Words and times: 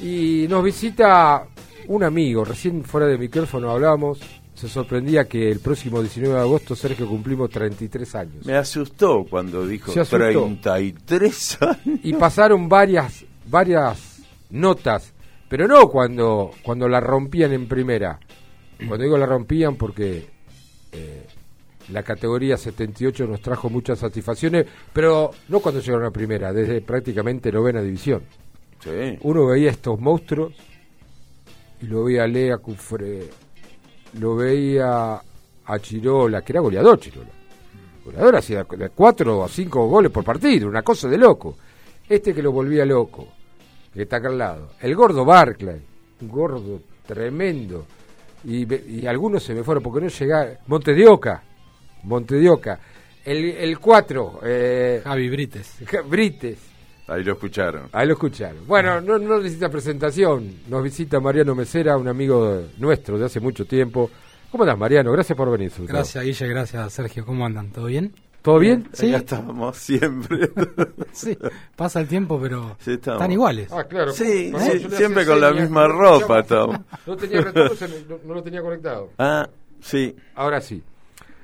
Y 0.00 0.46
nos 0.48 0.62
visita 0.62 1.46
un 1.88 2.02
amigo, 2.02 2.44
recién 2.44 2.84
fuera 2.84 3.06
de 3.06 3.16
micrófono 3.18 3.70
hablamos, 3.70 4.20
se 4.54 4.68
sorprendía 4.68 5.26
que 5.26 5.50
el 5.50 5.60
próximo 5.60 6.00
19 6.00 6.34
de 6.34 6.40
agosto, 6.40 6.74
Sergio, 6.74 7.06
cumplimos 7.06 7.50
33 7.50 8.14
años. 8.14 8.46
Me 8.46 8.54
asustó 8.54 9.24
cuando 9.28 9.66
dijo 9.66 9.92
asustó. 9.92 10.16
33 10.16 11.62
años. 11.62 12.00
Y 12.02 12.14
pasaron 12.14 12.68
varias, 12.68 13.24
varias 13.46 14.22
notas, 14.50 15.12
pero 15.48 15.68
no 15.68 15.88
cuando, 15.88 16.52
cuando 16.62 16.88
la 16.88 17.00
rompían 17.00 17.52
en 17.52 17.68
primera. 17.68 18.18
Cuando 18.78 19.04
digo 19.04 19.18
la 19.18 19.26
rompían 19.26 19.76
porque 19.76 20.26
eh, 20.92 21.26
la 21.90 22.02
categoría 22.02 22.56
78 22.56 23.26
nos 23.26 23.40
trajo 23.40 23.68
muchas 23.68 23.98
satisfacciones, 23.98 24.66
pero 24.92 25.30
no 25.48 25.60
cuando 25.60 25.80
llegaron 25.80 26.06
a 26.06 26.10
primera, 26.10 26.52
desde 26.52 26.80
prácticamente 26.80 27.52
novena 27.52 27.82
división. 27.82 28.22
Sí. 28.82 29.18
Uno 29.22 29.46
veía 29.46 29.70
estos 29.70 29.98
monstruos 30.00 30.54
y 31.80 31.86
lo 31.86 32.04
veía 32.04 32.24
a 32.24 32.26
Lea 32.26 32.58
Cufre, 32.58 33.28
lo 34.14 34.36
veía 34.36 35.20
a 35.64 35.78
Chirola, 35.78 36.42
que 36.42 36.52
era 36.52 36.60
goleador 36.60 36.98
Chirola. 36.98 37.30
Goleador 38.04 38.36
hacía 38.36 38.64
de 38.64 38.90
cuatro 38.90 39.40
o 39.40 39.48
cinco 39.48 39.86
goles 39.88 40.12
por 40.12 40.24
partido, 40.24 40.68
una 40.68 40.82
cosa 40.82 41.08
de 41.08 41.18
loco. 41.18 41.56
Este 42.08 42.32
que 42.32 42.42
lo 42.42 42.52
volvía 42.52 42.84
loco, 42.84 43.26
que 43.92 44.02
está 44.02 44.18
acá 44.18 44.28
al 44.28 44.38
lado. 44.38 44.70
El 44.80 44.94
gordo 44.94 45.24
Barclay, 45.24 45.80
un 46.20 46.28
gordo 46.28 46.80
tremendo. 47.06 47.84
Y, 48.44 49.04
algunos 49.06 49.42
se 49.42 49.54
me 49.54 49.64
fueron 49.64 49.82
porque 49.82 50.04
no 50.04 50.08
llegaba. 50.08 50.50
Monte 50.68 50.94
de 50.94 51.08
Oca, 51.08 51.42
Monte 52.04 52.36
de 52.36 52.48
Oca. 52.48 52.78
El, 53.24 53.44
el 53.44 53.78
cuatro, 53.80 54.38
eh, 54.44 55.00
Javi 55.02 55.28
Brites. 55.28 55.78
Brites. 56.08 56.75
Ahí 57.08 57.22
lo 57.22 57.32
escucharon. 57.34 57.88
Ahí 57.92 58.06
lo 58.06 58.14
escucharon. 58.14 58.66
Bueno, 58.66 59.00
no, 59.00 59.18
no 59.18 59.38
necesita 59.38 59.68
presentación. 59.68 60.56
Nos 60.68 60.82
visita 60.82 61.20
Mariano 61.20 61.54
Mesera, 61.54 61.96
un 61.96 62.08
amigo 62.08 62.62
nuestro 62.78 63.18
de 63.18 63.26
hace 63.26 63.38
mucho 63.40 63.64
tiempo. 63.64 64.10
¿Cómo 64.50 64.64
estás, 64.64 64.78
Mariano? 64.78 65.12
Gracias 65.12 65.36
por 65.36 65.50
venir. 65.50 65.70
sobre 65.70 65.86
todo. 65.88 65.96
Gracias, 65.98 66.24
Guille, 66.24 66.48
gracias, 66.48 66.92
Sergio. 66.92 67.24
¿Cómo 67.24 67.46
andan? 67.46 67.70
¿Todo 67.70 67.86
bien? 67.86 68.12
¿Todo 68.42 68.58
bien? 68.58 68.88
Sí. 68.92 69.08
Acá 69.10 69.18
estamos 69.18 69.76
siempre. 69.78 70.50
Sí, 71.12 71.36
pasa 71.74 72.00
el 72.00 72.08
tiempo, 72.08 72.38
pero 72.40 72.76
Sí, 72.80 72.92
estamos. 72.92 73.20
están 73.20 73.32
iguales. 73.32 73.72
Ah, 73.72 73.84
claro. 73.84 74.12
Sí, 74.12 74.50
No, 74.52 74.58
siempre 74.90 75.24
con 75.24 75.40
la 75.40 75.50
misma 75.52 75.88
ropa 75.88 76.40
estamos. 76.40 76.76
No 77.06 77.16
tenía 77.16 77.40
no, 77.40 78.18
no 78.26 78.34
lo 78.34 78.42
tenía 78.42 78.60
conectado. 78.60 79.10
Ah, 79.18 79.48
sí. 79.80 80.14
Ahora 80.34 80.60
sí. 80.60 80.82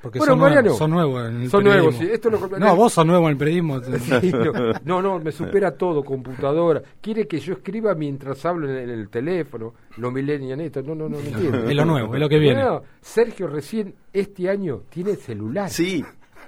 Porque 0.02 0.18
Bueno, 0.18 0.32
son, 0.32 0.40
Mariano. 0.40 0.62
nuevos, 0.62 0.78
son 0.78 0.90
nuevos 0.90 1.28
en 1.28 1.42
el 1.42 1.50
Son 1.50 1.62
periodismo. 1.62 1.90
nuevos, 1.90 2.06
sí. 2.06 2.12
Esto 2.12 2.30
lo 2.30 2.58
No, 2.58 2.76
vos 2.76 2.92
sos 2.92 3.06
nuevo 3.06 3.24
en 3.26 3.30
el 3.30 3.36
periodismo. 3.36 3.80
Sí, 4.20 4.32
no, 4.32 4.72
no, 4.84 5.02
no, 5.02 5.18
me 5.20 5.30
supera 5.30 5.70
todo, 5.76 6.02
computadora. 6.04 6.82
Quiere 7.00 7.26
que 7.28 7.38
yo 7.38 7.54
escriba 7.54 7.94
mientras 7.94 8.44
hablo 8.44 8.68
en 8.68 8.90
el, 8.90 9.08
teléfono, 9.08 9.74
lo 9.98 10.10
millennial 10.10 10.60
esto. 10.60 10.82
No, 10.82 10.94
no, 10.96 11.08
no, 11.08 11.18
no 11.18 11.18
entiendo. 11.24 11.68
Es 11.68 11.74
lo 11.76 11.84
nuevo, 11.84 12.14
es 12.14 12.20
lo 12.20 12.28
que 12.28 12.38
viene. 12.38 12.62
Sergio 13.00 13.46
recién 13.46 13.94
este 14.12 14.50
año 14.50 14.82
tiene 14.90 15.14
celular. 15.14 15.70
Sí. 15.70 16.04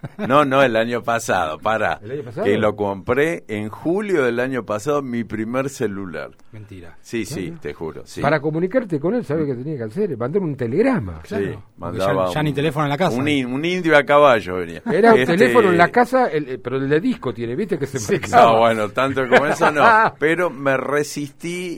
No, 0.28 0.44
no, 0.44 0.62
el 0.62 0.76
año 0.76 1.02
pasado, 1.02 1.58
para. 1.58 2.00
¿El 2.02 2.10
año 2.12 2.22
pasado? 2.24 2.44
Que 2.46 2.56
lo 2.58 2.74
compré 2.76 3.44
en 3.48 3.68
julio 3.68 4.24
del 4.24 4.40
año 4.40 4.64
pasado, 4.64 5.02
mi 5.02 5.24
primer 5.24 5.68
celular. 5.70 6.30
Mentira. 6.52 6.96
Sí, 7.00 7.24
sí, 7.24 7.52
te 7.60 7.74
juro. 7.74 8.02
Sí. 8.06 8.20
Para 8.20 8.40
comunicarte 8.40 8.98
con 9.00 9.14
él, 9.14 9.24
¿sabes 9.24 9.46
qué 9.46 9.54
tenía 9.54 9.76
que 9.78 9.84
hacer? 9.84 10.16
Mandar 10.16 10.42
un 10.42 10.56
telegrama. 10.56 11.20
Sí, 11.24 11.28
Claro, 11.36 11.44
porque 11.52 11.58
mandaba 11.78 12.26
ya- 12.28 12.34
ya 12.34 12.42
ni 12.42 12.48
un- 12.50 12.54
teléfono 12.54 12.84
en 12.86 12.90
la 12.90 12.96
casa. 12.98 13.16
Un, 13.16 13.28
in- 13.28 13.46
un 13.52 13.64
indio 13.64 13.96
a 13.96 14.02
caballo 14.04 14.56
venía. 14.56 14.82
Era 14.90 15.12
un 15.14 15.20
Este, 15.20 15.36
teléfono 15.36 15.70
en 15.70 15.78
la 15.78 15.88
casa, 15.88 16.26
el- 16.28 16.48
eh, 16.48 16.58
pero 16.58 16.76
el 16.76 16.88
de 16.88 17.00
disco 17.00 17.32
tiene, 17.34 17.54
¿viste? 17.56 17.78
Que 17.78 17.86
se 17.86 18.18
marcaba. 18.20 18.52
No, 18.52 18.58
bueno, 18.60 18.88
tanto 18.90 19.28
como 19.28 19.46
eso 19.46 19.70
no. 19.70 19.82
Pero 20.18 20.50
me 20.50 20.76
resistí 20.76 21.76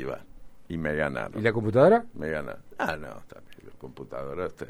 y, 0.00 0.04
bueno, 0.04 0.22
y 0.68 0.76
me 0.78 0.94
ganaron. 0.94 1.38
¿Y 1.38 1.42
la 1.42 1.52
computadora? 1.52 2.04
Me 2.14 2.28
ganaron. 2.30 2.60
Ah, 2.78 2.96
no, 2.96 3.08
también 3.28 3.58
la 3.64 3.72
computadora. 3.78 4.46
este, 4.46 4.66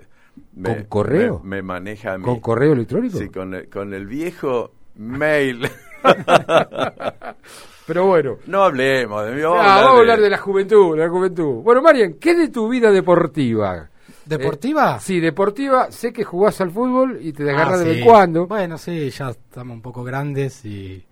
¿Con 0.63 0.85
correo? 0.85 1.41
Me, 1.43 1.57
me 1.57 1.63
maneja 1.63 2.15
a 2.15 2.19
mí. 2.19 2.25
¿Con 2.25 2.41
correo 2.41 2.73
electrónico? 2.73 3.19
Sí, 3.19 3.29
con 3.29 3.55
el, 3.55 3.69
con 3.69 3.93
el 3.95 4.07
viejo 4.07 4.73
mail. 4.97 5.69
Pero 7.87 8.07
bueno. 8.07 8.37
no 8.47 8.65
hablemos 8.65 9.25
de 9.27 9.33
mí. 9.33 9.43
Ah, 9.43 9.49
Vamos, 9.49 9.65
Vamos, 9.65 9.91
a 9.97 9.99
hablar 10.01 10.21
de 10.21 10.31
la 10.31 10.39
juventud, 10.39 10.99
la 10.99 11.09
juventud. 11.09 11.63
Bueno, 11.63 11.83
Marian, 11.83 12.15
¿qué 12.15 12.35
de 12.35 12.49
tu 12.49 12.69
vida 12.69 12.91
deportiva? 12.91 13.89
¿Deportiva? 14.25 14.97
Eh, 14.97 15.01
sí, 15.01 15.21
deportiva. 15.21 15.91
Sé 15.93 16.13
que 16.13 16.25
jugás 16.25 16.61
al 16.61 16.73
fútbol 16.73 17.19
y 17.21 17.33
te 17.33 17.49
agarras 17.49 17.75
Ah, 17.75 17.79
de 17.79 17.85
vez 17.85 17.95
sí. 17.95 18.01
en 18.01 18.07
cuando. 18.07 18.47
Bueno, 18.49 18.77
sí, 18.77 19.11
ya 19.11 19.31
estamos 19.31 19.75
un 19.77 19.83
poco 19.83 20.03
grandes 20.03 20.65
y 20.65 21.05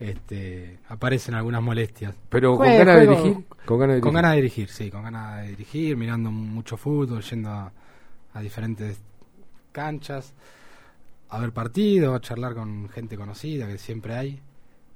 este, 0.00 0.78
aparecen 0.88 1.34
algunas 1.36 1.62
molestias. 1.62 2.16
Pero 2.28 2.56
con 2.56 2.66
ganas 2.66 2.96
de 2.96 3.06
dirigir. 3.06 3.36
Con 3.64 3.78
ganas 3.78 3.96
de 3.96 4.00
Con 4.00 4.10
dirigir. 4.10 4.12
ganas 4.14 4.30
de 4.32 4.36
dirigir, 4.36 4.68
sí, 4.68 4.90
con 4.90 5.02
ganas 5.04 5.42
de 5.42 5.48
dirigir, 5.50 5.96
mirando 5.96 6.30
mucho 6.32 6.76
fútbol, 6.76 7.22
yendo 7.22 7.50
a, 7.50 7.72
a 8.34 8.40
diferentes 8.40 9.00
canchas, 9.72 10.34
a 11.28 11.38
ver 11.40 11.52
partidos, 11.52 12.16
a 12.16 12.20
charlar 12.20 12.54
con 12.54 12.88
gente 12.88 13.16
conocida, 13.16 13.66
que 13.66 13.78
siempre 13.78 14.14
hay. 14.14 14.40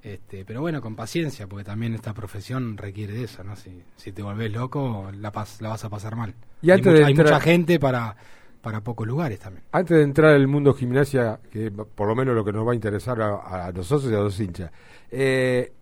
Este, 0.02 0.44
pero 0.44 0.60
bueno, 0.60 0.82
con 0.82 0.96
paciencia, 0.96 1.46
porque 1.46 1.64
también 1.64 1.94
esta 1.94 2.12
profesión 2.12 2.76
requiere 2.76 3.14
de 3.14 3.24
eso, 3.24 3.42
¿no? 3.42 3.56
Si, 3.56 3.82
si 3.96 4.12
te 4.12 4.22
volvés 4.22 4.52
loco, 4.52 5.10
la, 5.18 5.32
pas- 5.32 5.60
la 5.62 5.70
vas 5.70 5.84
a 5.84 5.88
pasar 5.88 6.14
mal. 6.14 6.34
Y 6.60 6.70
antes 6.70 6.86
hay, 6.88 6.92
de 6.92 6.98
mucha, 7.00 7.06
hay 7.06 7.12
entrar- 7.14 7.26
mucha 7.32 7.40
gente 7.40 7.80
para, 7.80 8.16
para 8.60 8.82
pocos 8.82 9.06
lugares 9.06 9.38
también. 9.38 9.64
Antes 9.72 9.96
de 9.96 10.02
entrar 10.02 10.32
al 10.34 10.46
mundo 10.46 10.74
gimnasia, 10.74 11.40
que 11.50 11.70
por 11.70 12.06
lo 12.06 12.14
menos 12.14 12.34
lo 12.34 12.44
que 12.44 12.52
nos 12.52 12.66
va 12.66 12.72
a 12.72 12.74
interesar 12.74 13.20
a, 13.22 13.66
a 13.68 13.72
nosotros 13.72 14.12
y 14.12 14.14
a 14.14 14.18
los 14.18 14.38
hinchas, 14.38 14.70
eh, 15.10 15.72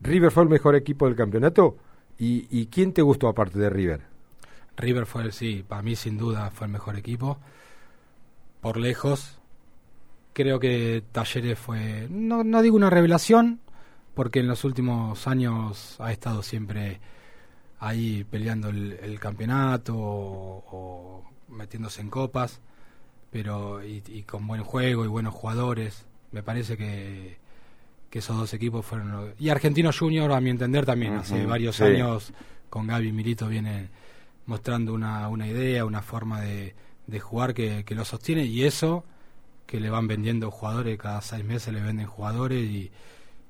¿River 0.00 0.30
fue 0.30 0.42
el 0.44 0.48
mejor 0.48 0.74
equipo 0.74 1.06
del 1.06 1.16
campeonato? 1.16 1.76
¿Y, 2.18 2.46
y 2.50 2.66
quién 2.68 2.92
te 2.92 3.02
gustó 3.02 3.28
aparte 3.28 3.58
de 3.58 3.68
River? 3.68 4.00
River 4.76 5.06
fue, 5.06 5.32
sí, 5.32 5.64
para 5.66 5.82
mí 5.82 5.96
sin 5.96 6.18
duda 6.18 6.50
fue 6.50 6.66
el 6.66 6.72
mejor 6.72 6.96
equipo. 6.96 7.38
Por 8.60 8.76
lejos. 8.76 9.38
Creo 10.32 10.60
que 10.60 11.02
Talleres 11.12 11.58
fue, 11.58 12.08
no, 12.10 12.44
no 12.44 12.60
digo 12.60 12.76
una 12.76 12.90
revelación, 12.90 13.60
porque 14.14 14.40
en 14.40 14.48
los 14.48 14.64
últimos 14.64 15.26
años 15.26 15.96
ha 15.98 16.12
estado 16.12 16.42
siempre 16.42 17.00
ahí 17.78 18.24
peleando 18.30 18.68
el, 18.68 18.98
el 19.02 19.18
campeonato 19.18 19.94
o, 19.96 20.64
o 20.70 21.30
metiéndose 21.48 22.02
en 22.02 22.10
copas, 22.10 22.60
pero 23.30 23.82
y, 23.82 24.02
y 24.08 24.24
con 24.24 24.46
buen 24.46 24.62
juego 24.62 25.06
y 25.06 25.08
buenos 25.08 25.32
jugadores. 25.32 26.04
Me 26.32 26.42
parece 26.42 26.76
que, 26.76 27.38
que 28.10 28.18
esos 28.18 28.36
dos 28.36 28.52
equipos 28.52 28.84
fueron... 28.84 29.32
Y 29.38 29.48
Argentino 29.48 29.90
Junior, 29.90 30.30
a 30.32 30.40
mi 30.40 30.50
entender, 30.50 30.84
también. 30.84 31.14
Hace 31.14 31.46
varios 31.46 31.76
sí. 31.76 31.84
años 31.84 32.32
con 32.68 32.86
Gaby 32.86 33.12
Milito 33.12 33.48
viene 33.48 33.88
mostrando 34.46 34.94
una, 34.94 35.28
una 35.28 35.46
idea, 35.46 35.84
una 35.84 36.02
forma 36.02 36.40
de, 36.40 36.74
de 37.06 37.20
jugar 37.20 37.54
que, 37.54 37.84
que 37.84 37.94
lo 37.94 38.04
sostiene 38.04 38.44
y 38.44 38.64
eso 38.64 39.04
que 39.66 39.80
le 39.80 39.90
van 39.90 40.06
vendiendo 40.06 40.50
jugadores, 40.50 40.96
cada 40.96 41.20
seis 41.20 41.44
meses 41.44 41.74
le 41.74 41.82
venden 41.82 42.06
jugadores 42.06 42.62
y, 42.64 42.90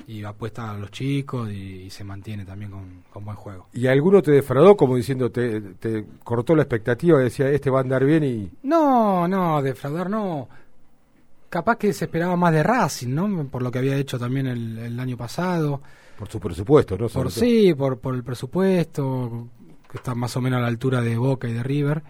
y 0.07 0.25
apuestan 0.25 0.71
a 0.71 0.79
los 0.79 0.91
chicos 0.91 1.51
y, 1.51 1.83
y 1.85 1.91
se 1.91 2.05
mantiene 2.05 2.45
también 2.45 2.71
con, 2.71 3.05
con 3.13 3.25
buen 3.25 3.37
juego. 3.37 3.67
¿Y 3.75 3.87
alguno 3.87 4.23
te 4.23 4.31
defraudó 4.31 4.77
como 4.77 4.97
diciendo, 4.97 5.31
te, 5.31 5.61
te 5.61 6.07
cortó 6.25 6.57
la 6.57 6.63
expectativa 6.63 7.19
decía, 7.19 7.51
este 7.51 7.69
va 7.69 7.81
a 7.81 7.83
andar 7.83 8.05
bien 8.05 8.25
y... 8.25 8.51
No, 8.63 9.29
no, 9.29 9.61
defraudar 9.61 10.09
no. 10.09 10.49
Capaz 11.51 11.77
que 11.77 11.93
se 11.93 12.07
esperaba 12.07 12.37
más 12.37 12.53
de 12.53 12.63
Racing, 12.63 13.15
¿no? 13.15 13.47
Por 13.49 13.63
lo 13.63 13.71
que 13.71 13.79
había 13.79 13.97
hecho 13.97 14.19
también 14.19 14.47
el, 14.47 14.79
el 14.79 14.99
año 15.01 15.17
pasado. 15.17 15.81
Por 16.19 16.29
su 16.29 16.41
presupuesto, 16.41 16.97
¿no? 16.97 17.09
Por 17.09 17.31
sí, 17.31 17.75
por, 17.75 17.99
por 17.99 18.15
el 18.15 18.25
presupuesto, 18.25 19.49
que 19.97 20.01
está 20.01 20.15
más 20.15 20.37
o 20.37 20.41
menos 20.41 20.59
a 20.59 20.61
la 20.61 20.69
altura 20.69 21.01
de 21.01 21.17
Boca 21.17 21.49
y 21.49 21.53
de 21.53 21.63
River. 21.63 22.03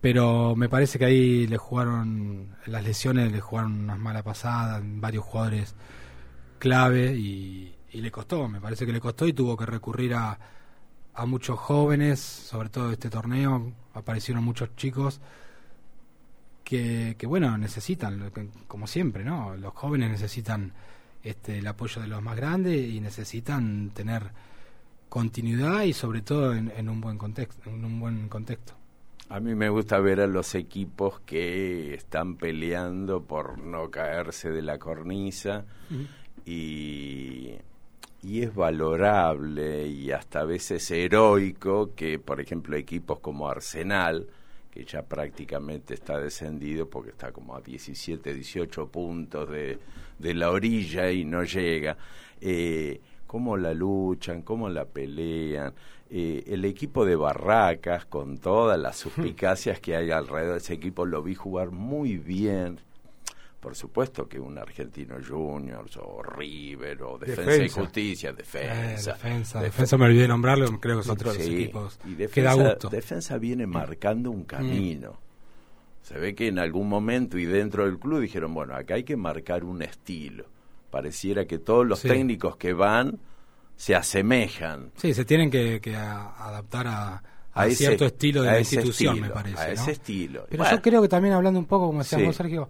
Pero 0.00 0.54
me 0.56 0.68
parece 0.68 0.98
que 0.98 1.04
ahí 1.04 1.46
le 1.46 1.58
jugaron, 1.58 2.56
las 2.66 2.84
lesiones 2.84 3.32
le 3.32 3.40
jugaron 3.40 3.80
unas 3.80 3.98
malas 3.98 4.22
pasadas, 4.22 4.82
varios 4.84 5.24
jugadores 5.24 5.74
clave 6.58 7.14
y, 7.16 7.74
y 7.92 8.00
le 8.00 8.10
costó, 8.10 8.48
me 8.48 8.60
parece 8.60 8.86
que 8.86 8.92
le 8.92 9.00
costó 9.00 9.26
y 9.26 9.32
tuvo 9.32 9.56
que 9.56 9.66
recurrir 9.66 10.14
a, 10.14 10.38
a 11.14 11.26
muchos 11.26 11.58
jóvenes, 11.58 12.20
sobre 12.20 12.70
todo 12.70 12.88
de 12.88 12.94
este 12.94 13.10
torneo, 13.10 13.72
aparecieron 13.92 14.44
muchos 14.44 14.74
chicos 14.76 15.20
que, 16.64 17.16
que 17.18 17.26
bueno, 17.26 17.58
necesitan, 17.58 18.32
como 18.68 18.86
siempre, 18.86 19.24
¿no? 19.24 19.56
Los 19.56 19.74
jóvenes 19.74 20.10
necesitan 20.10 20.72
este, 21.22 21.58
el 21.58 21.66
apoyo 21.66 22.00
de 22.00 22.08
los 22.08 22.22
más 22.22 22.36
grandes 22.36 22.88
y 22.88 23.00
necesitan 23.00 23.90
tener 23.90 24.30
continuidad 25.10 25.82
y 25.82 25.92
sobre 25.92 26.22
todo 26.22 26.54
en, 26.54 26.72
en 26.74 26.88
un 26.88 27.02
buen 27.02 27.18
contexto, 27.18 27.68
en 27.68 27.84
un 27.84 28.00
buen 28.00 28.28
contexto. 28.30 28.72
A 29.30 29.38
mí 29.38 29.54
me 29.54 29.68
gusta 29.68 30.00
ver 30.00 30.20
a 30.20 30.26
los 30.26 30.56
equipos 30.56 31.20
que 31.20 31.94
están 31.94 32.36
peleando 32.36 33.22
por 33.22 33.58
no 33.58 33.88
caerse 33.88 34.50
de 34.50 34.60
la 34.60 34.78
cornisa 34.78 35.66
y, 36.44 37.54
y 38.24 38.42
es 38.42 38.52
valorable 38.52 39.86
y 39.86 40.10
hasta 40.10 40.40
a 40.40 40.44
veces 40.44 40.90
heroico 40.90 41.94
que, 41.94 42.18
por 42.18 42.40
ejemplo, 42.40 42.76
equipos 42.76 43.20
como 43.20 43.48
Arsenal, 43.48 44.26
que 44.68 44.84
ya 44.84 45.02
prácticamente 45.02 45.94
está 45.94 46.18
descendido 46.18 46.90
porque 46.90 47.10
está 47.10 47.30
como 47.30 47.54
a 47.54 47.60
17, 47.60 48.34
18 48.34 48.88
puntos 48.88 49.48
de, 49.48 49.78
de 50.18 50.34
la 50.34 50.50
orilla 50.50 51.12
y 51.12 51.24
no 51.24 51.44
llega, 51.44 51.96
eh, 52.40 53.00
cómo 53.30 53.56
la 53.56 53.72
luchan, 53.72 54.42
cómo 54.42 54.68
la 54.68 54.86
pelean. 54.86 55.72
Eh, 56.10 56.42
el 56.48 56.64
equipo 56.64 57.04
de 57.04 57.14
Barracas, 57.14 58.04
con 58.04 58.38
todas 58.38 58.76
las 58.76 58.96
suspicacias 59.04 59.78
que 59.78 59.94
hay 59.94 60.10
alrededor 60.10 60.54
de 60.54 60.58
ese 60.58 60.74
equipo, 60.74 61.06
lo 61.06 61.22
vi 61.22 61.36
jugar 61.36 61.70
muy 61.70 62.18
bien. 62.18 62.80
Por 63.60 63.76
supuesto 63.76 64.28
que 64.28 64.40
un 64.40 64.58
Argentino 64.58 65.14
Juniors 65.24 65.96
o 65.98 66.24
River 66.24 67.04
o 67.04 67.18
Defensa, 67.18 67.62
y 67.62 67.68
Justicia, 67.68 68.32
defensa. 68.32 69.12
Eh, 69.12 69.14
defensa, 69.14 69.62
defensa, 69.62 69.96
me 69.96 70.06
olvidé 70.06 70.22
de 70.22 70.28
nombrarlo, 70.28 70.66
creo 70.80 70.96
que 70.96 71.02
es 71.02 71.08
otro 71.08 71.32
de 71.32 71.38
los 71.38 71.46
equipos 71.46 72.00
y 72.06 72.14
defensa, 72.14 72.88
Defensa 72.90 73.38
viene 73.38 73.68
marcando 73.68 74.32
un 74.32 74.42
camino. 74.42 75.20
Se 76.02 76.18
ve 76.18 76.34
que 76.34 76.48
en 76.48 76.58
algún 76.58 76.88
momento 76.88 77.38
y 77.38 77.44
dentro 77.44 77.84
del 77.84 78.00
club 78.00 78.22
dijeron, 78.22 78.52
bueno, 78.54 78.74
acá 78.74 78.94
hay 78.94 79.04
que 79.04 79.16
marcar 79.16 79.62
un 79.62 79.82
estilo. 79.82 80.46
Pareciera 80.90 81.44
que 81.46 81.58
todos 81.58 81.86
los 81.86 82.02
técnicos 82.02 82.56
que 82.56 82.72
van 82.72 83.18
se 83.76 83.94
asemejan. 83.94 84.90
Sí, 84.96 85.14
se 85.14 85.24
tienen 85.24 85.50
que, 85.50 85.80
adaptar 85.96 86.86
a, 86.86 87.22
cierto 87.70 88.04
estilo 88.04 88.42
de 88.42 88.50
la 88.50 88.58
institución, 88.58 89.20
me 89.20 89.30
parece. 89.30 89.58
A 89.58 89.72
ese 89.72 89.92
estilo. 89.92 90.46
Pero 90.50 90.70
yo 90.70 90.82
creo 90.82 91.00
que 91.00 91.08
también 91.08 91.34
hablando 91.34 91.58
un 91.58 91.66
poco, 91.66 91.86
como 91.86 92.00
decíamos 92.00 92.36
Sergio, 92.36 92.68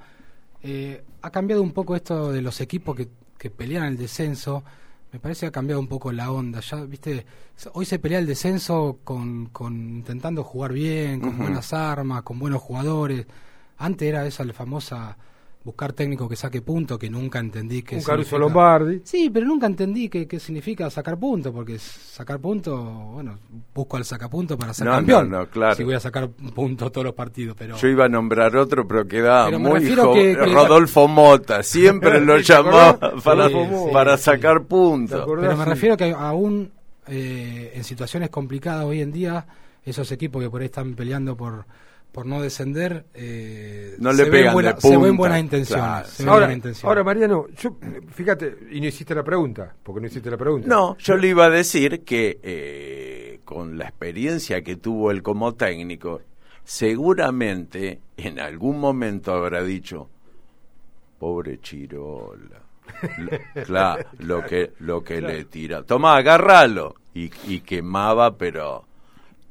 eh, 0.62 1.02
ha 1.22 1.30
cambiado 1.30 1.62
un 1.62 1.72
poco 1.72 1.96
esto 1.96 2.30
de 2.30 2.42
los 2.42 2.60
equipos 2.60 2.94
que, 2.94 3.08
que 3.38 3.50
pelean 3.50 3.86
el 3.86 3.96
descenso. 3.96 4.62
Me 5.12 5.18
parece 5.18 5.40
que 5.40 5.46
ha 5.46 5.50
cambiado 5.50 5.80
un 5.80 5.88
poco 5.88 6.12
la 6.12 6.30
onda. 6.30 6.60
Ya, 6.60 6.84
viste, 6.84 7.26
hoy 7.72 7.86
se 7.86 7.98
pelea 7.98 8.20
el 8.20 8.26
descenso 8.26 8.98
con, 9.02 9.46
con 9.46 9.74
intentando 9.74 10.44
jugar 10.44 10.72
bien, 10.72 11.20
con 11.20 11.38
buenas 11.38 11.72
armas, 11.72 12.22
con 12.22 12.38
buenos 12.38 12.62
jugadores. 12.62 13.26
Antes 13.78 14.08
era 14.08 14.24
esa 14.26 14.44
la 14.44 14.52
famosa 14.52 15.16
buscar 15.62 15.92
técnico 15.92 16.28
que 16.28 16.36
saque 16.36 16.62
punto, 16.62 16.98
que 16.98 17.10
nunca 17.10 17.38
entendí 17.38 17.82
que 17.82 17.96
Un 17.96 18.02
Caruso 18.02 18.38
Lombardi. 18.38 19.02
Sí, 19.04 19.28
pero 19.30 19.46
nunca 19.46 19.66
entendí 19.66 20.08
qué, 20.08 20.26
qué 20.26 20.40
significa 20.40 20.88
sacar 20.88 21.18
punto, 21.18 21.52
porque 21.52 21.78
sacar 21.78 22.38
punto, 22.40 22.76
bueno, 23.14 23.38
busco 23.74 23.98
al 23.98 24.04
sacapunto 24.04 24.56
para 24.56 24.72
ser 24.72 24.86
campeón. 24.86 25.30
No, 25.30 25.46
claro. 25.48 25.74
Si 25.74 25.84
voy 25.84 25.94
a 25.94 26.00
sacar 26.00 26.28
punto 26.28 26.90
todos 26.90 27.04
los 27.04 27.14
partidos, 27.14 27.56
pero... 27.58 27.76
Yo 27.76 27.88
iba 27.88 28.06
a 28.06 28.08
nombrar 28.08 28.56
otro, 28.56 28.88
pero 28.88 29.06
quedaba 29.06 29.50
muy 29.58 29.94
joven. 29.94 30.36
Rodolfo 30.52 31.06
Mota, 31.08 31.62
siempre 31.62 32.20
lo 32.20 32.38
llamaba 32.40 32.98
para, 33.22 33.48
para 33.92 34.16
sacar 34.16 34.64
puntos. 34.64 35.26
Pero 35.26 35.56
me 35.56 35.64
refiero 35.64 35.96
que 35.96 36.10
aún 36.12 36.72
eh, 37.06 37.72
en 37.74 37.84
situaciones 37.84 38.30
complicadas 38.30 38.84
hoy 38.84 39.02
en 39.02 39.12
día, 39.12 39.46
esos 39.84 40.10
equipos 40.12 40.42
que 40.42 40.48
por 40.48 40.62
ahí 40.62 40.66
están 40.66 40.94
peleando 40.94 41.36
por 41.36 41.66
por 42.12 42.26
no 42.26 42.42
descender, 42.42 43.06
eh, 43.14 43.94
no 43.98 44.12
le 44.12 44.24
se, 44.24 44.30
ven 44.30 44.52
se 44.78 44.96
ven 44.96 45.16
buenas 45.16 45.40
intenciones. 45.40 46.84
ahora, 46.84 47.04
Mariano, 47.04 47.46
yo, 47.56 47.76
fíjate, 48.12 48.56
y 48.72 48.80
no 48.80 48.86
hiciste 48.86 49.14
la 49.14 49.22
pregunta, 49.22 49.74
porque 49.82 50.00
no 50.00 50.06
hiciste 50.08 50.30
la 50.30 50.36
pregunta. 50.36 50.66
No, 50.66 50.96
yo 50.98 51.16
le 51.16 51.28
iba 51.28 51.46
a 51.46 51.50
decir 51.50 52.04
que 52.04 52.40
eh, 52.42 53.40
con 53.44 53.78
la 53.78 53.84
experiencia 53.84 54.62
que 54.62 54.76
tuvo 54.76 55.10
él 55.10 55.22
como 55.22 55.54
técnico, 55.54 56.20
seguramente 56.64 58.00
en 58.16 58.40
algún 58.40 58.80
momento 58.80 59.32
habrá 59.32 59.62
dicho, 59.62 60.08
pobre 61.18 61.60
Chirola. 61.60 62.62
claro, 63.66 64.04
lo 64.18 64.44
que, 64.44 64.72
lo 64.80 65.04
que 65.04 65.20
le 65.20 65.44
tira. 65.44 65.84
Toma, 65.84 66.16
agárralo. 66.16 66.96
Y, 67.14 67.30
y 67.46 67.60
quemaba, 67.60 68.36
pero 68.36 68.84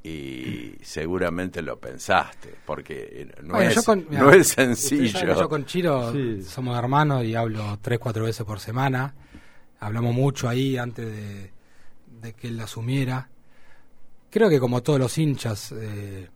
y 0.04 0.75
seguramente 0.81 1.62
lo 1.62 1.80
pensaste, 1.80 2.56
porque 2.66 3.30
no, 3.44 3.60
es, 3.60 3.86
no 4.10 4.31
es 4.31 4.48
sencillo. 4.50 5.36
Yo, 5.36 5.50
con 5.50 5.66
Chiro 5.66 6.13
somos 6.44 6.78
hermanos 6.78 7.25
y 7.25 7.36
hablo 7.36 7.78
tres, 7.81 8.00
cuatro 8.00 8.24
veces 8.24 8.46
por 8.46 8.60
semana. 8.60 9.13
Hablamos 9.80 10.13
mucho 10.13 10.48
ahí 10.48 10.78
antes 10.78 11.06
de, 12.22 12.34
que 12.34 12.48
él 12.48 12.60
asumiera. 12.60 13.30
Creo 14.30 14.50
que 14.50 14.60
como 14.60 14.84
todos 14.84 15.00
los 15.00 15.18
hinchas, 15.18 15.74
eh, 15.74 16.30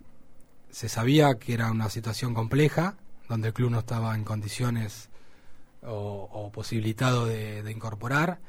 se 0.69 0.89
sabía 0.89 1.35
que 1.35 1.53
era 1.53 1.71
una 1.71 1.89
situación 1.89 2.33
compleja, 2.33 2.97
donde 3.29 3.49
el 3.49 3.53
club 3.53 3.71
no 3.71 3.79
estaba 3.79 4.15
en 4.15 4.23
condiciones 4.25 5.09
o, 5.85 6.51
posibilitado 6.53 7.25
de 7.27 7.69
incorporar 7.71 8.39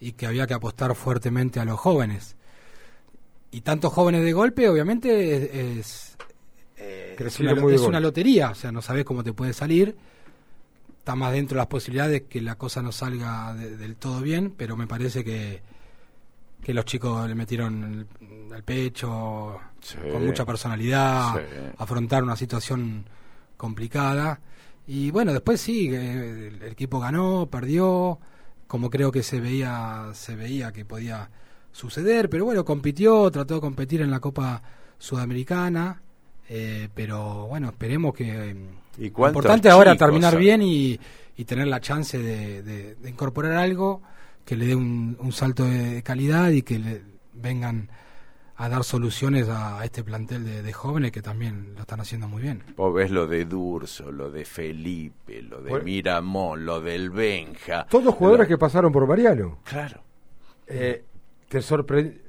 y 0.00 0.12
que 0.12 0.26
había 0.26 0.46
que 0.46 0.54
apostar 0.54 0.94
fuertemente 0.94 1.60
a 1.60 1.64
los 1.64 1.78
jóvenes 1.78 2.36
y 3.54 3.60
tantos 3.60 3.92
jóvenes 3.92 4.24
de 4.24 4.32
golpe, 4.32 4.68
obviamente 4.68 5.78
es, 5.78 6.16
es, 6.76 7.38
una, 7.38 8.00
lotería, 8.00 8.50
o 8.50 8.54
sea, 8.56 8.72
no 8.72 8.82
sabes 8.82 9.04
cómo 9.04 9.22
te 9.22 9.32
puede 9.32 9.52
salir. 9.52 9.96
Está 10.98 11.14
más 11.14 11.32
dentro 11.32 11.54
de 11.54 11.58
las 11.60 11.68
posibilidades 11.68 12.22
que 12.22 12.42
la 12.42 12.56
cosa 12.56 12.82
no 12.82 12.90
salga 12.90 13.54
del 13.54 13.94
todo 13.94 14.20
bien, 14.22 14.52
pero 14.56 14.76
me 14.76 14.88
parece 14.88 15.22
que, 15.22 15.62
que 16.64 16.74
los 16.74 16.84
chicos 16.84 17.28
le 17.28 17.36
metieron 17.36 18.08
el, 18.52 18.62
pecho 18.64 19.60
con 20.12 20.26
mucha 20.26 20.44
personalidad, 20.44 21.40
afrontar 21.78 22.24
una 22.24 22.34
situación 22.34 23.04
complicada. 23.56 24.40
Y 24.88 25.12
bueno, 25.12 25.32
después 25.32 25.60
sí, 25.60 25.94
el, 25.94 26.60
el 26.60 26.62
equipo 26.72 26.98
ganó, 26.98 27.46
perdió, 27.48 28.18
como 28.66 28.90
creo 28.90 29.12
que 29.12 29.22
se 29.22 29.40
veía, 29.40 30.10
se 30.12 30.34
veía 30.34 30.72
que 30.72 30.84
podía 30.84 31.30
suceder, 31.74 32.30
pero 32.30 32.44
bueno, 32.44 32.64
compitió, 32.64 33.28
trató 33.32 33.54
de 33.54 33.60
competir 33.60 34.00
en 34.00 34.10
la 34.10 34.20
Copa 34.20 34.62
Sudamericana, 34.96 36.00
eh, 36.48 36.88
pero 36.94 37.48
bueno, 37.48 37.68
esperemos 37.68 38.14
que... 38.14 38.56
¿Y 38.96 39.06
importante 39.06 39.68
ahora 39.68 39.96
terminar 39.96 40.38
bien 40.38 40.62
y, 40.62 40.98
y, 41.36 41.44
tener 41.44 41.66
la 41.66 41.80
chance 41.80 42.16
de, 42.16 42.96
incorporar 43.04 43.56
algo 43.56 44.02
que 44.44 44.54
le 44.54 44.66
dé 44.66 44.76
un, 44.76 45.32
salto 45.32 45.64
de 45.64 46.00
calidad 46.04 46.50
y 46.50 46.62
que 46.62 46.78
le 46.78 47.02
vengan 47.32 47.88
a 48.54 48.68
dar 48.68 48.84
soluciones 48.84 49.48
a, 49.48 49.84
este 49.84 50.04
plantel 50.04 50.62
de, 50.62 50.72
jóvenes 50.72 51.10
que 51.10 51.22
también 51.22 51.74
lo 51.74 51.80
están 51.80 52.00
haciendo 52.00 52.28
muy 52.28 52.40
bien. 52.40 52.62
Vos 52.76 52.94
ves 52.94 53.10
lo 53.10 53.26
de 53.26 53.46
Durso, 53.46 54.12
lo 54.12 54.30
de 54.30 54.44
Felipe, 54.44 55.42
lo 55.42 55.60
de 55.60 55.80
Miramón, 55.80 56.64
lo 56.64 56.80
del 56.80 57.10
Benja. 57.10 57.84
Todos 57.90 58.14
jugadores 58.14 58.46
que 58.46 58.58
pasaron 58.58 58.92
por 58.92 59.08
Mariano. 59.08 59.58
Claro. 59.64 60.04
Eh, 60.68 61.02
te 61.60 62.20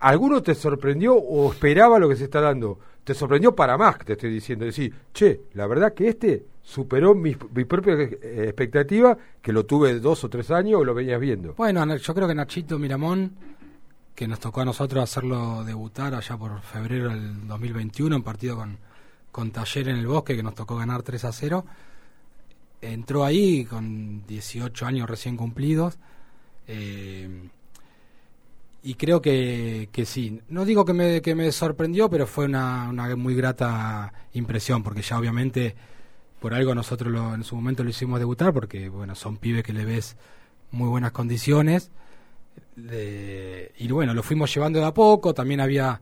¿alguno 0.00 0.42
te 0.42 0.54
sorprendió 0.54 1.14
o 1.14 1.52
esperaba 1.52 1.98
lo 1.98 2.08
que 2.08 2.16
se 2.16 2.24
está 2.24 2.40
dando? 2.40 2.78
Te 3.04 3.14
sorprendió 3.14 3.54
para 3.54 3.78
más, 3.78 3.98
te 3.98 4.14
estoy 4.14 4.30
diciendo. 4.30 4.64
Decir, 4.64 4.92
che, 5.12 5.42
la 5.54 5.66
verdad 5.66 5.94
que 5.94 6.08
este 6.08 6.46
superó 6.62 7.14
mi, 7.14 7.34
propia 7.36 7.94
expectativa, 7.94 9.16
que 9.40 9.52
lo 9.52 9.64
tuve 9.64 10.00
dos 10.00 10.24
o 10.24 10.28
tres 10.28 10.50
años 10.50 10.80
o 10.80 10.84
lo 10.84 10.94
venías 10.94 11.20
viendo. 11.20 11.54
Bueno, 11.54 11.96
yo 11.96 12.14
creo 12.14 12.26
que 12.26 12.34
Nachito 12.34 12.78
Miramón, 12.78 13.32
que 14.14 14.26
nos 14.26 14.40
tocó 14.40 14.62
a 14.62 14.64
nosotros 14.64 15.04
hacerlo 15.04 15.62
debutar 15.62 16.14
allá 16.14 16.36
por 16.36 16.60
febrero 16.62 17.10
del 17.10 17.46
2021, 17.46 18.16
en 18.16 18.22
partido 18.24 18.56
con, 18.56 18.78
con 19.30 19.52
Taller 19.52 19.90
en 19.90 19.96
el 19.96 20.06
Bosque, 20.08 20.34
que 20.34 20.42
nos 20.42 20.56
tocó 20.56 20.76
ganar 20.76 21.02
3 21.04 21.24
a 21.26 21.32
0, 21.32 21.64
entró 22.80 23.24
ahí 23.24 23.64
con 23.64 24.26
18 24.26 24.86
años 24.86 25.08
recién 25.08 25.36
cumplidos. 25.36 25.98
Eh, 26.66 27.48
y 28.86 28.94
creo 28.94 29.20
que, 29.20 29.88
que 29.90 30.06
sí. 30.06 30.40
No 30.48 30.64
digo 30.64 30.84
que 30.84 30.92
me, 30.92 31.20
que 31.20 31.34
me 31.34 31.50
sorprendió, 31.50 32.08
pero 32.08 32.24
fue 32.24 32.44
una, 32.44 32.88
una 32.88 33.16
muy 33.16 33.34
grata 33.34 34.12
impresión, 34.32 34.84
porque 34.84 35.02
ya 35.02 35.18
obviamente 35.18 35.74
por 36.38 36.54
algo 36.54 36.72
nosotros 36.72 37.12
lo, 37.12 37.34
en 37.34 37.42
su 37.42 37.56
momento 37.56 37.82
lo 37.82 37.90
hicimos 37.90 38.20
debutar, 38.20 38.52
porque 38.52 38.88
bueno, 38.88 39.16
son 39.16 39.38
pibes 39.38 39.64
que 39.64 39.72
le 39.72 39.84
ves 39.84 40.16
muy 40.70 40.88
buenas 40.88 41.10
condiciones. 41.10 41.90
y 42.76 43.88
bueno, 43.88 44.14
lo 44.14 44.22
fuimos 44.22 44.54
llevando 44.54 44.78
de 44.78 44.86
a 44.86 44.94
poco, 44.94 45.34
también 45.34 45.60
había, 45.60 46.00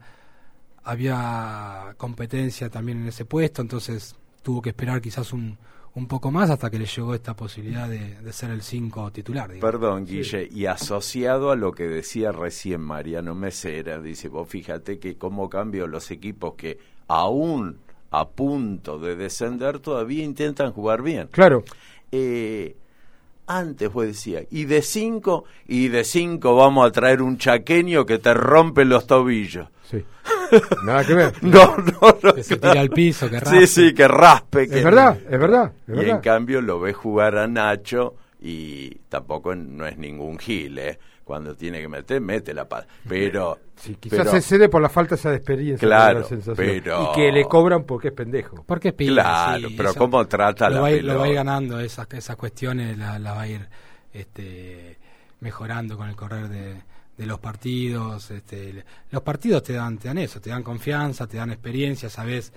había 0.83 1.95
competencia 1.97 2.69
también 2.69 2.99
en 3.01 3.07
ese 3.07 3.25
puesto, 3.25 3.63
entonces 3.63 4.15
tuvo 4.43 4.61
que 4.61 4.69
esperar 4.69 5.01
quizás 5.01 5.33
un, 5.33 5.57
un 5.95 6.07
poco 6.07 6.29
más 6.29 6.49
hasta 6.49 6.69
que 6.69 6.77
le 6.77 6.85
llegó 6.85 7.15
esta 7.15 7.35
posibilidad 7.35 7.89
de, 7.89 8.17
ser 8.33 8.51
el 8.51 8.61
5 8.61 9.11
titular. 9.11 9.49
Perdón, 9.59 10.05
Guille, 10.05 10.47
y 10.51 10.65
asociado 10.65 11.51
a 11.51 11.55
lo 11.55 11.71
que 11.71 11.87
decía 11.87 12.33
recién 12.33 12.81
Mariano 12.81 13.33
Mesera, 13.33 13.99
dice, 13.99 14.27
vos 14.27 14.47
fíjate 14.47 14.99
que 14.99 15.17
cómo 15.17 15.49
cambio 15.49 15.87
los 15.87 16.11
equipos 16.11 16.55
que 16.55 16.79
aún 17.07 17.79
a 18.11 18.27
punto 18.27 18.99
de 18.99 19.15
descender 19.15 19.79
todavía 19.79 20.23
intentan 20.23 20.73
jugar 20.73 21.01
bien. 21.01 21.29
Claro. 21.31 21.63
Eh, 22.11 22.75
antes 23.47 23.91
vos 23.91 24.05
decía, 24.05 24.41
y 24.49 24.65
de 24.65 24.81
5, 24.81 25.45
y 25.67 25.87
de 25.87 26.03
5 26.03 26.55
vamos 26.55 26.87
a 26.87 26.91
traer 26.91 27.21
un 27.21 27.37
chaqueño 27.37 28.05
que 28.05 28.17
te 28.17 28.33
rompe 28.33 28.83
los 28.83 29.07
tobillos. 29.07 29.69
Sí. 29.89 30.03
Nada 30.83 31.03
que 31.03 31.13
ver. 31.13 31.33
no, 31.41 31.77
no, 31.77 32.17
no. 32.21 32.33
Que 32.33 32.43
se 32.43 32.57
tira 32.57 32.79
al 32.79 32.89
piso, 32.89 33.29
que 33.29 33.39
raspe. 33.39 33.67
Sí, 33.67 33.67
sí, 33.67 33.93
que 33.93 34.07
raspe. 34.07 34.63
Es 34.63 34.83
verdad, 34.83 35.17
es 35.29 35.39
verdad. 35.39 35.71
y 35.87 36.09
en 36.09 36.19
cambio 36.19 36.61
lo 36.61 36.79
ves 36.79 36.95
jugar 36.95 37.37
a 37.37 37.47
Nacho 37.47 38.15
y 38.41 38.89
tampoco 39.09 39.55
no 39.55 39.85
es 39.85 39.97
ningún 39.97 40.37
gil, 40.37 40.77
¿eh? 40.77 40.99
Cuando 41.23 41.55
tiene 41.55 41.81
que 41.81 41.87
meter, 41.87 42.21
mete 42.21 42.53
la 42.53 42.69
paz. 42.69 42.85
Pero. 43.07 43.57
Sí, 43.75 43.95
quizás 43.95 44.29
se 44.29 44.41
cede 44.41 44.69
por 44.69 44.81
la 44.81 44.89
falta 44.89 45.15
esa 45.15 45.31
de 45.31 45.37
experiencia. 45.37 45.87
Claro, 45.87 46.27
pero. 46.55 47.11
Y 47.11 47.15
que 47.15 47.31
le 47.31 47.45
cobran 47.45 47.83
porque 47.83 48.09
es 48.09 48.13
pendejo. 48.13 48.63
Porque 48.63 48.89
es 48.89 48.93
pibe, 48.93 49.13
Claro, 49.13 49.69
pero 49.75 49.95
¿cómo 49.95 50.25
trata 50.27 50.69
lo 50.69 50.75
la 50.75 50.81
va, 50.81 50.91
Lo 50.91 51.19
va 51.19 51.25
a 51.25 51.27
ir 51.27 51.35
ganando 51.35 51.79
esas, 51.79 52.07
esas 52.13 52.35
cuestiones, 52.35 52.95
la, 52.97 53.17
la 53.17 53.33
va 53.33 53.41
a 53.41 53.47
ir. 53.47 53.67
Este, 54.13 54.97
mejorando 55.39 55.97
con 55.97 56.07
el 56.07 56.15
correr 56.15 56.47
de, 56.47 56.81
de 57.17 57.25
los 57.25 57.39
partidos. 57.39 58.31
Este, 58.31 58.83
los 59.11 59.21
partidos 59.21 59.63
te 59.63 59.73
dan, 59.73 59.97
te 59.97 60.07
dan 60.07 60.17
eso, 60.17 60.39
te 60.41 60.49
dan 60.49 60.63
confianza, 60.63 61.27
te 61.27 61.37
dan 61.37 61.51
experiencia, 61.51 62.09
sabes 62.09 62.51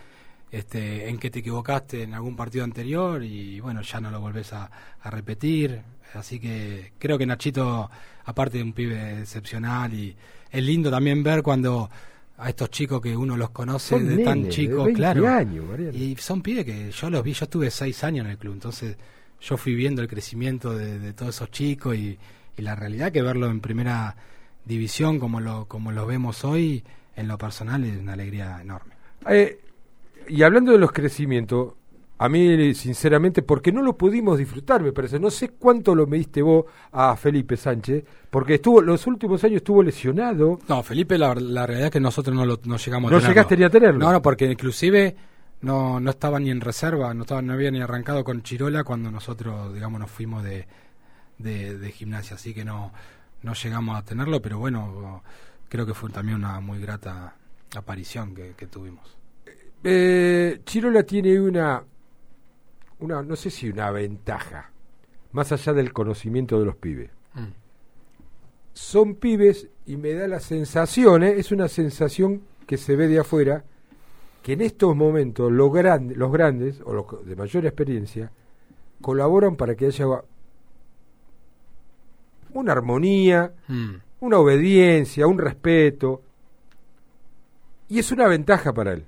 este, 0.50 1.08
en 1.08 1.18
qué 1.18 1.30
te 1.30 1.40
equivocaste 1.40 2.02
en 2.02 2.14
algún 2.14 2.36
partido 2.36 2.64
anterior 2.64 3.22
y 3.22 3.60
bueno, 3.60 3.82
ya 3.82 4.00
no 4.00 4.10
lo 4.10 4.20
volvés 4.20 4.52
a, 4.52 4.70
a 5.00 5.10
repetir. 5.10 5.80
Así 6.14 6.40
que 6.40 6.92
creo 6.98 7.18
que 7.18 7.26
Nachito, 7.26 7.90
aparte 8.24 8.58
de 8.58 8.64
un 8.64 8.72
pibe 8.72 9.20
excepcional 9.20 9.92
y 9.92 10.16
es 10.50 10.62
lindo 10.62 10.90
también 10.90 11.22
ver 11.22 11.42
cuando 11.42 11.90
a 12.38 12.48
estos 12.48 12.70
chicos 12.70 13.00
que 13.00 13.16
uno 13.16 13.36
los 13.36 13.50
conoce 13.50 13.96
Son 13.96 14.06
de 14.06 14.24
tan 14.24 14.48
chicos, 14.48 14.86
de 14.86 14.92
20 14.92 14.94
claro. 14.94 15.28
años, 15.28 15.64
y 15.92 16.16
son 16.16 16.40
pibes 16.40 16.64
que 16.64 16.90
yo 16.92 17.10
los 17.10 17.22
vi, 17.22 17.32
yo 17.32 17.44
estuve 17.44 17.70
seis 17.70 18.04
años 18.04 18.24
en 18.24 18.30
el 18.30 18.38
club, 18.38 18.54
entonces 18.54 18.96
yo 19.40 19.56
fui 19.56 19.74
viendo 19.74 20.02
el 20.02 20.08
crecimiento 20.08 20.74
de, 20.74 21.00
de 21.00 21.12
todos 21.12 21.34
esos 21.34 21.50
chicos 21.50 21.96
y, 21.96 22.16
y 22.56 22.62
la 22.62 22.76
realidad 22.76 23.10
que 23.10 23.22
verlo 23.22 23.50
en 23.50 23.60
primera 23.60 24.16
división 24.68 25.18
como 25.18 25.40
lo 25.40 25.66
como 25.66 25.90
lo 25.90 26.06
vemos 26.06 26.44
hoy, 26.44 26.84
en 27.16 27.26
lo 27.26 27.36
personal 27.38 27.82
es 27.84 27.98
una 27.98 28.12
alegría 28.12 28.60
enorme. 28.60 28.94
Eh, 29.28 29.58
y 30.28 30.42
hablando 30.42 30.70
de 30.72 30.78
los 30.78 30.92
crecimientos, 30.92 31.72
a 32.20 32.28
mí, 32.28 32.74
sinceramente, 32.74 33.42
porque 33.42 33.70
no 33.72 33.80
lo 33.80 33.96
pudimos 33.96 34.38
disfrutar, 34.38 34.82
me 34.82 34.92
parece. 34.92 35.18
No 35.20 35.30
sé 35.30 35.50
cuánto 35.50 35.94
lo 35.94 36.06
mediste 36.06 36.42
vos 36.42 36.64
a 36.92 37.16
Felipe 37.16 37.56
Sánchez, 37.56 38.04
porque 38.28 38.54
estuvo 38.54 38.82
los 38.82 39.06
últimos 39.06 39.42
años 39.44 39.58
estuvo 39.58 39.82
lesionado. 39.82 40.58
No, 40.68 40.82
Felipe, 40.82 41.16
la, 41.16 41.34
la 41.36 41.64
realidad 41.66 41.86
es 41.86 41.92
que 41.92 42.00
nosotros 42.00 42.34
no, 42.36 42.44
lo, 42.44 42.58
no 42.64 42.76
llegamos 42.76 43.10
a 43.10 43.14
No 43.14 43.18
tenerlo. 43.20 43.28
llegaste 43.28 43.56
ni 43.56 43.64
a 43.64 43.70
tenerlo. 43.70 44.04
No, 44.04 44.12
no, 44.12 44.20
porque 44.20 44.50
inclusive 44.50 45.14
no, 45.62 46.00
no 46.00 46.10
estaba 46.10 46.40
ni 46.40 46.50
en 46.50 46.60
reserva, 46.60 47.14
no, 47.14 47.22
estaba, 47.22 47.40
no 47.40 47.52
había 47.52 47.70
ni 47.70 47.80
arrancado 47.80 48.24
con 48.24 48.42
Chirola 48.42 48.82
cuando 48.84 49.10
nosotros, 49.12 49.72
digamos, 49.72 50.00
nos 50.00 50.10
fuimos 50.10 50.42
de, 50.42 50.66
de, 51.38 51.78
de 51.78 51.92
gimnasia, 51.92 52.34
así 52.34 52.52
que 52.52 52.64
no, 52.64 52.92
no 53.42 53.54
llegamos 53.54 53.96
a 53.98 54.04
tenerlo, 54.04 54.40
pero 54.42 54.58
bueno, 54.58 55.22
creo 55.68 55.86
que 55.86 55.94
fue 55.94 56.10
también 56.10 56.38
una 56.38 56.60
muy 56.60 56.80
grata 56.80 57.34
aparición 57.76 58.34
que, 58.34 58.54
que 58.56 58.66
tuvimos. 58.66 59.16
Eh, 59.84 60.60
Chirola 60.64 61.02
tiene 61.04 61.40
una, 61.40 61.82
una, 63.00 63.22
no 63.22 63.36
sé 63.36 63.50
si 63.50 63.68
una 63.70 63.90
ventaja, 63.90 64.70
más 65.32 65.52
allá 65.52 65.72
del 65.72 65.92
conocimiento 65.92 66.58
de 66.58 66.64
los 66.66 66.76
pibes. 66.76 67.10
Mm. 67.34 67.46
Son 68.72 69.14
pibes 69.16 69.68
y 69.86 69.96
me 69.96 70.12
da 70.14 70.26
la 70.28 70.40
sensación, 70.40 71.22
¿eh? 71.22 71.34
es 71.38 71.52
una 71.52 71.68
sensación 71.68 72.42
que 72.66 72.76
se 72.76 72.96
ve 72.96 73.08
de 73.08 73.18
afuera, 73.20 73.64
que 74.42 74.52
en 74.54 74.60
estos 74.62 74.94
momentos 74.94 75.50
los, 75.50 75.72
gran- 75.72 76.12
los 76.16 76.32
grandes 76.32 76.80
o 76.84 76.92
los 76.92 77.26
de 77.26 77.36
mayor 77.36 77.66
experiencia 77.66 78.30
colaboran 79.00 79.56
para 79.56 79.74
que 79.74 79.86
haya 79.86 80.06
una 82.54 82.72
armonía, 82.72 83.52
Mm. 83.68 83.94
una 84.20 84.38
obediencia, 84.38 85.26
un 85.26 85.38
respeto. 85.38 86.22
Y 87.88 87.98
es 87.98 88.12
una 88.12 88.26
ventaja 88.28 88.72
para 88.72 88.92
él, 88.92 89.04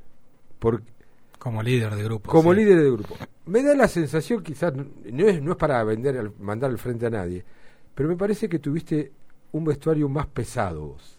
porque 0.58 0.90
Como 1.38 1.62
líder 1.62 1.94
de 1.94 2.02
grupo. 2.04 2.30
como 2.30 2.52
sí. 2.54 2.60
líder 2.60 2.80
de 2.82 2.90
grupo. 2.90 3.16
Me 3.46 3.62
da 3.62 3.74
la 3.74 3.88
sensación, 3.88 4.42
quizás, 4.42 4.72
no 4.74 5.26
es, 5.26 5.42
no 5.42 5.52
es 5.52 5.56
para 5.58 5.82
vender, 5.84 6.32
mandar 6.38 6.70
al 6.70 6.78
frente 6.78 7.06
a 7.06 7.10
nadie, 7.10 7.44
pero 7.94 8.08
me 8.08 8.16
parece 8.16 8.48
que 8.48 8.58
tuviste 8.58 9.12
un 9.52 9.64
vestuario 9.64 10.08
más 10.08 10.26
pesado 10.28 10.86
vos. 10.88 11.18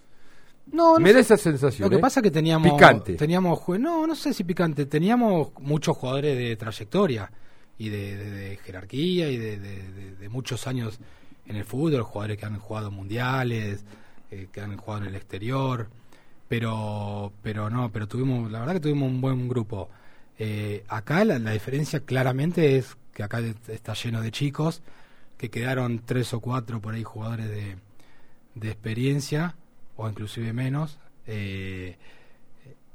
No, 0.72 0.94
no 0.94 1.00
me 1.00 1.10
sé. 1.10 1.14
da 1.16 1.20
esa 1.20 1.38
sensación. 1.38 1.86
Lo 1.86 1.90
que 1.90 1.98
¿eh? 1.98 2.00
pasa 2.00 2.20
es 2.22 2.24
que 2.24 2.32
teníamos. 2.32 2.72
Picante. 2.72 3.16
Teníamos, 3.16 3.68
no, 3.80 4.08
no 4.08 4.16
sé 4.16 4.34
si 4.34 4.44
picante. 4.44 4.86
Teníamos 4.86 5.50
muchos 5.60 5.98
jugadores 5.98 6.38
de 6.38 6.56
trayectoria 6.56 7.30
y 7.78 7.90
de, 7.90 8.16
de- 8.16 8.32
de 8.32 8.58
jerarquía 8.58 9.30
y 9.30 9.38
de- 9.38 9.60
de 9.60 10.30
muchos 10.30 10.68
años 10.68 11.00
en 11.52 11.58
el 11.58 11.66
fútbol, 11.66 12.02
jugadores 12.04 12.38
que 12.38 12.46
han 12.46 12.58
jugado 12.60 12.90
mundiales, 12.92 13.86
eh, 14.32 14.48
que 14.52 14.62
han 14.62 14.76
jugado 14.78 15.04
en 15.04 15.10
el 15.10 15.16
exterior. 15.16 15.88
Pero, 16.48 17.32
pero 17.42 17.70
no, 17.70 17.92
pero 17.92 18.08
tuvimos, 18.08 18.52
la 18.52 18.60
verdad 18.60 18.74
que 18.74 18.80
tuvimos 18.82 19.10
un 19.10 19.22
buen 19.22 19.48
grupo. 19.48 19.90
Eh, 20.38 20.84
acá 20.90 21.24
la, 21.24 21.40
la 21.40 21.52
diferencia 21.52 22.02
claramente 22.02 22.78
es 22.78 22.98
que 23.14 23.24
acá 23.24 23.40
está 23.68 23.94
lleno 23.94 24.22
de 24.22 24.32
chicos 24.32 24.82
que 25.38 25.50
quedaron 25.50 26.00
tres 26.06 26.34
o 26.34 26.40
cuatro 26.40 26.82
por 26.82 26.94
ahí 26.94 27.04
jugadores 27.04 27.50
de, 27.50 27.76
de 28.56 28.68
experiencia 28.72 29.56
o 29.98 30.10
inclusive 30.10 30.52
menos 30.54 31.00
eh, 31.28 31.98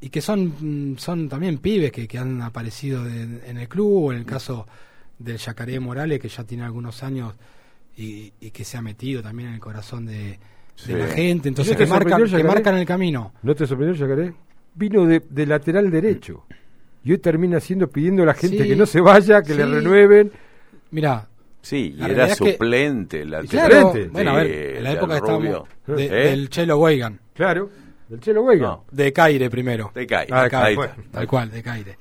y 0.00 0.08
que 0.10 0.20
son 0.20 0.96
son 0.98 1.28
también 1.28 1.58
pibes 1.58 1.92
que, 1.92 2.06
que 2.08 2.18
han 2.18 2.40
aparecido 2.42 3.04
de- 3.04 3.48
en 3.48 3.58
el 3.58 3.68
club 3.68 4.04
o 4.06 4.12
en 4.12 4.18
el 4.18 4.24
caso 4.26 4.66
del 5.18 5.38
Yacaré 5.38 5.78
Morales 5.80 6.20
que 6.20 6.28
ya 6.28 6.44
tiene 6.44 6.64
algunos 6.64 7.02
años 7.02 7.34
y, 7.96 8.32
y 8.40 8.50
que 8.50 8.64
se 8.64 8.76
ha 8.76 8.82
metido 8.82 9.22
también 9.22 9.48
en 9.48 9.54
el 9.54 9.60
corazón 9.60 10.06
de, 10.06 10.38
de 10.86 10.94
la 10.98 11.06
gente 11.06 11.48
entonces 11.48 11.72
¿No 11.74 11.78
te 11.78 11.84
que 11.84 11.90
marcan, 11.90 12.24
que 12.24 12.44
marcan 12.44 12.76
el 12.76 12.86
camino 12.86 13.32
¿No 13.42 13.54
te 13.54 13.66
sorprendió, 13.66 13.94
Yacaré? 14.06 14.34
Vino 14.74 15.06
de, 15.06 15.20
de 15.30 15.46
lateral 15.46 15.90
derecho. 15.90 16.44
Y 17.02 17.12
hoy 17.12 17.18
termina 17.18 17.60
siendo 17.60 17.88
pidiendo 17.88 18.24
a 18.24 18.26
la 18.26 18.34
gente 18.34 18.62
Sí. 18.64 18.68
que 18.68 18.76
no 18.76 18.84
se 18.84 19.00
vaya, 19.00 19.40
que 19.42 19.54
le 19.54 19.64
renueven. 19.64 20.30
mira 20.90 21.28
Sí, 21.62 21.94
y 21.96 21.98
La 22.00 22.08
era 22.08 22.34
suplente. 22.34 23.24
la 23.24 23.42
claro 23.42 23.86
Suplente. 23.88 24.08
bueno 24.10 24.30
a 24.32 24.34
ver 24.36 24.46
de- 24.48 24.76
en 24.78 24.84
la 24.84 24.92
época 24.92 25.16
estábamos 25.16 25.68
de- 25.86 26.04
¿Eh? 26.06 26.30
del 26.30 26.48
Chelo 26.50 26.78
Weigan 26.78 27.18
Claro, 27.34 27.70
del 28.08 28.20
Chelo 28.20 28.44
Veiga. 28.44 28.66
No. 28.68 28.84
de 28.92 29.12
Caire 29.12 29.48
primero. 29.50 29.90
Ah, 29.94 29.98
de 29.98 30.06
Caire, 30.06 30.74
bueno. 30.76 30.92
está. 30.96 31.10
tal 31.18 31.26
cual, 31.26 31.50
de 31.50 31.62
Caire. 31.62 31.98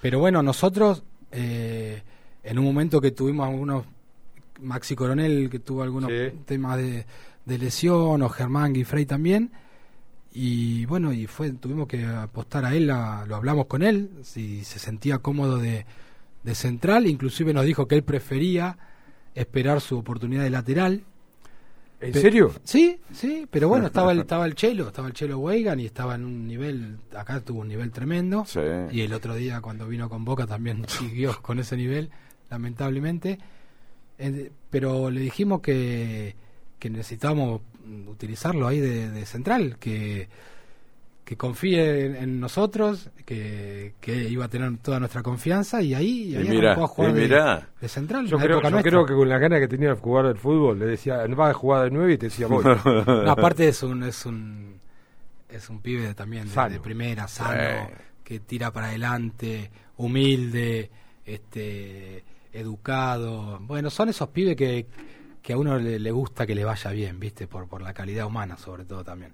Pero 0.00 0.18
bueno, 0.18 0.42
nosotros, 0.42 1.02
eh, 1.30 2.02
en 2.42 2.58
un 2.58 2.64
momento 2.64 3.00
que 3.00 3.10
tuvimos 3.10 3.46
algunos, 3.48 3.84
Maxi 4.62 4.94
Coronel, 4.96 5.48
que 5.50 5.58
tuvo 5.58 5.82
algunos 5.82 6.10
Sí. 6.10 6.36
temas 6.46 6.76
de, 6.78 7.04
de 7.44 7.58
lesión, 7.58 8.22
o 8.22 8.28
Germán 8.28 8.72
Guifrey 8.72 9.04
también, 9.06 9.50
y 10.34 10.86
bueno, 10.86 11.12
y 11.12 11.26
fue 11.26 11.50
tuvimos 11.52 11.86
que 11.88 12.04
apostar 12.06 12.64
a 12.64 12.74
él, 12.74 12.90
a- 12.90 13.24
lo 13.26 13.36
hablamos 13.36 13.66
con 13.66 13.82
él, 13.82 14.10
si 14.22 14.64
se 14.64 14.78
sentía 14.78 15.18
cómodo 15.18 15.58
de, 15.58 15.84
de 16.42 16.54
central, 16.54 17.06
inclusive 17.06 17.52
nos 17.52 17.64
dijo 17.66 17.86
que 17.86 17.94
él 17.96 18.02
prefería 18.02 18.78
esperar 19.34 19.80
su 19.80 19.98
oportunidad 19.98 20.42
de 20.42 20.50
lateral. 20.50 21.02
¿En 22.00 22.12
Pe- 22.12 22.20
serio? 22.20 22.52
Sí, 22.64 22.98
sí, 23.12 23.46
pero 23.50 23.68
bueno, 23.68 23.86
estaba 23.86 24.10
el, 24.12 24.20
estaba 24.26 24.46
el 24.46 24.54
Chelo, 24.54 24.88
estaba 24.88 25.06
el 25.08 25.14
Chelo 25.14 25.38
Weigan 25.38 25.78
y 25.80 25.86
estaba 25.86 26.14
en 26.16 26.24
un 26.24 26.48
nivel, 26.48 26.96
acá 27.16 27.40
tuvo 27.40 27.60
un 27.60 27.68
nivel 27.68 27.92
tremendo. 27.92 28.44
Sí. 28.46 28.60
Y 28.90 29.02
el 29.02 29.12
otro 29.12 29.34
día 29.34 29.60
cuando 29.60 29.86
vino 29.86 30.08
con 30.08 30.24
Boca 30.24 30.46
también 30.46 30.84
siguió 30.88 31.40
con 31.42 31.58
ese 31.58 31.76
nivel, 31.76 32.10
lamentablemente. 32.50 33.38
Pero 34.70 35.10
le 35.10 35.20
dijimos 35.20 35.60
que, 35.60 36.34
que 36.78 36.90
necesitábamos 36.90 37.60
utilizarlo 38.06 38.66
ahí 38.68 38.78
de, 38.80 39.10
de 39.10 39.26
central, 39.26 39.76
que, 39.78 40.28
que 41.24 41.36
confíe 41.36 42.06
en, 42.06 42.16
en 42.16 42.40
nosotros, 42.40 43.10
que, 43.26 43.94
que 44.00 44.14
iba 44.28 44.44
a 44.44 44.48
tener 44.48 44.76
toda 44.78 45.00
nuestra 45.00 45.22
confianza 45.22 45.82
y 45.82 45.94
ahí, 45.94 46.22
y 46.28 46.32
Y 46.34 46.36
ahí 46.36 46.66
a 46.66 46.86
jugar 46.86 47.10
y 47.10 47.14
de- 47.14 47.20
mira. 47.22 47.68
de, 47.80 47.88
central. 47.88 48.26
Yo, 48.26 48.38
creo, 48.38 48.62
yo 48.62 48.82
creo 48.82 49.04
que 49.06 49.14
con 49.14 49.28
la 49.28 49.38
gana 49.38 49.58
que 49.58 49.68
tenía 49.68 49.90
de 49.90 49.96
jugar 49.96 50.26
al 50.26 50.36
fútbol, 50.36 50.78
le 50.78 50.86
decía, 50.86 51.26
no 51.26 51.34
vas 51.36 51.50
a 51.50 51.54
jugar 51.54 51.84
de 51.84 51.90
nueve 51.90 52.12
y 52.14 52.18
te 52.18 52.26
decía, 52.26 52.46
voy. 52.46 52.64
No, 53.06 53.30
aparte 53.30 53.66
es 53.68 53.82
un 53.82 54.02
es 54.04 54.24
un 54.26 54.80
es 55.48 55.68
un 55.68 55.80
pibe 55.80 56.14
también 56.14 56.48
de, 56.48 56.80
primera, 56.80 57.28
sano, 57.28 57.88
Sí. 57.88 57.94
que 58.24 58.40
tira 58.40 58.70
para 58.70 58.86
adelante, 58.88 59.70
humilde, 59.98 60.90
este 61.26 62.24
educado. 62.52 63.58
Bueno, 63.60 63.90
son 63.90 64.08
esos 64.08 64.28
pibes 64.28 64.56
que, 64.56 64.86
que 65.42 65.52
a 65.52 65.58
uno 65.58 65.78
le, 65.78 65.98
le 65.98 66.10
gusta 66.10 66.46
que 66.46 66.54
le 66.54 66.64
vaya 66.64 66.90
bien, 66.90 67.18
¿viste? 67.20 67.46
Por 67.46 67.68
por 67.68 67.82
la 67.82 67.92
calidad 67.94 68.26
humana 68.26 68.56
sobre 68.56 68.84
todo 68.84 69.02
también. 69.04 69.32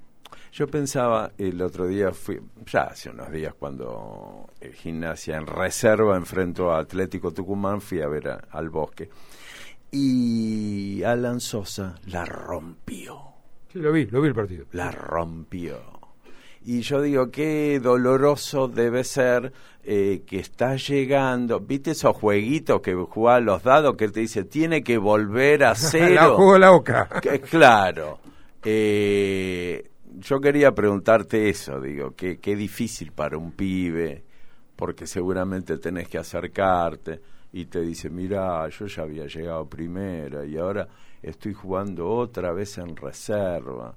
Yo 0.52 0.66
pensaba 0.66 1.32
el 1.38 1.60
otro 1.60 1.86
día, 1.86 2.10
fui, 2.12 2.40
ya 2.66 2.84
hace 2.84 3.10
unos 3.10 3.30
días, 3.30 3.54
cuando 3.58 4.48
el 4.60 4.72
gimnasia 4.72 5.36
en 5.36 5.46
reserva 5.46 6.16
enfrentó 6.16 6.70
a 6.72 6.78
Atlético 6.80 7.32
Tucumán, 7.32 7.80
fui 7.82 8.00
a 8.00 8.08
ver 8.08 8.28
a- 8.28 8.40
al 8.50 8.70
bosque. 8.70 9.10
Y 9.90 11.02
Alan 11.02 11.40
Sosa 11.40 11.94
la 12.06 12.24
rompió, 12.24 13.20
Sí, 13.72 13.78
lo 13.78 13.90
vi, 13.92 14.06
lo 14.06 14.20
vi 14.22 14.28
el 14.28 14.34
partido. 14.34 14.66
la 14.72 14.90
rompió. 14.90 15.97
Y 16.70 16.82
yo 16.82 17.00
digo, 17.00 17.30
qué 17.30 17.80
doloroso 17.82 18.68
debe 18.68 19.02
ser 19.02 19.54
eh, 19.82 20.22
que 20.26 20.38
estás 20.38 20.86
llegando. 20.86 21.60
¿Viste 21.60 21.92
esos 21.92 22.14
jueguitos 22.14 22.82
que 22.82 22.92
jugaba 22.94 23.40
los 23.40 23.62
dados 23.62 23.96
que 23.96 24.08
te 24.08 24.20
dice, 24.20 24.44
tiene 24.44 24.82
que 24.82 24.98
volver 24.98 25.64
a 25.64 25.68
la 25.70 25.74
cero? 25.76 26.34
jugó 26.36 26.58
la 26.58 26.72
oca. 26.72 27.08
Que- 27.22 27.40
claro. 27.40 28.18
Eh, 28.62 29.88
yo 30.18 30.40
quería 30.42 30.72
preguntarte 30.72 31.48
eso, 31.48 31.80
digo, 31.80 32.14
que 32.14 32.38
qué 32.38 32.54
difícil 32.54 33.12
para 33.12 33.38
un 33.38 33.52
pibe, 33.52 34.24
porque 34.76 35.06
seguramente 35.06 35.78
tenés 35.78 36.08
que 36.08 36.18
acercarte 36.18 37.20
y 37.52 37.64
te 37.64 37.80
dice, 37.80 38.10
mira, 38.10 38.68
yo 38.68 38.84
ya 38.86 39.04
había 39.04 39.24
llegado 39.26 39.66
primera 39.66 40.44
y 40.44 40.58
ahora 40.58 40.86
estoy 41.22 41.54
jugando 41.54 42.10
otra 42.10 42.52
vez 42.52 42.76
en 42.76 42.94
reserva. 42.94 43.94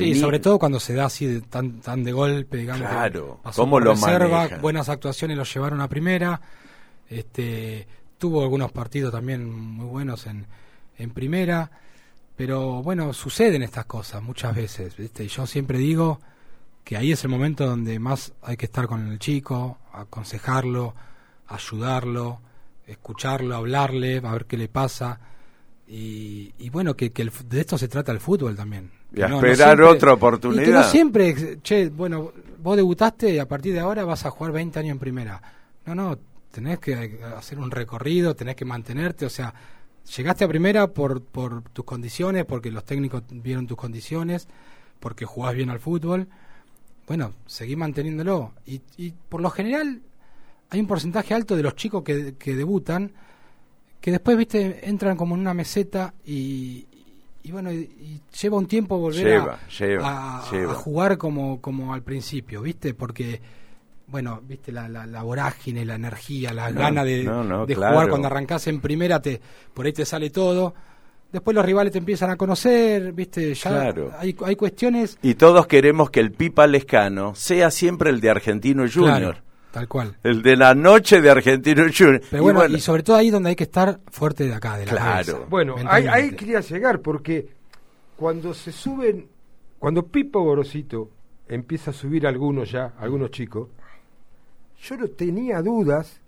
Sí, 0.00 0.10
ni- 0.10 0.14
sobre 0.16 0.38
todo 0.40 0.58
cuando 0.58 0.80
se 0.80 0.94
da 0.94 1.06
así 1.06 1.26
de, 1.26 1.40
tan 1.40 1.80
tan 1.80 2.02
de 2.04 2.12
golpe, 2.12 2.56
digamos. 2.58 2.88
Claro, 2.88 3.40
pasó 3.42 3.62
¿cómo 3.62 3.76
por 3.76 3.84
lo 3.84 3.94
reserva, 3.94 4.48
buenas 4.60 4.88
actuaciones 4.88 5.36
lo 5.36 5.44
llevaron 5.44 5.80
a 5.80 5.88
primera. 5.88 6.40
Este, 7.08 7.86
tuvo 8.18 8.42
algunos 8.42 8.72
partidos 8.72 9.12
también 9.12 9.48
muy 9.50 9.86
buenos 9.86 10.26
en, 10.26 10.46
en 10.98 11.10
primera. 11.10 11.70
Pero 12.36 12.82
bueno, 12.82 13.12
suceden 13.12 13.62
estas 13.62 13.84
cosas 13.86 14.22
muchas 14.22 14.56
veces, 14.56 14.96
¿viste? 14.96 15.24
Y 15.24 15.28
yo 15.28 15.46
siempre 15.46 15.78
digo 15.78 16.18
que 16.82 16.96
ahí 16.96 17.12
es 17.12 17.22
el 17.24 17.30
momento 17.30 17.64
donde 17.66 17.98
más 17.98 18.32
hay 18.42 18.56
que 18.56 18.66
estar 18.66 18.88
con 18.88 19.06
el 19.06 19.18
chico, 19.20 19.78
aconsejarlo, 19.92 20.94
ayudarlo, 21.46 22.40
escucharlo, 22.86 23.54
hablarle, 23.54 24.18
a 24.24 24.32
ver 24.32 24.46
qué 24.46 24.56
le 24.56 24.68
pasa. 24.68 25.20
Y, 25.86 26.52
y 26.58 26.70
bueno, 26.70 26.96
que, 26.96 27.12
que 27.12 27.22
el 27.22 27.30
de 27.48 27.60
esto 27.60 27.78
se 27.78 27.88
trata 27.88 28.10
el 28.10 28.20
fútbol 28.20 28.56
también. 28.56 28.90
Y 29.16 29.22
a 29.22 29.28
no- 29.28 29.40
no 29.40 29.46
esperar 29.46 29.76
siempre- 29.76 29.86
otra 29.86 30.12
oportunidad. 30.14 30.62
Y 30.62 30.66
que 30.66 30.72
no 30.72 30.82
siempre, 30.84 31.58
che, 31.62 31.88
bueno, 31.88 32.32
vos 32.62 32.76
debutaste 32.76 33.34
y 33.34 33.38
a 33.38 33.46
partir 33.48 33.72
de 33.74 33.80
ahora 33.80 34.04
vas 34.04 34.24
a 34.26 34.30
jugar 34.30 34.52
20 34.52 34.78
años 34.78 34.92
en 34.92 34.98
primera. 34.98 35.40
No, 35.86 35.94
no, 35.94 36.18
tenés 36.50 36.78
que 36.78 37.20
hacer 37.36 37.58
un 37.58 37.70
recorrido, 37.70 38.34
tenés 38.34 38.56
que 38.56 38.64
mantenerte, 38.64 39.26
o 39.26 39.30
sea, 39.30 39.52
llegaste 40.16 40.44
a 40.44 40.48
primera 40.48 40.86
por, 40.88 41.22
por 41.22 41.62
tus 41.70 41.84
condiciones, 41.84 42.44
porque 42.44 42.70
los 42.70 42.84
técnicos 42.84 43.22
vieron 43.30 43.66
tus 43.66 43.76
condiciones, 43.76 44.48
porque 45.00 45.24
jugás 45.26 45.54
bien 45.54 45.70
al 45.70 45.80
fútbol. 45.80 46.28
Bueno, 47.06 47.34
seguí 47.46 47.76
manteniéndolo. 47.76 48.52
Y, 48.66 48.80
y 48.96 49.12
por 49.28 49.40
lo 49.42 49.50
general 49.50 50.00
hay 50.70 50.80
un 50.80 50.86
porcentaje 50.86 51.34
alto 51.34 51.54
de 51.56 51.62
los 51.62 51.76
chicos 51.76 52.02
que, 52.02 52.34
que 52.38 52.54
debutan 52.54 53.12
que 54.00 54.10
después, 54.10 54.36
viste, 54.36 54.88
entran 54.88 55.16
como 55.16 55.34
en 55.34 55.40
una 55.40 55.54
meseta 55.54 56.12
y, 56.26 56.86
y 57.44 57.52
bueno, 57.52 57.70
y, 57.72 57.76
y 57.76 58.20
lleva 58.42 58.58
un 58.58 58.66
tiempo 58.66 58.98
volver 58.98 59.24
Lleva, 59.24 59.54
a, 59.54 59.68
lleva, 59.68 60.38
a- 60.40 60.50
lleva. 60.50 60.72
a 60.72 60.74
jugar 60.74 61.16
como, 61.18 61.60
como 61.60 61.94
al 61.94 62.02
principio, 62.02 62.62
viste, 62.62 62.94
porque, 62.94 63.40
bueno, 64.08 64.40
viste, 64.46 64.72
la, 64.72 64.88
la, 64.88 65.06
la 65.06 65.22
vorágine, 65.22 65.84
la 65.84 65.94
energía, 65.94 66.52
las 66.52 66.72
No, 66.74 66.80
ganas 66.80 67.04
de, 67.04 67.22
no, 67.24 67.44
no, 67.44 67.66
de 67.66 67.74
claro. 67.74 67.92
jugar 67.94 68.08
cuando 68.08 68.26
arrancás 68.28 68.66
en 68.66 68.80
primera, 68.80 69.20
te 69.22 69.40
por 69.72 69.86
ahí 69.86 69.92
te 69.92 70.04
sale 70.04 70.30
todo. 70.30 70.74
Después 71.32 71.54
los 71.54 71.64
rivales 71.66 71.92
te 71.92 71.98
empiezan 71.98 72.30
a 72.30 72.36
conocer, 72.36 73.12
viste, 73.12 73.54
ya 73.54 73.70
Claro. 73.70 74.12
hay, 74.18 74.36
hay 74.44 74.54
cuestiones. 74.56 75.18
Y 75.20 75.34
todos 75.34 75.66
queremos 75.66 76.08
que 76.10 76.20
el 76.20 76.30
Pipa 76.32 76.66
Lescano 76.66 77.34
sea 77.34 77.70
siempre 77.72 78.10
el 78.10 78.20
de 78.20 78.30
Argentino 78.30 78.84
Junior. 78.84 79.18
Claro, 79.34 79.43
tal 79.74 79.88
cual. 79.88 80.16
El 80.22 80.40
de 80.42 80.56
la 80.56 80.74
noche 80.74 81.20
de 81.20 81.28
Argentino 81.30 81.82
Junior. 81.96 82.20
Pero 82.30 82.42
Y 82.42 82.52
bueno, 82.52 82.66
y 82.76 82.80
sobre 82.80 83.02
todo 83.02 83.16
ahí 83.16 83.30
donde 83.30 83.50
hay 83.50 83.56
que 83.56 83.64
estar 83.64 84.00
fuerte 84.10 84.44
de 84.46 84.54
acá, 84.54 84.76
de 84.78 84.86
la 84.86 84.92
Claro. 84.92 85.04
cabeza, 85.32 85.38
Bueno, 85.50 85.74
ahí, 85.86 86.30
quería 86.36 86.60
llegar 86.60 87.00
porque 87.00 87.48
cuando 88.16 88.54
se 88.54 88.70
suben, 88.72 89.28
cuando 89.80 90.06
Pipo 90.06 90.42
Gorosito 90.42 91.10
empieza 91.48 91.90
a 91.90 91.94
subir 91.94 92.26
algunos 92.26 92.70
ya, 92.70 92.94
algunos 92.98 93.30
chicos, 93.32 93.68
yo 94.80 94.96
no 94.96 95.08
tenía 95.08 95.60
dudas 95.60 96.20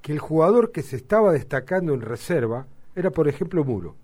que 0.00 0.12
el 0.12 0.18
jugador 0.20 0.72
que 0.72 0.82
se 0.82 0.96
estaba 0.96 1.32
destacando 1.32 1.92
en 1.94 2.00
reserva 2.00 2.66
era, 2.94 3.10
por 3.10 3.28
ejemplo, 3.28 3.64
Muro. 3.64 3.96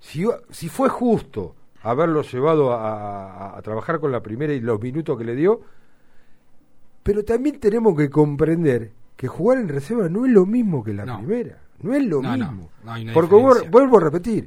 Si, 0.00 0.24
si 0.50 0.68
fue 0.68 0.88
justo 0.88 1.54
haberlo 1.82 2.22
llevado 2.22 2.72
a, 2.72 3.52
a- 3.52 3.58
a 3.58 3.62
trabajar 3.62 4.00
con 4.00 4.10
la 4.12 4.20
primera 4.22 4.52
y 4.52 4.60
los 4.60 4.80
minutos 4.80 5.16
que 5.18 5.24
le 5.24 5.34
dio, 5.34 5.60
pero 7.08 7.24
también 7.24 7.58
tenemos 7.58 7.96
que 7.96 8.10
comprender 8.10 8.90
que 9.16 9.28
jugar 9.28 9.56
en 9.56 9.68
reserva 9.70 10.10
no 10.10 10.26
es 10.26 10.30
lo 10.32 10.44
mismo 10.44 10.84
que 10.84 10.92
la 10.92 11.06
No. 11.06 11.16
primera. 11.20 11.58
No 11.80 11.94
es 11.94 12.04
lo 12.04 12.20
No, 12.20 12.32
mismo. 12.36 12.70
no 12.84 13.12
Porque 13.14 13.34
vuelvo 13.70 13.96
a 13.96 14.00
repetir. 14.00 14.46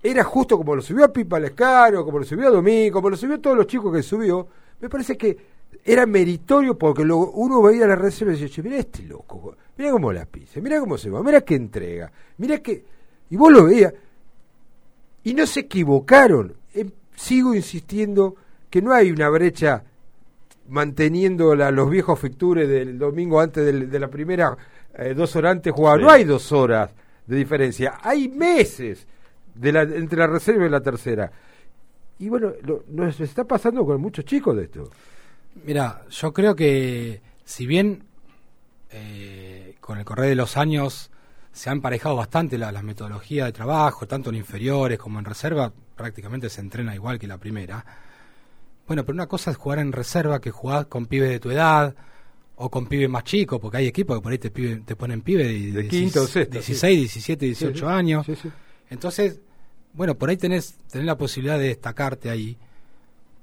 Era 0.00 0.22
justo 0.22 0.56
como 0.56 0.76
lo 0.76 0.80
subió 0.80 1.06
a 1.06 1.12
Pipa 1.12 1.40
Lescaro, 1.40 2.04
como 2.04 2.20
lo 2.20 2.24
subió 2.24 2.46
a 2.46 2.50
Domingo, 2.52 2.92
como 2.98 3.10
lo 3.10 3.16
subió 3.16 3.34
a 3.34 3.38
todos 3.42 3.56
los 3.56 3.66
chicos 3.66 3.92
que 3.92 4.00
subió. 4.04 4.46
Me 4.80 4.88
parece 4.88 5.16
que 5.16 5.36
era 5.84 6.06
meritorio 6.06 6.78
porque 6.78 7.04
lo- 7.04 7.30
uno 7.32 7.60
veía 7.62 7.88
la 7.88 7.96
reserva 7.96 8.32
y 8.32 8.36
decía, 8.38 8.54
"Che, 8.54 8.62
mirá 8.62 8.76
este 8.76 9.02
loco, 9.02 9.56
mirá 9.76 9.90
cómo 9.90 10.12
la 10.12 10.26
pisa, 10.26 10.60
mirá 10.60 10.78
cómo 10.78 10.96
se 10.96 11.10
va, 11.10 11.20
mirá 11.24 11.40
qué 11.40 11.56
entrega, 11.56 12.12
mirá 12.38 12.58
que... 12.60 12.84
Y 13.28 13.36
vos 13.36 13.50
lo 13.52 13.64
veías. 13.64 13.92
Y 15.24 15.34
no 15.34 15.46
se 15.48 15.60
equivocaron. 15.60 16.54
Em, 16.72 16.92
sigo 17.16 17.54
insistiendo 17.56 18.36
que 18.70 18.80
no 18.80 18.92
hay 18.92 19.10
una 19.10 19.28
brecha 19.30 19.82
manteniendo 20.68 21.54
la- 21.54 21.70
los 21.70 21.90
viejos 21.90 22.18
fictures 22.18 22.68
del 22.68 22.98
domingo 22.98 23.40
antes 23.40 23.64
del- 23.64 23.90
de 23.90 23.98
la 24.00 24.08
primera, 24.08 24.56
eh, 24.96 25.14
dos 25.14 25.34
horas 25.36 25.52
antes 25.52 25.72
jugaba. 25.72 25.96
Sí. 25.98 26.02
No 26.04 26.10
hay 26.10 26.24
dos 26.24 26.50
horas 26.52 26.90
de 27.26 27.36
diferencia, 27.36 27.98
hay 28.02 28.28
meses 28.28 29.06
de 29.54 29.72
la, 29.72 29.82
entre 29.82 30.18
la 30.18 30.26
reserva 30.26 30.66
y 30.66 30.70
la 30.70 30.80
tercera. 30.80 31.30
Y 32.18 32.28
bueno, 32.28 32.52
lo- 32.62 32.84
nos 32.88 33.20
está 33.20 33.44
pasando 33.44 33.84
con 33.84 34.00
muchos 34.00 34.24
chicos 34.24 34.56
de 34.56 34.64
esto. 34.64 34.90
Mira, 35.64 36.02
yo 36.10 36.32
creo 36.32 36.54
que 36.54 37.20
si 37.44 37.66
bien 37.66 38.04
eh, 38.90 39.74
con 39.80 39.98
el 39.98 40.04
correr 40.04 40.28
de 40.28 40.34
los 40.36 40.56
años 40.56 41.10
se 41.52 41.68
han 41.70 41.76
emparejado 41.78 42.16
bastante 42.16 42.58
la- 42.58 42.70
las 42.72 42.82
metodologías 42.84 43.46
de 43.46 43.52
trabajo, 43.52 44.06
tanto 44.06 44.30
en 44.30 44.36
inferiores 44.36 44.98
como 44.98 45.18
en 45.18 45.24
reserva, 45.24 45.72
prácticamente 45.96 46.48
se 46.48 46.60
entrena 46.60 46.94
igual 46.94 47.18
que 47.18 47.26
la 47.26 47.38
primera. 47.38 47.84
Bueno, 48.86 49.04
pero 49.04 49.14
una 49.14 49.26
cosa 49.26 49.50
es 49.50 49.56
jugar 49.56 49.78
en 49.78 49.92
reserva 49.92 50.40
que 50.40 50.50
jugás 50.50 50.86
con 50.86 51.06
pibes 51.06 51.30
de 51.30 51.40
tu 51.40 51.50
edad 51.50 51.94
o 52.56 52.70
con 52.70 52.86
pibes 52.86 53.08
más 53.08 53.24
chicos, 53.24 53.58
porque 53.60 53.78
hay 53.78 53.86
equipos 53.86 54.16
que 54.18 54.22
por 54.22 54.32
ahí 54.32 54.38
te, 54.38 54.52
pibe- 54.52 54.84
te 54.84 54.94
ponen 54.96 55.22
pibes 55.22 55.46
de, 55.48 55.82
De 55.82 55.88
quinto 55.88 56.20
o 56.20 56.26
16, 56.26 56.30
sexto, 56.32 56.60
sí. 56.62 56.72
16, 56.72 56.98
17, 57.00 57.46
18 57.46 57.72
Sí, 57.74 57.80
sí. 57.80 57.86
años. 57.86 58.26
Sí, 58.26 58.36
sí. 58.36 58.52
Entonces, 58.90 59.40
bueno, 59.94 60.14
por 60.16 60.28
ahí 60.28 60.36
tenés, 60.36 60.76
tenés 60.90 61.06
la 61.06 61.16
posibilidad 61.16 61.58
de 61.58 61.68
destacarte 61.68 62.30
ahí. 62.30 62.56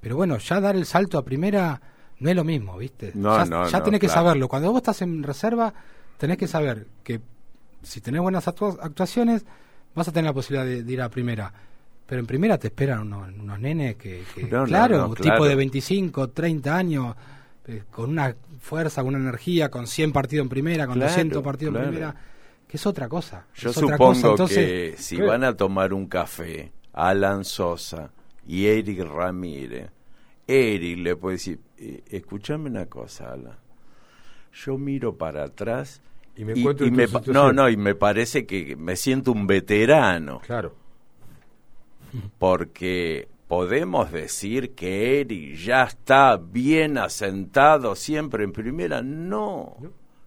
Pero 0.00 0.16
bueno, 0.16 0.38
ya 0.38 0.60
dar 0.60 0.76
el 0.76 0.86
salto 0.86 1.18
a 1.18 1.24
primera 1.24 1.80
no 2.20 2.30
es 2.30 2.36
lo 2.36 2.44
mismo, 2.44 2.78
¿viste? 2.78 3.12
No, 3.14 3.36
ya 3.36 3.44
no, 3.44 3.68
ya 3.68 3.78
no, 3.78 3.84
tenés 3.84 4.00
que 4.00 4.06
claro. 4.06 4.20
saberlo. 4.22 4.48
Cuando 4.48 4.70
vos 4.70 4.78
estás 4.80 5.02
en 5.02 5.22
reserva, 5.22 5.74
tenés 6.18 6.38
que 6.38 6.46
saber 6.46 6.86
que 7.02 7.20
si 7.82 8.00
tenés 8.00 8.20
buenas 8.22 8.46
actua- 8.46 8.78
actuaciones, 8.80 9.44
vas 9.94 10.08
a 10.08 10.12
tener 10.12 10.26
la 10.30 10.32
posibilidad 10.34 10.64
de, 10.64 10.82
de 10.84 10.92
ir 10.92 11.02
a 11.02 11.08
primera. 11.10 11.52
Pero 12.12 12.20
en 12.20 12.26
primera 12.26 12.58
te 12.58 12.66
esperan 12.66 13.10
unos, 13.10 13.26
unos 13.40 13.58
nenes 13.58 13.96
que, 13.96 14.22
que, 14.34 14.42
No, 14.42 14.58
no, 14.58 14.64
claro, 14.66 14.98
no, 14.98 15.08
un 15.08 15.14
claro. 15.14 15.34
tipo 15.34 15.48
de 15.48 15.54
25, 15.54 16.28
30 16.28 16.76
años, 16.76 17.16
eh, 17.66 17.84
con 17.90 18.10
una 18.10 18.36
fuerza, 18.60 19.00
con 19.00 19.14
una 19.14 19.30
energía, 19.30 19.70
con 19.70 19.86
100 19.86 20.12
partidos 20.12 20.44
en 20.44 20.50
primera, 20.50 20.84
con 20.86 20.96
Claro, 20.96 21.08
200 21.10 21.42
partidos 21.42 21.72
claro. 21.72 21.86
en 21.86 21.90
primera, 21.90 22.14
que 22.68 22.76
es 22.76 22.84
otra 22.86 23.08
cosa. 23.08 23.46
Yo 23.54 23.70
es 23.70 23.78
otra 23.78 23.96
supongo 23.96 24.12
cosa. 24.12 24.28
Entonces, 24.28 24.58
que 24.58 24.94
si 24.98 25.22
van 25.22 25.42
a 25.42 25.56
tomar 25.56 25.94
un 25.94 26.06
café, 26.06 26.70
Alan 26.92 27.46
Sosa 27.46 28.10
y 28.46 28.66
Eric 28.66 29.06
Ramírez, 29.08 29.88
Eric 30.46 30.98
le 30.98 31.16
puede 31.16 31.36
decir, 31.36 31.60
eh, 31.78 32.02
escúchame 32.10 32.68
una 32.68 32.84
cosa, 32.90 33.32
Alan. 33.32 33.56
Yo 34.52 34.76
miro 34.76 35.16
para 35.16 35.44
atrás 35.44 36.02
Y 36.36 36.44
me 36.44 36.52
encuentro 36.52 36.86
en 36.86 36.94
tu 36.94 37.00
me 37.00 37.32
no, 37.32 37.54
no, 37.54 37.70
y 37.70 37.78
me 37.78 37.94
parece 37.94 38.44
que 38.44 38.76
me 38.76 38.96
siento 38.96 39.32
un 39.32 39.46
veterano, 39.46 40.40
Claro. 40.40 40.81
Porque 42.38 43.28
podemos 43.48 44.10
decir 44.12 44.74
que 44.74 45.20
Eric 45.20 45.56
ya 45.56 45.84
está 45.84 46.36
bien 46.36 46.98
asentado 46.98 47.94
siempre 47.94 48.44
en 48.44 48.52
primera. 48.52 49.02
No, 49.02 49.76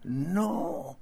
no. 0.03 0.97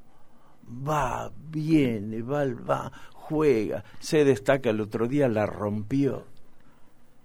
Va, 0.88 1.30
viene, 1.50 2.22
va, 2.22 2.46
va, 2.46 2.92
juega, 3.14 3.84
se 4.00 4.24
destaca. 4.24 4.70
El 4.70 4.80
otro 4.82 5.08
día 5.08 5.28
la 5.28 5.46
rompió. 5.46 6.24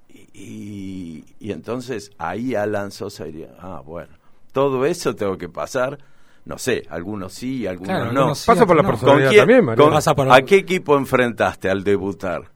Y, 0.08 0.26
y, 0.34 1.24
y 1.38 1.52
entonces 1.52 2.10
ahí 2.18 2.54
Alan 2.54 2.90
Sosa 2.90 3.24
diría, 3.24 3.54
ah, 3.60 3.80
bueno, 3.84 4.14
todo 4.52 4.84
eso 4.86 5.14
tengo 5.14 5.38
que 5.38 5.48
pasar. 5.48 5.98
No 6.44 6.56
sé, 6.58 6.84
algunos 6.88 7.34
sí, 7.34 7.66
algunos 7.66 7.88
Claro, 7.90 8.04
no. 8.12 8.20
algunos 8.20 8.38
sí, 8.38 8.46
Pasa 8.46 8.66
por 8.66 8.76
la 8.76 8.82
no. 8.82 8.88
persona. 8.88 9.12
¿Con 9.12 9.20
Personalidad 9.20 9.30
quién- 9.30 9.40
también, 9.40 9.64
María. 9.64 10.14
con- 10.16 10.32
¿A 10.32 10.42
qué 10.42 10.56
equipo 10.56 10.96
enfrentaste 10.96 11.68
al 11.70 11.84
debutar? 11.84 12.50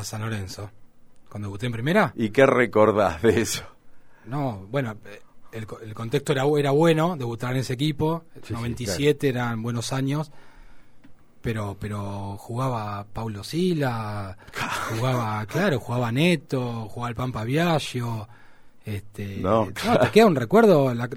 A 0.00 0.04
San 0.04 0.20
Lorenzo. 0.22 0.70
Cuando 1.28 1.48
debuté 1.48 1.66
en 1.66 1.72
primera, 1.72 2.12
¿Y 2.16 2.30
qué 2.30 2.46
recordás 2.46 3.20
de 3.22 3.40
eso? 3.40 3.64
no, 4.26 4.66
bueno, 4.70 4.96
el, 5.52 5.66
co- 5.66 5.80
el 5.80 5.92
contexto 5.94 6.32
era, 6.32 6.44
era 6.58 6.70
bueno, 6.70 7.16
debutar 7.16 7.52
en 7.52 7.58
ese 7.60 7.74
equipo, 7.74 8.24
sí, 8.42 8.52
97 8.52 9.28
eran 9.28 9.62
buenos 9.62 9.92
años, 9.92 10.30
pero 11.40 11.76
pero 11.78 12.36
jugaba 12.38 13.06
Paulo 13.12 13.44
Sila, 13.44 14.36
jugaba, 14.96 15.44
claro, 15.46 15.78
jugaba 15.80 16.10
Neto, 16.12 16.88
jugaba 16.88 17.10
el 17.10 17.14
Pampa 17.14 17.44
Viaggio, 17.44 18.28
este, 18.84 19.36
No, 19.38 19.66
no, 19.66 19.72
claro. 19.72 20.00
te 20.06 20.10
queda 20.10 20.26
un 20.26 20.36
recuerdo, 20.36 20.94
la- 20.94 21.08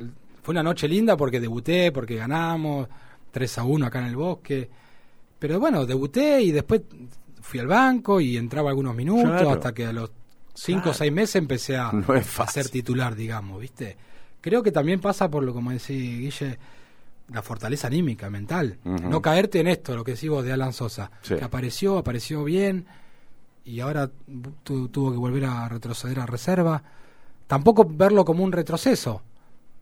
fue 0.43 0.53
una 0.53 0.63
noche 0.63 0.87
linda 0.87 1.15
porque 1.17 1.39
debuté, 1.39 1.91
porque 1.91 2.15
ganamos, 2.15 2.87
3 3.31 3.57
a 3.59 3.63
1 3.63 3.85
acá 3.85 3.99
en 3.99 4.07
el 4.07 4.15
bosque, 4.15 4.69
pero 5.39 5.59
bueno, 5.59 5.85
debuté 5.85 6.41
y 6.41 6.51
después 6.51 6.81
fui 7.41 7.59
al 7.59 7.67
banco 7.67 8.19
y 8.21 8.37
entraba 8.37 8.69
algunos 8.69 8.95
minutos 8.95 9.23
Claro. 9.29 9.51
hasta 9.51 9.73
que 9.73 9.85
a 9.85 9.93
los 9.93 10.11
5 10.53 10.81
Claro. 10.81 10.91
o 10.91 10.93
6 10.93 11.11
meses 11.11 11.35
empecé 11.37 11.77
a, 11.77 11.91
No 12.07 12.13
a 12.13 12.47
ser 12.47 12.69
titular, 12.69 13.15
digamos, 13.15 13.59
¿viste? 13.59 13.97
Creo 14.41 14.63
que 14.63 14.71
también 14.71 14.99
pasa 14.99 15.29
por 15.29 15.43
lo 15.43 15.53
como 15.53 15.71
decía 15.71 15.95
Guille, 15.95 16.57
la 17.29 17.41
fortaleza 17.41 17.87
anímica, 17.87 18.29
mental. 18.29 18.77
No 18.83 19.21
caerte 19.21 19.59
en 19.59 19.67
esto, 19.67 19.95
lo 19.95 20.03
que 20.03 20.11
decís 20.13 20.29
vos 20.29 20.43
de 20.43 20.51
Alan 20.51 20.73
Sosa, 20.73 21.11
Sí. 21.21 21.35
que 21.35 21.43
apareció, 21.43 21.97
apareció 21.97 22.43
bien 22.43 22.85
y 23.63 23.79
ahora 23.79 24.09
tu- 24.63 24.89
tuvo 24.89 25.11
que 25.11 25.17
volver 25.17 25.45
a 25.45 25.69
retroceder 25.69 26.19
a 26.19 26.25
reserva. 26.25 26.83
Tampoco 27.47 27.85
verlo 27.89 28.25
como 28.25 28.43
un 28.43 28.51
retroceso. 28.51 29.21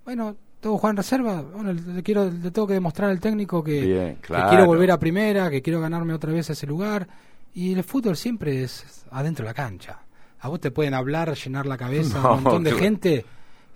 Bueno, 0.06 0.36
tengo 0.60 0.76
que 0.76 0.80
jugar 0.82 0.92
en 0.94 0.98
reserva, 0.98 1.42
bueno, 1.42 1.72
le, 1.72 2.04
quiero, 2.04 2.26
le 2.30 2.52
tengo 2.52 2.68
que 2.68 2.74
demostrar 2.74 3.10
al 3.10 3.20
técnico 3.20 3.64
que, 3.64 3.82
Bien, 3.86 4.16
que 4.18 4.34
quiero 4.50 4.66
volver 4.66 4.92
a 4.92 5.00
primera, 5.00 5.50
que 5.50 5.62
quiero 5.62 5.80
ganarme 5.80 6.14
otra 6.14 6.34
vez 6.34 6.50
ese 6.50 6.68
lugar 6.68 7.08
Y 7.54 7.74
el 7.74 7.84
fútbol 7.84 8.16
siempre 8.16 8.64
es 8.64 9.06
adentro 9.12 9.44
de 9.44 9.50
la 9.50 9.54
cancha. 9.54 10.00
A 10.42 10.48
vos 10.48 10.60
te 10.60 10.72
pueden 10.72 10.94
hablar, 10.94 11.34
llenar 11.36 11.66
la 11.66 11.78
cabeza 11.78 12.20
No, 12.24 12.36
un 12.36 12.44
montón 12.44 12.64
de 12.64 12.72
gente, 12.74 13.26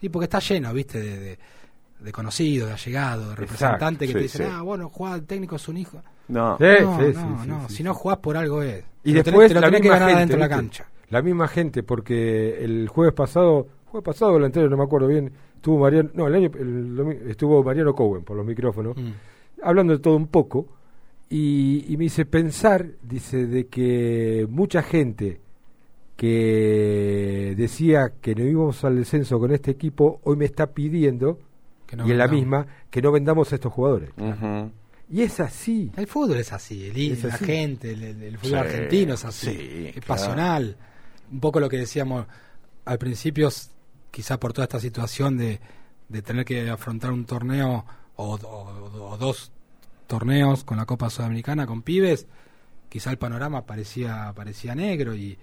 y 0.01 0.09
porque 0.09 0.25
está 0.25 0.39
lleno, 0.39 0.71
viste, 0.73 0.99
de, 1.01 1.19
de, 1.19 1.39
de 1.99 2.11
conocidos, 2.11 2.67
de 2.69 2.73
allegados, 2.73 3.29
de 3.29 3.35
representantes 3.35 4.07
que 4.07 4.13
sí, 4.13 4.13
te 4.13 4.19
dicen, 4.23 4.47
sí. 4.47 4.53
ah, 4.55 4.61
bueno, 4.61 4.89
juega 4.89 5.15
el 5.15 5.23
técnico 5.23 5.55
es 5.57 5.67
un 5.67 5.77
hijo. 5.77 6.01
No, 6.29 6.57
Sí, 6.57 6.63
no, 6.63 6.77
sí, 6.77 6.83
no, 6.83 6.97
sí, 6.99 7.13
sí, 7.43 7.47
no, 7.49 7.61
sí, 7.61 7.65
si 7.69 7.75
sí. 7.77 7.83
no 7.83 7.93
jugás 7.93 8.17
por 8.19 8.37
algo 8.37 8.61
es. 8.61 8.83
Y 9.03 9.11
Te 9.11 9.17
lo 9.17 9.23
tenés- 9.23 9.25
después 9.25 9.47
te 9.49 9.53
lo 9.55 9.59
la 9.61 9.67
tenés 9.67 9.81
que 9.81 9.83
misma 9.89 9.93
ganar 9.95 10.09
gente, 10.09 10.17
adentro 10.17 10.35
de 10.37 10.41
la 10.41 10.49
cancha. 10.55 10.85
La 11.09 11.21
misma 11.21 11.47
gente, 11.49 11.83
porque 11.83 12.63
el 12.63 12.87
jueves 12.87 13.13
pasado, 13.13 13.67
jueves 13.85 14.05
pasado 14.05 14.31
o 14.33 14.37
el 14.37 14.45
anterior, 14.45 14.71
no 14.71 14.77
me 14.77 14.83
acuerdo 14.83 15.07
bien, 15.07 15.31
estuvo 15.55 15.79
Mariano, 15.79 16.09
no, 16.13 16.27
el 16.27 16.35
año, 16.35 16.49
el 16.57 17.27
estuvo 17.29 17.61
Mariano 17.63 17.93
Cowen 17.93 18.23
por 18.23 18.37
los 18.37 18.45
micrófonos, 18.45 18.95
Mm. 18.95 19.11
hablando 19.63 19.93
de 19.93 19.99
todo 19.99 20.15
un 20.15 20.27
poco, 20.27 20.67
y, 21.29 21.85
y 21.87 21.97
me 21.97 22.05
hice 22.05 22.25
pensar, 22.25 22.87
dice, 23.01 23.45
de 23.47 23.67
que 23.67 24.45
mucha 24.49 24.83
gente 24.83 25.39
que 26.15 27.53
decía 27.57 28.13
que 28.21 28.35
no 28.35 28.43
íbamos 28.43 28.83
al 28.83 28.97
descenso 28.97 29.39
con 29.39 29.51
este 29.51 29.71
equipo, 29.71 30.19
hoy 30.23 30.37
me 30.37 30.45
está 30.45 30.67
pidiendo, 30.73 31.39
Que 31.87 31.95
no 31.95 32.07
y 32.07 32.11
en 32.11 32.17
la 32.17 32.25
vendamos. 32.27 32.41
misma, 32.65 32.67
que 32.89 33.01
no 33.01 33.11
vendamos 33.11 33.51
a 33.51 33.55
estos 33.55 33.73
jugadores. 33.73 34.09
Y 35.09 35.21
es 35.21 35.39
así. 35.39 35.91
El 35.97 36.07
fútbol 36.07 36.37
es 36.37 36.53
así, 36.53 36.87
el, 36.87 37.11
Es 37.13 37.23
la 37.23 37.35
así. 37.35 37.45
gente, 37.45 37.91
el, 37.91 38.03
el- 38.03 38.23
el 38.23 38.37
fútbol 38.37 38.51
Sí, 38.51 38.55
argentino 38.55 39.13
es 39.15 39.25
así, 39.25 39.47
sí, 39.47 39.85
es 39.87 39.93
claro. 39.93 40.07
pasional. 40.07 40.77
Un 41.31 41.39
poco 41.39 41.59
lo 41.59 41.69
que 41.69 41.77
decíamos 41.77 42.25
al 42.85 42.97
principio, 42.97 43.49
quizá 44.11 44.39
por 44.39 44.53
toda 44.53 44.63
esta 44.65 44.79
situación 44.79 45.37
de, 45.37 45.59
de 46.09 46.21
tener 46.21 46.45
que 46.45 46.69
afrontar 46.69 47.11
un 47.11 47.25
torneo 47.25 47.85
o, 48.15 48.35
o- 48.35 49.09
o 49.11 49.17
dos 49.17 49.51
torneos 50.07 50.63
con 50.63 50.77
la 50.77 50.85
Copa 50.85 51.09
Sudamericana 51.09 51.65
con 51.65 51.81
pibes, 51.81 52.27
quizá 52.89 53.11
el 53.11 53.17
panorama 53.17 53.65
parecía, 53.65 54.31
parecía 54.35 54.75
negro 54.75 55.15
y, 55.15 55.37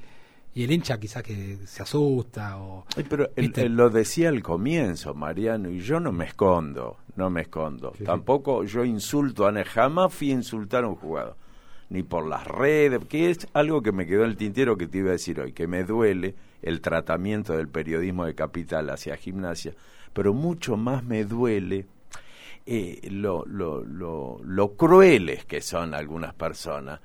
y 0.54 0.62
el 0.64 0.70
hincha 0.72 0.98
quizá 0.98 1.22
que 1.22 1.58
se 1.66 1.82
asusta 1.82 2.58
o... 2.58 2.84
Pero 3.08 3.30
el- 3.36 3.76
lo 3.76 3.90
decía 3.90 4.28
al 4.28 4.42
comienzo, 4.42 5.14
Mariano, 5.14 5.70
y 5.70 5.80
yo 5.80 6.00
no 6.00 6.12
me 6.12 6.24
escondo, 6.26 6.98
no 7.16 7.30
me 7.30 7.42
escondo. 7.42 7.90
Sí, 7.92 7.98
sí. 7.98 8.04
Tampoco 8.04 8.64
yo 8.64 8.84
insulto 8.84 9.46
a 9.46 9.64
jamás 9.64 10.12
fui 10.12 10.30
a 10.30 10.34
insultar 10.34 10.84
a 10.84 10.88
un 10.88 10.96
jugador, 10.96 11.36
ni 11.88 12.02
por 12.02 12.26
las 12.26 12.46
redes, 12.46 13.04
que 13.08 13.30
es 13.30 13.48
algo 13.52 13.82
que 13.82 13.92
me 13.92 14.06
quedó 14.06 14.22
en 14.24 14.30
el 14.30 14.36
tintero 14.36 14.76
que 14.76 14.86
te 14.86 14.98
iba 14.98 15.08
a 15.10 15.12
decir 15.12 15.40
hoy, 15.40 15.52
que 15.52 15.66
me 15.66 15.82
duele 15.84 16.34
el 16.62 16.80
tratamiento 16.80 17.56
del 17.56 17.68
periodismo 17.68 18.24
de 18.26 18.34
Capital 18.34 18.90
hacia 18.90 19.16
gimnasia, 19.16 19.74
pero 20.12 20.34
mucho 20.34 20.76
más 20.76 21.02
me 21.04 21.24
duele 21.24 21.86
eh, 22.66 23.00
lo, 23.10 23.44
lo, 23.46 23.82
lo, 23.84 24.40
lo 24.42 24.76
crueles 24.76 25.44
que 25.44 25.60
son 25.60 25.94
algunas 25.94 26.34
personas 26.34 27.00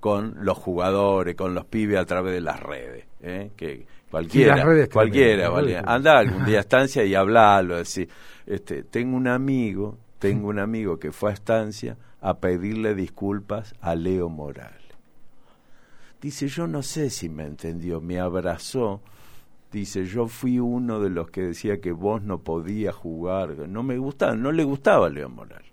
con 0.00 0.36
los 0.40 0.56
jugadores, 0.56 1.36
con 1.36 1.54
los 1.54 1.66
pibes 1.66 1.98
a 1.98 2.06
través 2.06 2.32
de 2.32 2.40
las 2.40 2.58
redes. 2.58 3.04
¿eh? 3.20 3.50
Que 3.56 3.86
cualquiera, 4.10 4.64
redes 4.64 4.88
cualquiera, 4.88 5.50
redes 5.50 5.82
anda 5.86 6.18
algún 6.18 6.44
día 6.44 6.58
a 6.58 6.60
estancia 6.60 7.04
y 7.06 7.14
hablalo, 7.14 7.76
decir, 7.76 8.08
este, 8.46 8.82
tengo 8.82 9.16
un 9.16 9.28
amigo, 9.28 9.98
tengo 10.18 10.48
un 10.48 10.58
amigo 10.58 10.98
que 10.98 11.12
fue 11.12 11.30
a 11.30 11.34
estancia 11.34 11.96
a 12.20 12.38
pedirle 12.38 12.94
disculpas 12.94 13.74
a 13.80 13.94
Leo 13.94 14.28
Morales. 14.28 14.78
Dice, 16.20 16.48
yo 16.48 16.66
no 16.66 16.82
sé 16.82 17.08
si 17.08 17.28
me 17.30 17.44
entendió, 17.44 18.00
me 18.00 18.20
abrazó. 18.20 19.00
Dice, 19.72 20.04
yo 20.04 20.26
fui 20.26 20.58
uno 20.58 21.00
de 21.00 21.10
los 21.10 21.30
que 21.30 21.42
decía 21.42 21.80
que 21.80 21.92
vos 21.92 22.22
no 22.22 22.38
podías 22.38 22.94
jugar. 22.94 23.68
No 23.68 23.82
me 23.82 23.98
gustaba, 23.98 24.34
no 24.34 24.50
le 24.50 24.64
gustaba 24.64 25.06
a 25.06 25.10
Leo 25.10 25.28
Morales. 25.28 25.70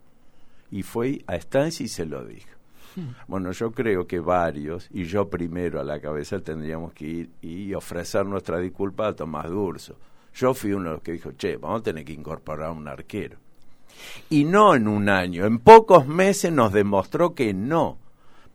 Y 0.70 0.84
fue 0.84 1.24
a 1.28 1.36
estancia 1.36 1.84
y 1.84 1.90
se 1.90 2.06
lo 2.06 2.26
dijo. 2.26 2.50
Bueno, 3.28 3.52
yo 3.52 3.72
creo 3.72 4.08
que 4.08 4.20
varios, 4.20 4.88
y 4.92 5.04
yo 5.04 5.30
primero 5.30 5.80
a 5.80 5.84
la 5.84 6.00
cabeza, 6.00 6.40
tendríamos 6.40 6.94
que 6.94 7.06
ir 7.06 7.30
y 7.42 7.74
ofrecer 7.76 8.26
nuestra 8.26 8.58
disculpa 8.60 9.08
a 9.08 9.16
Tomás 9.16 9.50
Durso. 9.50 9.98
Yo 10.34 10.54
fui 10.54 10.74
uno 10.74 10.86
de 10.86 10.96
los 10.96 11.02
que 11.04 11.12
dijo, 11.14 11.32
che, 11.34 11.58
vamos 11.58 11.82
a 11.82 11.84
tener 11.84 12.06
que 12.06 12.14
incorporar 12.14 12.72
un 12.72 12.88
arquero. 12.88 13.38
Y 14.30 14.46
no 14.46 14.76
en 14.76 14.88
un 14.88 15.10
año, 15.10 15.46
en 15.46 15.60
pocos 15.60 16.08
meses 16.08 16.52
nos 16.52 16.74
demostró 16.74 17.34
que 17.34 17.54
no. 17.54 17.98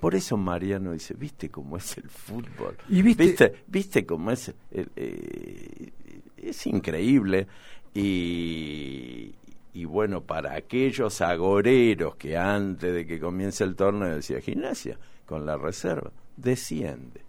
Por 0.02 0.16
eso 0.16 0.36
Mariano 0.36 0.90
dice, 0.92 1.14
¿viste 1.14 1.48
cómo 1.48 1.76
es 1.76 1.96
el 1.96 2.10
fútbol? 2.10 2.76
Y 2.88 3.02
viste- 3.02 3.22
¿Viste, 3.24 3.52
¿Viste 3.68 4.04
cómo 4.04 4.32
es? 4.32 4.48
eh, 4.72 4.86
eh, 4.96 5.90
es 6.36 6.66
increíble. 6.66 7.46
Y, 7.94 9.32
y 9.74 9.84
bueno, 9.84 10.22
para 10.22 10.54
aquellos 10.56 11.20
agoreros 11.20 12.16
que 12.16 12.36
antes 12.36 12.92
de 12.92 13.06
que 13.06 13.20
comience 13.20 13.62
el 13.64 13.76
torneo 13.76 14.16
decía 14.16 14.40
gimnasia, 14.40 14.98
con 15.24 15.46
la 15.46 15.56
reserva, 15.56 16.10
desciende. 16.36 17.20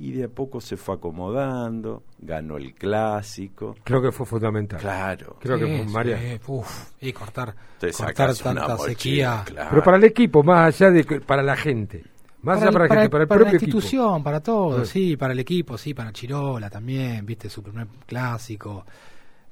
Y 0.00 0.12
de 0.12 0.24
a 0.24 0.28
poco 0.28 0.60
se 0.60 0.76
fue 0.76 0.94
acomodando, 0.94 2.04
ganó 2.20 2.56
el 2.56 2.72
clásico. 2.74 3.74
Creo 3.82 4.00
que 4.00 4.12
fue 4.12 4.24
fundamental. 4.26 4.78
Claro. 4.80 5.36
Creo 5.40 5.58
que 5.58 5.66
fue 5.66 5.86
Mariano. 5.86 6.22
sí, 6.22 6.40
uf, 6.46 6.90
y 7.00 7.12
cortar, 7.12 7.54
cortar 7.96 8.34
tanta 8.36 8.68
mochila, 8.76 8.78
sequía. 8.88 9.42
claro. 9.44 9.70
Pero 9.70 9.82
para 9.82 9.96
el 9.96 10.04
equipo, 10.04 10.42
más 10.44 10.80
allá 10.80 10.92
de 10.92 11.04
que 11.04 11.20
para 11.20 11.42
la 11.42 11.56
gente. 11.56 12.04
Más 12.42 12.62
allá 12.62 12.70
para, 12.70 12.86
la 12.86 12.94
gente, 12.94 13.10
para 13.10 13.22
el 13.24 13.28
para 13.28 13.38
propio 13.40 13.52
la 13.52 13.56
equipo. 13.58 13.76
institución, 13.78 14.22
para 14.22 14.40
todo, 14.40 14.84
Sí. 14.84 15.08
sí, 15.10 15.16
para 15.16 15.32
el 15.32 15.40
equipo, 15.40 15.76
sí, 15.76 15.92
para 15.94 16.12
Chirola 16.12 16.70
también, 16.70 17.26
viste, 17.26 17.50
su 17.50 17.60
primer 17.64 17.88
clásico. 18.06 18.86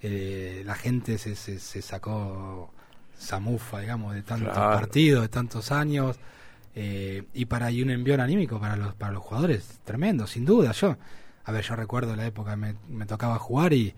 Eh, 0.01 0.63
la 0.65 0.77
gente 0.77 1.19
se, 1.19 1.35
se, 1.35 1.59
se 1.59 1.83
sacó 1.83 2.71
zamufa, 3.19 3.81
digamos, 3.81 4.15
de 4.15 4.23
tantos 4.23 4.53
Claro. 4.53 4.71
partidos, 4.77 5.23
de 5.23 5.29
tantos 5.29 5.73
años. 5.73 6.21
Eh, 6.79 7.25
y 7.33 7.47
para 7.47 7.71
y 7.71 7.83
un 7.83 7.91
envión 7.91 8.21
anímico 8.21 8.61
para 8.61 8.77
los 8.77 8.95
para 8.95 9.13
los 9.13 9.23
jugadores 9.23 9.81
tremendo 9.83 10.27
sin 10.27 10.45
duda 10.45 10.73
yo 10.73 10.97
a 11.45 11.53
ver 11.53 11.65
yo 11.65 11.75
recuerdo 11.75 12.15
la 12.15 12.27
época 12.27 12.51
que 12.51 12.57
me, 12.59 12.75
me 12.89 13.07
tocaba 13.07 13.39
jugar 13.39 13.73
y, 13.73 13.95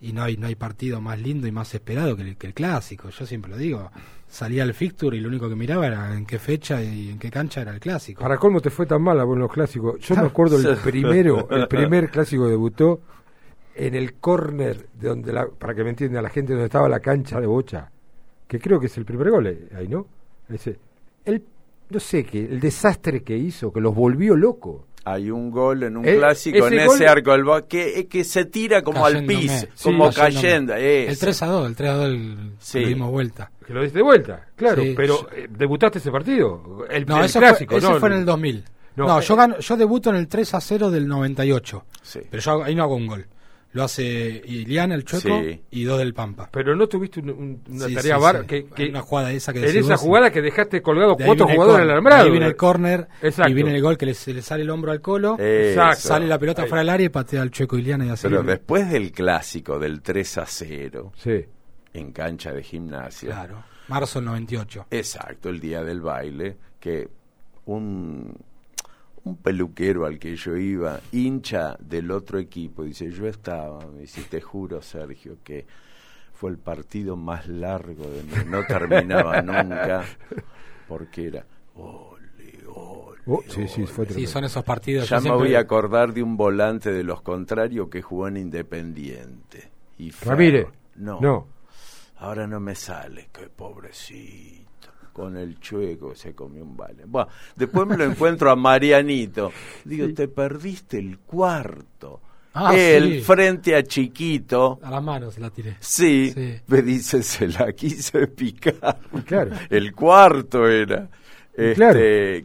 y 0.00 0.12
no 0.12 0.22
hay 0.22 0.36
no 0.36 0.46
hay 0.46 0.54
partido 0.54 1.00
más 1.00 1.18
lindo 1.18 1.46
y 1.46 1.52
más 1.52 1.74
esperado 1.74 2.14
que 2.16 2.22
el, 2.22 2.36
que 2.36 2.46
el 2.46 2.54
clásico 2.54 3.08
yo 3.08 3.26
siempre 3.26 3.50
lo 3.50 3.56
digo 3.56 3.90
salía 4.28 4.62
al 4.62 4.74
fixture 4.74 5.16
y 5.16 5.20
lo 5.20 5.28
único 5.28 5.48
que 5.48 5.56
miraba 5.56 5.86
era 5.86 6.14
en 6.14 6.24
qué 6.24 6.38
fecha 6.38 6.82
y 6.82 7.10
en 7.10 7.18
qué 7.18 7.30
cancha 7.30 7.62
era 7.62 7.72
el 7.72 7.80
clásico 7.80 8.22
Para 8.22 8.38
colmo 8.38 8.60
te 8.60 8.70
fue 8.70 8.86
tan 8.86 9.02
mal 9.02 9.18
en 9.18 9.38
los 9.38 9.52
clásicos. 9.52 9.98
Yo 10.00 10.14
me 10.14 10.26
acuerdo 10.26 10.56
el 10.56 10.76
primero, 10.84 11.48
el 11.50 11.66
primer 11.66 12.10
clásico 12.10 12.46
debutó 12.46 13.00
en 13.74 13.94
el 13.94 14.14
córner 14.14 14.88
de 14.94 15.08
donde 15.08 15.32
la, 15.32 15.46
para 15.48 15.74
que 15.74 15.82
me 15.82 15.90
entienda 15.90 16.22
la 16.22 16.28
gente 16.28 16.52
donde 16.52 16.66
estaba 16.66 16.88
la 16.88 17.00
cancha 17.00 17.40
de 17.40 17.46
Bocha, 17.46 17.90
que 18.46 18.60
creo 18.60 18.78
que 18.78 18.86
es 18.86 18.96
el 18.98 19.04
primer 19.04 19.30
gol 19.30 19.46
eh, 19.46 19.68
ahí, 19.76 19.88
¿no? 19.88 20.06
Ese, 20.48 20.78
el 21.24 21.42
no 21.90 22.00
sé 22.00 22.24
qué, 22.24 22.44
el 22.44 22.60
desastre 22.60 23.22
que 23.22 23.36
hizo, 23.36 23.72
que 23.72 23.80
los 23.80 23.94
volvió 23.94 24.36
locos. 24.36 24.82
Hay 25.04 25.30
un 25.30 25.50
gol 25.50 25.82
en 25.84 25.96
un 25.96 26.06
Eh, 26.06 26.16
clásico 26.18 26.66
en 26.68 26.78
ese 26.78 27.08
arco 27.08 27.32
del 27.32 27.42
bo- 27.42 27.66
que, 27.66 28.06
que 28.06 28.22
se 28.22 28.44
tira 28.44 28.82
como 28.82 29.04
al 29.06 29.14
Cayéndome. 29.14 29.38
piso, 29.40 29.66
Sí, 29.74 29.84
como 29.84 30.12
cayendo. 30.12 30.74
el 30.74 31.08
eso. 31.08 31.20
3 31.20 31.42
a 31.42 31.46
2 31.46 31.66
el 31.68 31.74
3 31.76 31.90
a 31.90 31.94
2 31.94 32.04
el, 32.06 32.52
Sí. 32.58 32.80
le 32.80 32.88
dimos 32.88 33.10
vuelta 33.10 33.50
Que 33.66 33.72
lo 33.72 33.82
diste 33.82 33.98
de 33.98 34.02
vuelta, 34.04 34.46
claro, 34.56 34.82
Sí, 34.82 34.92
pero 34.94 35.22
yo- 35.22 35.28
eh, 35.34 35.48
debutaste 35.50 35.98
ese 36.00 36.10
partido. 36.10 36.84
El, 36.90 37.06
no 37.06 37.18
el 37.18 37.24
ese, 37.24 37.38
clásico, 37.38 37.70
fue, 37.70 37.78
ese 37.78 37.88
¿no? 37.88 37.98
fue 37.98 38.08
en 38.10 38.14
el 38.16 38.24
2000 38.26 38.64
No, 38.96 39.06
no, 39.06 39.20
eh, 39.20 39.24
yo 39.24 39.36
gano, 39.36 39.58
yo 39.58 39.76
debuto 39.78 40.10
en 40.10 40.16
el 40.16 40.28
3 40.28 40.52
a 40.54 40.60
0 40.60 40.90
del 40.90 41.08
98 41.08 41.84
Sí. 42.02 42.20
pero 42.30 42.42
yo 42.42 42.62
ahí 42.64 42.74
no 42.74 42.82
hago 42.82 42.94
un 42.96 43.06
gol 43.06 43.26
lo 43.72 43.84
hace 43.84 44.42
Iliana 44.46 44.96
el 44.96 45.04
Chueco 45.04 45.42
Sí. 45.42 45.60
y 45.70 45.84
dos 45.84 45.98
del 46.00 46.12
Pampa 46.12 46.48
Pero 46.52 46.74
no 46.74 46.88
tuviste 46.88 47.20
un- 47.20 47.30
un- 47.30 47.62
una 47.68 47.86
Sí, 47.86 47.94
tarea 47.94 48.16
sí, 48.16 48.22
bar- 48.22 48.40
sí. 48.40 48.46
que, 48.48 48.64
que 48.66 48.82
Hay 48.82 48.88
una 48.88 49.00
jugada 49.02 49.30
esa 49.32 49.52
que 49.52 49.60
en 49.70 49.76
esa 49.76 49.96
jugada 49.96 50.30
que 50.32 50.42
dejaste 50.42 50.82
colgados 50.82 51.16
De 51.16 51.24
ahí 51.24 51.28
cuatro 51.28 51.46
jugadores 51.46 51.76
en 51.76 51.80
el 51.82 51.86
córner, 51.86 51.92
alambrado. 51.92 52.24
Ahí 52.24 52.30
viene 52.30 52.46
el 52.46 52.56
córner 52.56 53.08
Exacto. 53.22 53.50
y 53.50 53.54
viene 53.54 53.74
el 53.76 53.80
gol 53.82 53.96
que 53.96 54.06
le, 54.06 54.14
se 54.14 54.34
le 54.34 54.42
sale 54.42 54.62
el 54.64 54.70
hombro 54.70 54.90
al 54.90 55.00
colo. 55.00 55.36
Exacto. 55.38 56.00
sale 56.08 56.26
la 56.26 56.38
pelota 56.38 56.62
Ahí. 56.62 56.68
fuera 56.68 56.80
del 56.80 56.88
área 56.90 57.06
y 57.06 57.08
patea 57.10 57.42
al 57.42 57.50
Chueco 57.52 57.78
Iliana 57.78 58.06
y 58.06 58.08
así. 58.08 58.26
Pero 58.28 58.42
después 58.42 58.90
del 58.90 59.12
clásico 59.12 59.78
del 59.78 60.02
3 60.02 60.38
a 60.38 60.46
0 60.46 61.12
Sí. 61.16 61.44
en 61.92 62.12
cancha 62.12 62.52
de 62.52 62.62
gimnasia. 62.64 63.28
Claro, 63.30 63.62
marzo 63.86 64.18
del 64.18 64.26
98. 64.26 64.86
Exacto, 64.90 65.48
el 65.48 65.60
día 65.60 65.84
del 65.84 66.00
baile, 66.00 66.56
que 66.80 67.08
un, 67.66 68.34
un 69.24 69.36
peluquero 69.36 70.06
al 70.06 70.18
que 70.18 70.34
yo 70.36 70.56
iba, 70.56 71.00
hincha 71.12 71.76
del 71.80 72.10
otro 72.10 72.38
equipo, 72.38 72.84
dice, 72.84 73.10
yo 73.10 73.26
estaba, 73.26 73.84
me 73.86 74.00
dice, 74.00 74.22
te 74.22 74.40
juro, 74.40 74.80
Sergio, 74.82 75.36
que 75.44 75.66
fue 76.32 76.50
el 76.50 76.58
partido 76.58 77.16
más 77.16 77.46
largo 77.48 78.04
de 78.04 78.22
mi, 78.22 78.50
no 78.50 78.64
terminaba 78.66 79.42
nunca, 79.42 80.04
porque 80.88 81.26
era, 81.26 81.44
ole, 81.74 82.18
ole, 82.74 83.20
Oh, 83.26 83.42
sí, 83.46 83.68
sí, 83.68 83.86
fue 83.86 84.06
Sí, 84.06 84.26
son 84.26 84.44
esos 84.44 84.64
partidos. 84.64 85.06
Ya 85.08 85.16
me 85.16 85.22
siempre- 85.22 85.38
voy 85.48 85.54
a 85.54 85.60
acordar 85.60 86.14
de 86.14 86.22
un 86.22 86.36
volante 86.38 86.90
de 86.90 87.04
los 87.04 87.20
contrarios 87.20 87.88
que 87.90 88.00
jugó 88.00 88.26
en 88.28 88.38
Independiente. 88.38 89.70
Y 89.98 90.10
fue- 90.10 90.30
Ramírez. 90.30 90.66
No, 90.96 91.20
No. 91.20 91.46
ahora 92.16 92.46
no 92.46 92.58
me 92.60 92.74
sale. 92.74 93.28
Qué 93.32 93.48
pobrecito. 93.48 94.69
Con 95.20 95.36
el 95.36 95.60
chueco 95.60 96.14
se 96.14 96.34
comió 96.34 96.62
un 96.64 96.76
vale. 96.76 97.04
Bueno, 97.06 97.28
después 97.54 97.86
me 97.86 97.96
lo 97.96 98.04
encuentro 98.04 98.50
a 98.50 98.56
Marianito. 98.56 99.52
Digo, 99.84 100.08
te 100.14 100.28
perdiste 100.28 100.98
el 100.98 101.18
cuarto. 101.18 102.20
Ah, 102.54 102.74
Él 102.74 103.16
sí. 103.18 103.20
frente 103.20 103.76
a 103.76 103.82
Chiquito. 103.82 104.80
A 104.82 104.90
las 104.90 105.02
manos 105.02 105.38
la 105.38 105.50
tiré. 105.50 105.76
Sí, 105.78 106.32
Sí. 106.34 106.56
me 106.66 106.82
dice, 106.82 107.22
se 107.22 107.46
la 107.48 107.72
quiso 107.72 108.18
picar. 108.34 108.98
Claro. 109.26 109.52
El 109.68 109.92
cuarto 109.94 110.66
era. 110.68 111.08
Este, 111.52 111.74
Claro. 111.74 111.98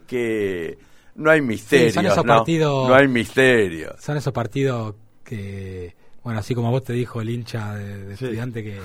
que 0.06 0.78
no 1.16 1.30
hay 1.30 1.40
misterio. 1.40 1.90
son 1.92 2.06
esos 2.06 2.24
no, 2.24 2.34
partidos- 2.44 2.88
no 2.88 2.94
hay 2.94 3.08
misterio. 3.08 3.94
Son 3.98 4.16
esos 4.18 4.32
partidos 4.32 4.94
que, 5.24 5.96
bueno, 6.22 6.38
así 6.40 6.54
como 6.54 6.70
vos 6.70 6.84
te 6.84 6.92
dijo 6.92 7.20
el 7.22 7.30
hincha 7.30 7.74
de, 7.74 8.12
estudiante 8.12 8.62
que, 8.62 8.78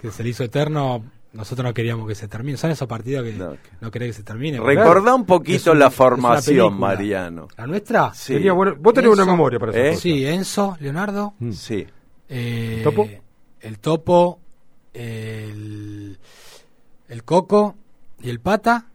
que 0.00 0.10
se 0.10 0.22
le 0.22 0.28
hizo 0.30 0.44
eterno, 0.44 1.04
nosotros 1.36 1.64
no 1.64 1.72
queríamos 1.74 2.08
que 2.08 2.14
se 2.14 2.26
termine. 2.28 2.56
Son 2.56 2.70
esos 2.70 2.88
partidos 2.88 3.24
que 3.24 3.32
No, 3.34 3.50
no, 3.80 3.90
que- 3.90 3.90
querés 3.92 4.08
que 4.08 4.12
se 4.14 4.22
termine. 4.22 4.58
Recordá 4.60 5.14
un 5.14 5.24
poquito 5.26 5.72
un- 5.72 5.78
la 5.78 5.90
formación. 5.90 6.78
Mariano. 6.78 7.48
¿La 7.56 7.66
nuestra? 7.66 8.12
Sí. 8.14 8.34
Tenía 8.34 8.52
bueno- 8.52 8.74
vos 8.78 8.94
tenés 8.94 9.10
Eso. 9.12 9.22
una 9.22 9.30
memoria 9.32 9.58
para 9.58 9.72
¿Eh? 9.72 9.90
eso. 9.90 10.00
Sí, 10.00 10.26
Enzo, 10.26 10.76
Leonardo, 10.80 11.34
Mm. 11.38 11.52
Sí. 11.52 11.86
eh, 12.28 12.80
¿Topo? 12.82 13.08
el 13.60 13.78
Topo, 13.78 14.40
el, 14.94 16.18
el 17.08 17.24
Coco 17.24 17.76
y 18.20 18.30
el 18.30 18.40
Pata. 18.40 18.86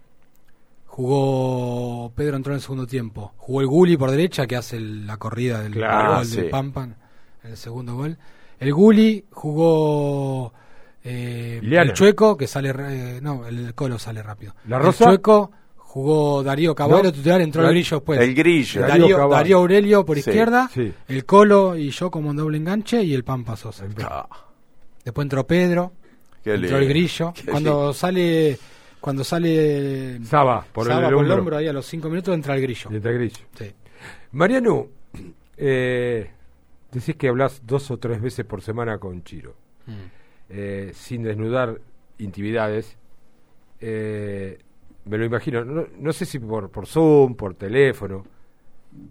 Jugó 0.86 2.12
Pedro 2.16 2.36
entró 2.36 2.52
en 2.54 2.56
el 2.58 2.62
segundo 2.62 2.86
tiempo. 2.86 3.34
Jugó 3.38 3.62
el 3.62 3.68
Guli 3.68 3.96
por 3.98 4.12
derecha 4.12 4.46
que 4.46 4.56
hace 4.58 4.76
el- 4.78 5.08
la 5.08 5.18
corrida 5.18 5.62
del 5.62 5.72
Claro, 5.74 6.16
gol 6.16 6.26
sí. 6.26 6.36
del 6.38 6.50
Pampan 6.50 6.96
en 7.44 7.52
el 7.52 7.58
segundo 7.58 7.96
gol. 7.96 8.18
El 8.60 8.74
Guli 8.74 9.26
jugó 9.32 10.54
eh, 11.04 11.60
el 11.64 11.94
Chueco 11.94 12.38
que 12.38 12.48
sale 12.48 12.70
eh, 12.78 13.20
no, 13.22 13.46
el 13.48 13.74
Colo 13.76 13.98
sale 14.00 14.22
rápido. 14.22 14.54
La 14.68 14.78
El 14.78 14.84
Rosa. 14.84 15.06
Chueco 15.06 15.52
jugó 15.78 16.42
Darío 16.44 16.74
Caballo 16.76 17.04
No. 17.04 17.12
titular, 17.12 17.42
entró 17.42 17.62
La- 17.64 17.70
el 17.70 17.74
Grillo 17.76 17.98
después. 17.98 18.20
El 18.20 18.34
grillo. 18.36 18.82
Darío 18.82 19.28
Darío, 19.28 19.58
Aurelio 19.58 20.06
por 20.06 20.16
Sí, 20.16 20.22
izquierda, 20.22 20.70
sí. 20.74 20.94
el 21.08 21.26
Colo 21.26 21.76
y 21.76 21.90
yo 21.92 22.10
como 22.12 22.30
un 22.30 22.38
doble 22.38 22.58
enganche 22.58 23.04
y 23.04 23.14
el 23.14 23.24
Pampa 23.24 23.56
Sosa. 23.56 23.86
Ah, 24.04 24.28
Después 25.04 25.26
entró 25.26 25.46
Pedro, 25.48 25.92
qué 26.44 26.52
entró 26.54 26.62
lindo. 26.68 26.78
el 26.78 26.88
Grillo. 26.88 27.34
Qué 27.34 27.44
Cuando 27.52 27.94
sale 27.94 28.58
cuando 29.00 29.24
sale 29.24 30.24
Saba, 30.26 30.64
por 30.72 30.86
Saba 30.86 31.08
el, 31.08 31.14
por 31.16 31.26
el 31.26 31.32
hombro. 31.32 31.40
hombro 31.42 31.58
ahí 31.58 31.68
a 31.68 31.74
los 31.74 31.88
cinco 31.88 32.08
minutos 32.08 32.36
entra 32.36 32.54
el 32.56 32.62
Grillo. 32.62 32.90
Y 32.92 32.96
entra 32.98 33.12
Grillo. 33.12 33.38
Sí. 33.58 33.72
Mariano, 34.34 34.88
eh, 35.58 36.30
decís 36.92 37.16
que 37.16 37.28
hablas 37.28 37.62
dos 37.66 37.90
o 37.92 37.98
tres 37.98 38.22
veces 38.22 38.46
por 38.46 38.62
semana 38.62 38.98
con 39.00 39.24
Chiro, 39.24 39.56
Mm. 39.88 40.21
Eh, 40.52 40.92
sin 40.94 41.24
desnudar 41.24 41.80
intimidades. 42.20 42.98
Eh, 43.80 44.60
me 45.06 45.18
lo 45.18 45.26
imagino, 45.26 45.66
no, 45.66 45.86
no 45.98 46.14
sé 46.14 46.26
si 46.26 46.38
por, 46.40 46.70
por 46.70 46.86
Zoom, 46.86 47.36
por 47.36 47.56
teléfono. 47.56 48.24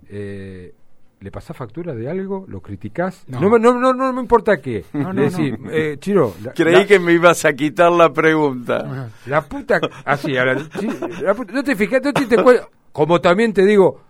Eh, 0.08 0.74
¿Le 1.20 1.30
pasás 1.30 1.54
factura 1.56 1.94
de 1.94 2.08
algo? 2.08 2.46
¿Lo 2.48 2.62
criticás? 2.62 3.24
No. 3.28 3.40
No, 3.40 3.50
me- 3.50 3.58
no, 3.58 3.74
no, 3.78 3.92
no 3.92 4.10
me 4.12 4.20
importa 4.22 4.58
qué. 4.60 4.84
No, 4.94 5.12
Le 5.12 5.22
no, 5.30 5.30
decís, 5.30 5.58
no. 5.58 5.70
eh, 5.70 5.96
Chiro, 5.98 6.34
la, 6.42 6.52
Creí 6.54 6.74
la- 6.74 6.86
que 6.86 6.98
me 6.98 7.12
ibas 7.12 7.44
a 7.44 7.52
quitar 7.52 7.92
la 7.92 8.10
pregunta. 8.12 9.10
La 9.26 9.42
puta. 9.42 9.80
Así, 10.04 10.32
la 10.32 11.34
puta- 11.34 11.52
no 11.52 11.62
te 11.62 11.76
fijas, 11.76 12.00
no 12.02 12.12
te, 12.12 12.24
te 12.24 12.42
cuento- 12.42 12.70
Como 12.92 13.20
también 13.20 13.52
te 13.52 13.66
digo, 13.66 14.00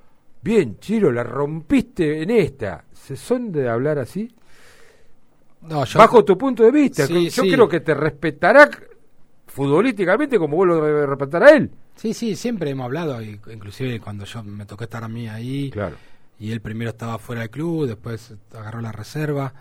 bien, 0.42 0.78
Chiro, 0.78 1.10
la 1.10 1.24
rompiste 1.24 2.22
en 2.22 2.30
esta. 2.30 2.84
¿Se 2.92 3.16
son 3.16 3.50
de 3.50 3.68
hablar 3.68 3.98
así? 3.98 4.32
No, 5.62 5.84
yo- 5.84 5.98
Bajo 5.98 6.24
tu 6.24 6.36
punto 6.38 6.62
de 6.62 6.70
vista. 6.70 7.06
Sí, 7.06 7.28
yo 7.30 7.42
sí. 7.42 7.50
creo 7.52 7.68
que 7.68 7.80
te 7.80 7.94
respetará 7.94 8.68
futbolísticamente 9.46 10.38
como 10.38 10.56
vos 10.56 10.66
lo 10.66 10.84
debes 10.84 11.08
respetar 11.08 11.42
a 11.42 11.50
él. 11.50 11.70
Sí, 11.96 12.14
sí, 12.14 12.36
siempre 12.36 12.70
hemos 12.70 12.84
hablado, 12.84 13.20
y- 13.22 13.40
inclusive 13.52 14.00
cuando 14.00 14.24
yo 14.24 14.42
me 14.42 14.64
tocó 14.64 14.84
estar 14.84 15.04
a 15.04 15.08
mí 15.08 15.28
ahí, 15.28 15.70
Claro. 15.70 15.96
y 16.38 16.52
él 16.52 16.60
primero 16.60 16.90
estaba 16.90 17.18
fuera 17.18 17.42
del 17.42 17.50
club, 17.50 17.86
después 17.86 18.34
agarró 18.54 18.80
la 18.80 18.92
reserva, 18.92 19.52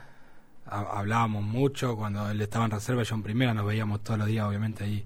ha- 0.66 1.00
hablábamos 1.00 1.44
mucho, 1.44 1.96
cuando 1.98 2.30
él 2.30 2.40
estaba 2.42 2.66
en 2.66 2.72
reserva, 2.72 3.04
yo 3.04 3.16
en 3.16 3.24
primera, 3.24 3.54
nos 3.54 3.66
veíamos 3.66 4.02
todos 4.04 4.20
los 4.20 4.28
días, 4.28 4.46
obviamente, 4.48 4.84
ahí, 4.84 5.04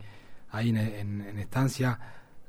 ahí 0.52 0.70
en, 0.70 0.78
en- 0.78 1.22
en 1.22 1.40
estancia. 1.40 1.98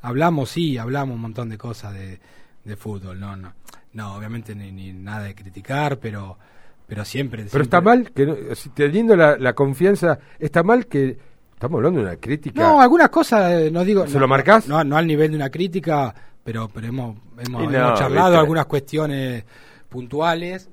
Hablamos, 0.03 0.51
sí, 0.51 0.77
hablamos 0.77 1.15
un 1.15 1.23
montón 1.23 1.49
de 1.49 1.57
cosas 1.57 1.95
de, 1.95 2.21
de 2.65 2.77
fútbol, 2.77 3.19
no, 3.21 3.37
no, 3.37 3.55
no, 3.95 4.15
obviamente 4.17 4.55
ni, 4.55 4.71
ni 4.73 4.93
nada 4.93 5.23
de 5.25 5.35
criticar, 5.35 5.99
pero, 5.99 6.37
pero 6.87 7.05
siempre. 7.05 7.47
Pero 7.51 7.64
está 7.64 7.81
mal, 7.81 8.11
que 8.12 8.27
no- 8.27 8.37
si 8.55 8.68
teniendo 8.70 9.16
la, 9.16 9.37
la 9.38 9.53
confianza, 9.55 10.18
está 10.38 10.62
mal 10.62 10.87
que. 10.87 11.16
Estamos 11.55 11.79
hablando 11.79 12.01
de 12.01 12.07
una 12.07 12.16
crítica. 12.16 12.61
No, 12.61 12.81
algunas 12.81 13.09
cosas, 13.09 13.51
eh, 13.53 13.70
no 13.70 13.85
digo. 13.85 14.07
¿Se 14.07 14.14
no, 14.14 14.20
lo 14.20 14.29
marcás? 14.29 14.66
No, 14.68 14.83
no 14.85 14.97
al 14.97 15.07
nivel 15.07 15.31
de 15.31 15.37
una 15.37 15.51
crítica, 15.51 16.14
pero, 16.42 16.68
pero 16.68 16.88
hemos, 16.88 17.16
hemos, 17.38 17.62
no, 17.62 17.70
hemos 17.70 17.99
charlado 17.99 18.31
viste. 18.31 18.40
algunas 18.40 18.66
cuestiones 18.66 19.44
puntuales. 19.88 20.68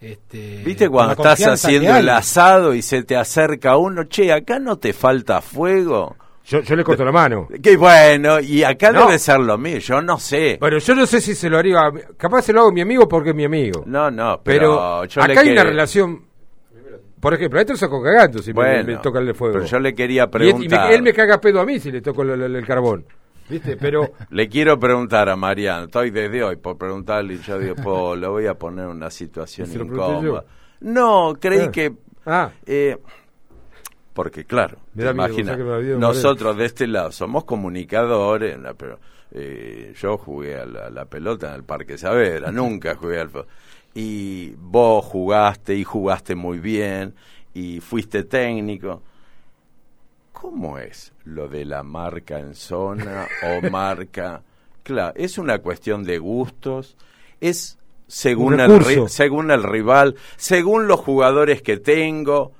Este, 0.00 0.62
¿Viste 0.64 0.88
cuando 0.88 1.12
estás 1.12 1.46
haciendo 1.46 1.94
el 1.94 2.08
asado 2.08 2.74
y 2.74 2.82
se 2.82 3.04
te 3.04 3.14
acerca 3.16 3.76
uno? 3.76 4.04
Che, 4.04 4.32
acá 4.32 4.58
no 4.58 4.76
te 4.78 4.92
falta 4.92 5.40
fuego. 5.40 6.16
Yo, 6.44 6.60
yo 6.60 6.76
le 6.76 6.84
corto 6.84 7.04
la 7.04 7.12
mano. 7.12 7.48
Qué 7.62 7.76
bueno, 7.76 8.40
y 8.40 8.62
acá 8.64 8.90
No. 8.92 9.06
debe 9.06 9.18
ser 9.18 9.40
lo 9.40 9.56
mismo, 9.58 9.78
yo 9.80 10.02
no 10.02 10.18
sé. 10.18 10.56
Bueno, 10.60 10.78
yo 10.78 10.94
no 10.94 11.06
sé 11.06 11.20
si 11.20 11.34
se 11.34 11.48
lo 11.48 11.58
haría. 11.58 11.80
a 11.80 11.92
Capaz 12.16 12.42
se 12.42 12.52
lo 12.52 12.60
hago 12.60 12.70
a 12.70 12.72
mi 12.72 12.80
amigo 12.80 13.06
porque 13.08 13.30
es 13.30 13.36
mi 13.36 13.44
amigo. 13.44 13.84
No, 13.86 14.10
no, 14.10 14.40
pero 14.42 14.76
pero, 14.76 15.04
yo 15.06 15.26
le 15.26 15.32
acá 15.32 15.40
hay 15.42 15.50
una 15.52 15.64
relación. 15.64 16.22
Por 17.20 17.34
ejemplo, 17.34 17.60
esto 17.60 17.76
saco 17.76 18.02
cagando 18.02 18.40
si 18.42 18.50
me- 18.50 18.54
Bueno, 18.54 18.84
me, 18.84 18.96
toca 18.96 19.20
el 19.20 19.32
fuego. 19.34 19.54
pero 19.54 19.66
yo 19.66 19.78
le 19.78 19.94
quería 19.94 20.22
Y 20.24 20.36
él- 20.36 20.42
y 20.42 20.52
me- 20.52 20.52
preguntar. 20.58 20.92
él 20.92 21.02
me 21.02 21.12
caga 21.12 21.40
pedo 21.40 21.60
a 21.60 21.64
mí 21.64 21.78
si 21.78 21.92
le 21.92 22.00
toco 22.00 22.22
el, 22.22 22.30
el- 22.42 22.56
el 22.56 22.66
carbón. 22.66 23.04
¿Viste? 23.48 23.76
Pero. 23.76 24.12
Le 24.30 24.48
quiero 24.48 24.78
preguntar 24.78 25.28
a 25.28 25.36
Mariano, 25.36 25.84
estoy 25.84 26.10
desde 26.10 26.42
hoy 26.42 26.56
por 26.56 26.78
preguntarle 26.78 27.34
y 27.34 27.38
yo 27.38 27.58
digo, 27.58 27.74
po, 27.76 28.16
lo 28.16 28.30
voy 28.32 28.46
a 28.46 28.54
poner 28.54 28.84
en 28.86 28.92
una 28.92 29.10
situación 29.10 29.66
¿Se 29.66 29.78
lo 29.78 29.86
pregunté 29.86 30.12
incómoda. 30.12 30.44
No, 30.80 31.34
creí 31.40 31.60
Ah. 31.66 31.70
que... 31.70 31.92
Ah, 32.24 32.50
eh, 32.64 32.96
porque 34.12 34.44
claro, 34.44 34.78
te 34.96 35.02
que 35.02 35.62
de 35.62 35.96
nosotros 35.96 36.56
de 36.56 36.66
este 36.66 36.86
lado 36.86 37.12
somos 37.12 37.44
comunicadores, 37.44 38.58
pero 38.76 38.98
eh, 39.30 39.94
yo 39.98 40.18
jugué 40.18 40.56
a 40.56 40.66
la, 40.66 40.90
la 40.90 41.04
pelota 41.06 41.48
en 41.48 41.54
el 41.54 41.64
Parque 41.64 41.96
Saavedra, 41.96 42.52
nunca 42.52 42.94
jugué 42.94 43.20
al 43.20 43.30
fútbol. 43.30 43.46
Y 43.94 44.54
vos 44.56 45.04
jugaste 45.04 45.74
y 45.74 45.84
jugaste 45.84 46.34
muy 46.34 46.58
bien 46.58 47.14
y 47.54 47.80
fuiste 47.80 48.24
técnico. 48.24 49.02
¿Cómo 50.32 50.78
es 50.78 51.12
lo 51.24 51.48
de 51.48 51.64
la 51.64 51.82
marca 51.82 52.38
en 52.38 52.54
zona 52.54 53.26
o 53.42 53.66
marca? 53.70 54.42
Claro, 54.82 55.12
es 55.16 55.38
una 55.38 55.58
cuestión 55.58 56.02
de 56.04 56.18
gustos, 56.18 56.96
es 57.40 57.78
según 58.08 58.60
el, 58.60 59.08
según 59.08 59.50
el 59.50 59.62
rival, 59.62 60.16
según 60.36 60.88
los 60.88 61.00
jugadores 61.00 61.62
que 61.62 61.76
tengo. 61.78 62.52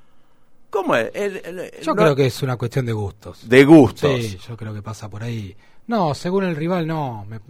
¿Cómo 0.72 0.96
es? 0.96 1.10
El- 1.12 1.36
el- 1.44 1.70
Yo 1.82 1.92
no- 1.94 1.96
creo 2.02 2.16
que 2.16 2.24
es 2.26 2.42
una 2.42 2.56
cuestión 2.56 2.86
de 2.86 2.92
gustos. 2.94 3.46
De 3.46 3.62
gustos. 3.62 4.10
Sí, 4.18 4.38
yo 4.48 4.56
creo 4.56 4.72
que 4.72 4.80
pasa 4.80 5.10
por 5.10 5.22
ahí. 5.22 5.54
No, 5.86 6.14
según 6.14 6.44
el 6.44 6.56
rival, 6.56 6.86
no. 6.86 7.26
me- 7.28 7.40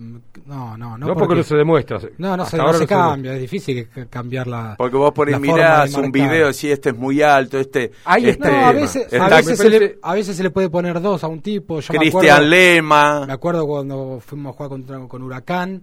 no, 0.46 0.76
no, 0.76 0.98
no. 0.98 1.06
no, 1.06 1.14
porque, 1.14 1.36
no 1.36 1.42
se 1.44 1.54
demuestra. 1.54 2.00
no, 2.18 2.36
no 2.36 2.42
Hasta 2.42 2.56
se, 2.56 2.62
no 2.64 2.72
se 2.72 2.86
cambia. 2.86 3.34
Es 3.34 3.40
difícil 3.40 3.88
que- 3.88 4.06
cambiar 4.08 4.48
la. 4.48 4.74
Porque 4.76 4.96
vos 4.96 5.12
por 5.12 5.28
ahí 5.28 5.38
mirás 5.38 5.94
un 5.94 6.10
video 6.10 6.52
si 6.52 6.68
este 6.72 6.88
es 6.88 6.96
muy 6.96 7.22
alto, 7.22 7.60
este... 7.60 7.92
Ahí 8.06 8.30
este 8.30 8.50
No, 8.50 8.66
a 8.66 8.72
veces, 8.72 9.12
a, 9.12 9.28
veces 9.28 9.56
se 9.58 9.70
le, 9.70 9.98
a 10.02 10.14
veces 10.14 10.36
se 10.36 10.42
le 10.42 10.50
puede 10.50 10.68
poner 10.68 11.00
dos 11.00 11.22
a 11.22 11.28
un 11.28 11.40
tipo. 11.42 11.78
Cristian 11.86 12.50
Lema, 12.50 13.24
Me 13.26 13.34
acuerdo 13.34 13.66
cuando 13.68 14.18
fuimos 14.24 14.54
a 14.54 14.56
jugar 14.56 14.68
contra, 14.70 14.98
con 15.06 15.22
Huracán, 15.22 15.82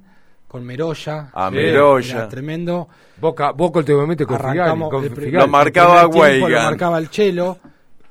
con 0.49 0.65
Meroya. 0.65 1.29
a 1.33 1.49
Sí, 1.49 1.55
Meroya. 1.55 2.15
Era 2.17 2.27
tremendo. 2.27 2.89
Boca, 3.21 3.51
Boca 3.53 3.79
últimamente 3.79 4.25
con 4.25 4.35
Figali. 4.37 4.59
Arrancamos 4.59 4.89
con 4.89 5.03
Figali. 5.15 5.31
Lo 5.31 5.47
marcaba 5.47 6.07
Weigan. 6.07 6.51
Lo 6.51 6.59
marcaba 6.71 6.97
el 6.97 7.09
Chelo. 7.09 7.57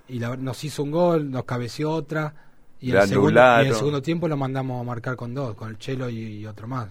Y 0.09 0.19
la- 0.21 0.37
nos 0.39 0.65
hizo 0.65 0.83
un 0.85 0.91
gol, 0.91 1.31
nos 1.31 1.45
cabeció 1.45 1.91
otra. 1.91 2.33
Y 2.81 2.93
el 2.93 3.03
segundo, 3.09 3.41
y 3.63 3.67
el 3.67 3.75
segundo 3.75 4.01
tiempo 4.01 4.27
lo 4.29 4.37
mandamos 4.39 4.81
a 4.81 4.85
marcar 4.85 5.17
con 5.17 5.35
dos, 5.35 5.55
con 5.55 5.69
el 5.69 5.79
Chelo 5.79 6.09
y, 6.09 6.17
y 6.39 6.47
otro 6.47 6.67
más. 6.69 6.89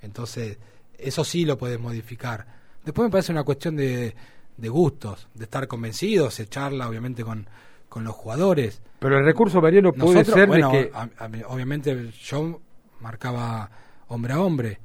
Entonces, 0.00 0.58
eso 0.96 1.24
sí 1.24 1.44
lo 1.44 1.58
puedes 1.58 1.78
modificar. 1.80 2.46
Después 2.84 3.06
me 3.06 3.10
parece 3.10 3.32
una 3.32 3.42
cuestión 3.42 3.74
de, 3.76 4.14
de 4.56 4.68
gustos, 4.68 5.26
de 5.34 5.44
estar 5.44 5.66
convencidos, 5.66 6.34
se 6.34 6.46
charla 6.46 6.88
obviamente 6.88 7.24
con, 7.24 7.46
con 7.88 8.04
los 8.04 8.14
jugadores. 8.14 8.80
Pero 9.00 9.18
el 9.18 9.24
recurso, 9.24 9.60
Mariano, 9.60 9.92
puede 9.92 10.24
ser 10.24 10.46
bueno, 10.46 10.70
de 10.70 10.88
que. 10.90 10.96
a- 10.96 11.08
a 11.18 11.28
mí, 11.28 11.40
obviamente 11.48 12.10
yo 12.22 12.60
marcaba 13.00 13.70
hombre 14.08 14.34
a 14.34 14.40
hombre, 14.40 14.78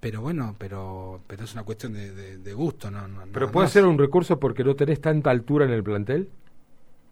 pero 0.00 0.20
bueno, 0.22 0.54
pero 0.58 1.20
pero 1.26 1.44
es 1.44 1.52
una 1.52 1.62
cuestión 1.62 1.92
de, 1.92 2.10
de- 2.12 2.38
de 2.38 2.52
gusto, 2.54 2.90
no, 2.90 3.06
no- 3.06 3.22
Pero 3.32 3.50
puede 3.52 3.66
más. 3.66 3.72
ser 3.72 3.84
un 3.86 3.98
recurso 3.98 4.40
porque 4.40 4.64
no 4.64 4.74
tenés 4.74 5.00
tanta 5.00 5.30
altura 5.30 5.66
en 5.66 5.72
el 5.72 5.82
plantel. 5.82 6.28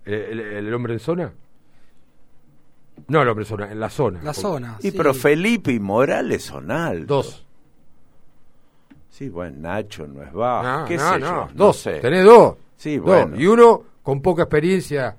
¿El, 0.04 0.14
el- 0.40 0.66
el 0.66 0.74
hombre 0.74 0.94
en 0.94 1.00
zona? 1.00 1.32
No, 3.08 3.22
el 3.22 3.28
hombre 3.28 3.44
en 3.44 3.48
zona, 3.48 3.70
en 3.72 3.78
la 3.80 3.90
zona. 3.90 4.22
la 4.22 4.34
zona. 4.34 4.76
Y 4.80 4.90
sí. 4.90 4.96
pero 4.96 5.14
Felipe 5.14 5.72
y 5.72 5.78
Morales 5.80 6.44
son 6.44 6.70
altos. 6.70 7.06
Dos. 7.26 7.44
Sí, 9.10 9.28
bueno, 9.28 9.56
Nacho 9.60 10.06
no 10.06 10.22
es 10.22 10.32
bajo. 10.32 10.62
No, 10.66 10.84
¿Qué 10.86 10.96
no, 10.96 11.12
sé 11.12 11.18
no, 11.18 11.26
yo? 11.26 11.34
No 11.46 11.50
Dos. 11.54 11.76
sé. 11.78 12.00
Tenés 12.00 12.24
dos. 12.24 12.56
Sí, 12.76 12.96
Dos. 12.96 13.04
bueno. 13.06 13.36
Y 13.40 13.46
uno 13.46 13.82
con 14.02 14.22
poca 14.22 14.42
experiencia. 14.44 15.16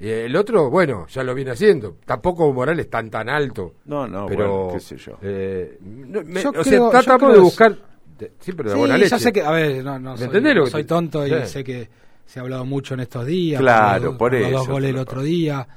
Y 0.00 0.08
el 0.08 0.34
otro, 0.34 0.70
bueno, 0.70 1.06
ya 1.08 1.22
lo 1.22 1.34
viene 1.34 1.50
haciendo. 1.50 1.98
Tampoco 2.06 2.50
Morales 2.52 2.88
tan 2.88 3.10
tan 3.10 3.28
alto. 3.28 3.74
No, 3.84 4.08
no, 4.08 4.26
pero 4.26 4.64
bueno, 4.64 4.74
qué 4.74 4.80
sé 4.80 4.96
yo. 4.96 5.18
eh, 5.20 5.78
no, 5.82 6.22
me- 6.24 6.42
Yo 6.42 6.48
o 6.48 6.52
creo- 6.52 6.64
sea, 6.90 7.00
tratamos 7.02 7.32
de 7.32 7.36
es- 7.38 7.42
buscar 7.44 7.78
de- 8.18 8.32
siempre 8.40 8.68
de 8.68 8.72
Sí, 8.74 8.78
buena 8.78 8.94
ya 8.96 9.04
leche. 9.04 9.18
sé 9.18 9.32
que, 9.32 9.42
a 9.42 9.50
ver, 9.50 9.84
no, 9.84 9.98
no 9.98 10.12
¿Me 10.12 10.18
soy, 10.18 10.54
no 10.54 10.66
soy 10.66 10.84
tonto 10.84 11.26
y 11.26 11.30
Sí. 11.30 11.46
sé 11.46 11.64
que 11.64 11.88
se 12.24 12.38
ha 12.38 12.42
hablado 12.42 12.64
mucho 12.64 12.94
en 12.94 13.00
estos 13.00 13.26
días. 13.26 13.60
Claro, 13.60 14.04
los- 14.06 14.16
por 14.16 14.32
los 14.32 14.50
dos 14.50 14.62
eso, 14.62 14.72
goles 14.72 14.90
el 14.90 14.98
otro 14.98 15.22
día, 15.22 15.68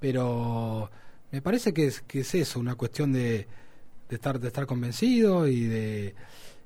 pero 0.00 0.90
me 1.30 1.42
parece 1.42 1.72
que 1.74 1.86
es, 1.88 2.00
que 2.02 2.20
es 2.20 2.34
eso, 2.34 2.58
una 2.58 2.74
cuestión 2.74 3.12
de, 3.12 3.46
de 4.08 4.14
estar 4.16 4.38
de 4.40 4.48
estar 4.48 4.64
convencido 4.66 5.46
y 5.46 5.64
de 5.66 6.14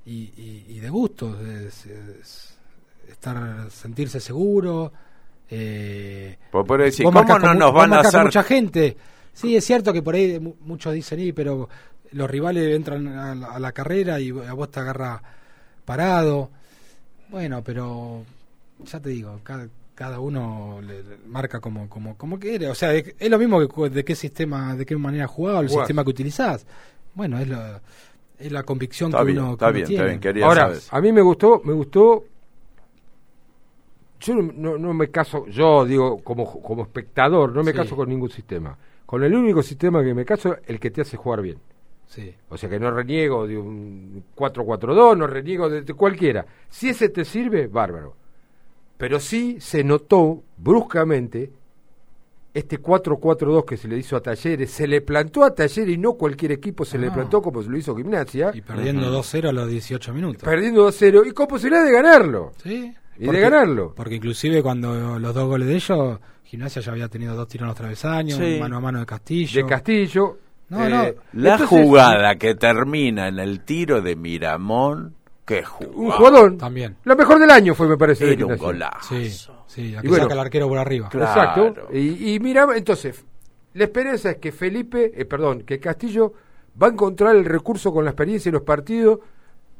y, 0.08 0.78
de 0.78 0.88
gusto 0.88 1.36
estar 3.08 3.70
sentirse 3.70 4.20
seguro 4.20 4.92
eh, 5.50 6.36
pues 6.50 6.66
por 6.66 6.82
decir, 6.82 7.04
¿cómo 7.04 7.22
no 7.22 7.54
nos 7.54 7.72
van 7.72 7.92
a 7.92 8.00
hacer 8.00 8.24
mucha 8.24 8.42
gente 8.42 8.96
sí 9.32 9.56
es 9.56 9.64
cierto 9.64 9.92
que 9.92 10.02
por 10.02 10.14
ahí 10.14 10.40
muchos 10.60 10.92
dicen 10.92 11.20
y 11.20 11.32
pero 11.32 11.68
los 12.12 12.30
rivales 12.30 12.74
entran 12.74 13.06
a 13.08 13.58
la, 13.58 13.72
carrera 13.72 14.18
y 14.18 14.30
a 14.30 14.52
vos 14.54 14.70
te 14.70 14.80
agarra 14.80 15.22
parado 15.84 16.50
bueno 17.28 17.62
pero 17.62 18.24
ya 18.84 19.00
te 19.00 19.10
digo 19.10 19.40
cada, 19.44 19.68
cada 19.96 20.20
uno 20.20 20.78
le, 20.86 21.02
marca 21.26 21.58
como, 21.58 21.88
como, 21.88 22.16
como 22.16 22.38
quiere. 22.38 22.68
O 22.68 22.74
sea, 22.74 22.94
es, 22.94 23.14
lo 23.28 23.38
mismo 23.38 23.66
que 23.66 23.88
de 23.88 24.04
qué 24.04 24.14
sistema, 24.14 24.76
de 24.76 24.84
qué 24.84 24.94
manera 24.94 25.26
jugado, 25.26 25.62
el 25.62 25.70
sistema 25.70 26.04
que 26.04 26.10
utilizás. 26.10 26.66
Bueno, 27.14 27.38
es 27.38 27.48
la, 27.48 27.80
es 28.38 28.52
la 28.52 28.62
convicción 28.62 29.10
que 29.10 29.16
uno, 29.16 29.54
está 29.54 29.70
bien, 29.70 29.90
Está 29.90 30.04
bien, 30.04 30.20
quería 30.20 30.44
Ahora, 30.44 30.72
a 30.90 31.00
mí 31.00 31.12
me 31.12 31.22
gustó, 31.22 31.62
me 31.64 31.72
gustó. 31.72 32.24
Yo 34.20 34.34
no, 34.34 34.78
no 34.78 34.94
me 34.94 35.08
caso, 35.08 35.46
yo 35.46 35.84
digo 35.84 36.22
como, 36.22 36.60
como 36.62 36.82
espectador, 36.82 37.54
no 37.54 37.62
me 37.62 37.72
caso 37.72 37.96
con 37.96 38.08
ningún 38.08 38.30
sistema. 38.30 38.76
Con 39.04 39.22
el 39.22 39.34
único 39.34 39.62
sistema 39.62 40.02
que 40.02 40.14
me 40.14 40.24
caso, 40.24 40.56
el 40.66 40.80
que 40.80 40.90
te 40.90 41.02
hace 41.02 41.16
jugar 41.16 41.42
bien. 41.42 41.58
Sí. 42.06 42.34
O 42.48 42.56
sea 42.56 42.68
que 42.68 42.78
no 42.78 42.90
reniego 42.90 43.46
de 43.46 43.58
un 43.58 44.24
4-4-2, 44.34 45.16
no 45.16 45.26
reniego 45.26 45.68
de 45.68 45.84
cualquiera. 45.94 46.46
Si 46.68 46.88
ese 46.88 47.08
te 47.08 47.24
sirve, 47.24 47.66
bárbaro 47.66 48.14
pero 48.96 49.20
sí 49.20 49.58
se 49.60 49.84
notó 49.84 50.42
bruscamente 50.56 51.50
este 52.54 52.80
4-4-2 52.80 53.64
que 53.66 53.76
se 53.76 53.86
le 53.86 53.98
hizo 53.98 54.16
a 54.16 54.22
Talleres, 54.22 54.70
se 54.70 54.86
le 54.86 55.02
plantó 55.02 55.44
a 55.44 55.54
Talleres 55.54 55.94
y 55.94 55.98
no 55.98 56.14
cualquier 56.14 56.52
equipo 56.52 56.86
se 56.86 56.96
le 56.96 57.08
ah. 57.08 57.12
plantó 57.12 57.42
como 57.42 57.62
se 57.62 57.68
lo 57.68 57.76
hizo 57.76 57.94
Gimnasia. 57.94 58.50
Y 58.54 58.62
perdiendo 58.62 59.12
2-0 59.12 59.50
a 59.50 59.52
los 59.52 59.68
18 59.68 60.14
minutos. 60.14 60.42
Perdiendo 60.42 60.88
2-0 60.88 61.28
y 61.28 61.32
con 61.32 61.46
posibilidad 61.48 61.84
de 61.84 61.92
ganarlo. 61.92 62.52
Sí. 62.62 62.94
Y 63.18 63.26
de 63.26 63.40
ganarlo. 63.40 63.94
Porque 63.94 64.16
inclusive 64.16 64.62
cuando 64.62 65.18
los 65.18 65.34
dos 65.34 65.46
goles 65.46 65.68
de 65.68 65.74
ellos, 65.74 66.18
Gimnasia 66.44 66.82
ya 66.82 66.92
había 66.92 67.08
tenido 67.08 67.34
dos 67.34 67.48
tiros 67.48 67.62
en 67.62 67.68
los 67.68 67.76
travesaños, 67.76 68.40
mano 68.60 68.76
a 68.76 68.80
mano 68.80 69.00
de 69.00 69.06
Castillo. 69.06 69.62
De 69.62 69.68
Castillo. 69.68 70.38
No, 70.68 70.88
no. 70.88 71.04
Eh, 71.04 71.16
la 71.34 71.58
jugada 71.58 72.34
que 72.36 72.54
termina 72.56 73.28
en 73.28 73.38
el 73.38 73.60
tiro 73.60 74.00
de 74.02 74.16
Miramón 74.16 75.14
Qué 75.46 75.62
Un 75.94 76.10
jugador. 76.10 76.56
También. 76.58 76.96
Lo 77.04 77.14
mejor 77.14 77.38
del 77.38 77.50
año 77.50 77.72
fue, 77.74 77.86
me 77.86 77.96
parece. 77.96 78.32
Era 78.32 78.46
un 78.46 78.56
golazo. 78.56 79.14
Sí, 79.14 79.30
sí, 79.68 79.92
la 79.92 80.02
que 80.02 80.10
saca 80.10 80.34
el 80.34 80.40
arquero 80.40 80.68
por 80.68 80.76
arriba. 80.76 81.08
Exacto. 81.12 81.88
Y, 81.92 82.38
mira, 82.40 82.66
entonces, 82.74 83.24
la 83.74 83.84
esperanza 83.84 84.32
es 84.32 84.36
que 84.38 84.50
Felipe, 84.50 85.12
eh, 85.14 85.24
perdón, 85.24 85.62
que 85.62 85.78
Castillo 85.78 86.32
va 86.82 86.88
a 86.88 86.90
encontrar 86.90 87.36
el 87.36 87.44
recurso 87.44 87.92
con 87.92 88.04
la 88.04 88.10
experiencia 88.10 88.48
y 88.48 88.52
los 88.52 88.62
partidos 88.62 89.20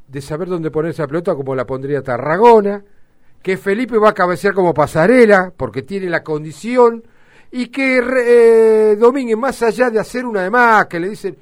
de 0.07 0.23
saber 0.23 0.49
dónde 0.49 0.71
ponerse 0.71 1.03
la 1.03 1.09
pelota, 1.09 1.35
como 1.35 1.57
la 1.57 1.67
pondría 1.67 2.01
Tarragona, 2.01 2.85
que 3.47 3.57
Felipe 3.57 3.97
va 3.97 4.09
a 4.09 4.13
cabecear 4.13 4.55
como 4.55 4.75
pasarela, 4.75 5.53
porque 5.57 5.83
tiene 5.83 6.11
la 6.11 6.25
condición, 6.25 7.05
y 7.53 7.69
que 7.69 8.01
eh, 8.03 8.97
Domínguez, 8.97 9.37
más 9.37 9.63
allá 9.63 9.89
de 9.89 10.01
hacer 10.01 10.27
una 10.27 10.43
de 10.43 10.51
más, 10.51 10.87
que 10.87 10.99
le 10.99 11.11
dicen, 11.11 11.37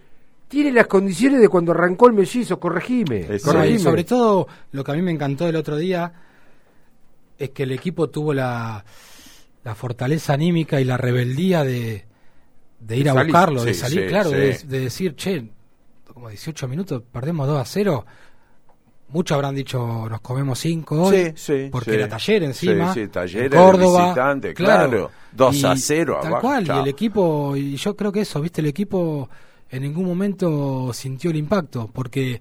tiene 0.46 0.70
las 0.70 0.86
condiciones 0.86 1.40
de 1.40 1.48
cuando 1.48 1.72
arrancó 1.72 2.08
el 2.08 2.12
mellizo, 2.12 2.60
corregime. 2.60 3.38
sobre 3.38 4.04
todo 4.04 4.46
lo 4.72 4.84
que 4.84 4.92
a 4.92 4.94
mí 4.96 5.00
me 5.00 5.12
encantó 5.12 5.48
el 5.48 5.56
otro 5.56 5.78
día 5.78 6.12
es 7.38 7.48
que 7.48 7.62
el 7.62 7.72
equipo 7.72 8.10
tuvo 8.10 8.34
la, 8.34 8.84
la 9.64 9.74
fortaleza 9.74 10.34
anímica 10.34 10.82
y 10.82 10.84
la 10.84 10.98
rebeldía 10.98 11.64
de, 11.64 12.04
de 12.80 12.96
ir 12.98 13.08
a 13.08 13.14
buscarlo, 13.14 13.64
de 13.64 13.72
salir, 13.72 14.08
claro, 14.08 14.28
de, 14.28 14.52
decir, 14.66 15.16
che, 15.16 15.48
como 16.12 16.28
18 16.28 16.68
minutos, 16.68 17.02
perdemos 17.10 17.48
2 17.48 17.58
a 17.58 17.64
0. 17.64 18.06
Muchos 19.14 19.36
habrán 19.36 19.54
dicho, 19.54 20.08
nos 20.10 20.20
comemos 20.22 20.58
5 20.58 21.02
hoy, 21.02 21.32
porque 21.70 21.94
era 21.94 22.08
taller 22.08 22.42
encima. 22.42 22.92
Sí, 22.92 23.06
taller 23.06 23.48
Córdoba, 23.48 24.06
visitante, 24.06 24.52
claro. 24.52 25.08
2 25.30 25.64
a 25.64 25.76
0 25.76 26.18
Tal 26.20 26.40
cual, 26.40 26.66
y 26.66 26.70
el 26.70 26.88
equipo, 26.88 27.54
y 27.56 27.76
yo 27.76 27.94
creo 27.94 28.10
que 28.10 28.22
eso, 28.22 28.40
viste, 28.40 28.60
el 28.60 28.66
equipo 28.66 29.30
en 29.70 29.82
ningún 29.82 30.04
momento 30.04 30.92
sintió 30.92 31.30
el 31.30 31.36
impacto, 31.36 31.88
porque 31.92 32.40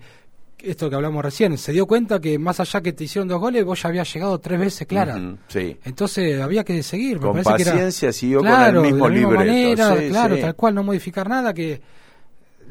esto 0.57 0.89
que 0.89 0.95
hablamos 0.95 1.23
recién, 1.23 1.59
se 1.59 1.73
dio 1.73 1.85
cuenta 1.85 2.19
que 2.19 2.39
más 2.39 2.59
allá 2.59 2.81
que 2.81 2.91
te 2.91 3.03
hicieron 3.03 3.27
dos 3.27 3.39
goles, 3.39 3.63
vos 3.63 3.79
ya 3.79 3.89
habías 3.89 4.11
llegado 4.11 4.39
tres 4.39 4.59
veces 4.59 4.87
clara. 4.87 5.21
sí. 5.49 5.77
Entonces 5.83 6.41
había 6.41 6.63
que 6.63 6.81
seguir. 6.81 7.19
con 7.19 7.39
paciencia 7.43 8.11
siguió 8.11 8.39
con 8.39 8.47
el 8.47 8.79
mismo 8.81 9.09
de 9.11 9.21
la 9.21 9.29
Manera, 9.29 9.95
claro, 10.09 10.39
tal 10.39 10.55
cual, 10.55 10.73
no 10.73 10.81
modificar 10.81 11.29
nada, 11.29 11.53
que 11.53 11.79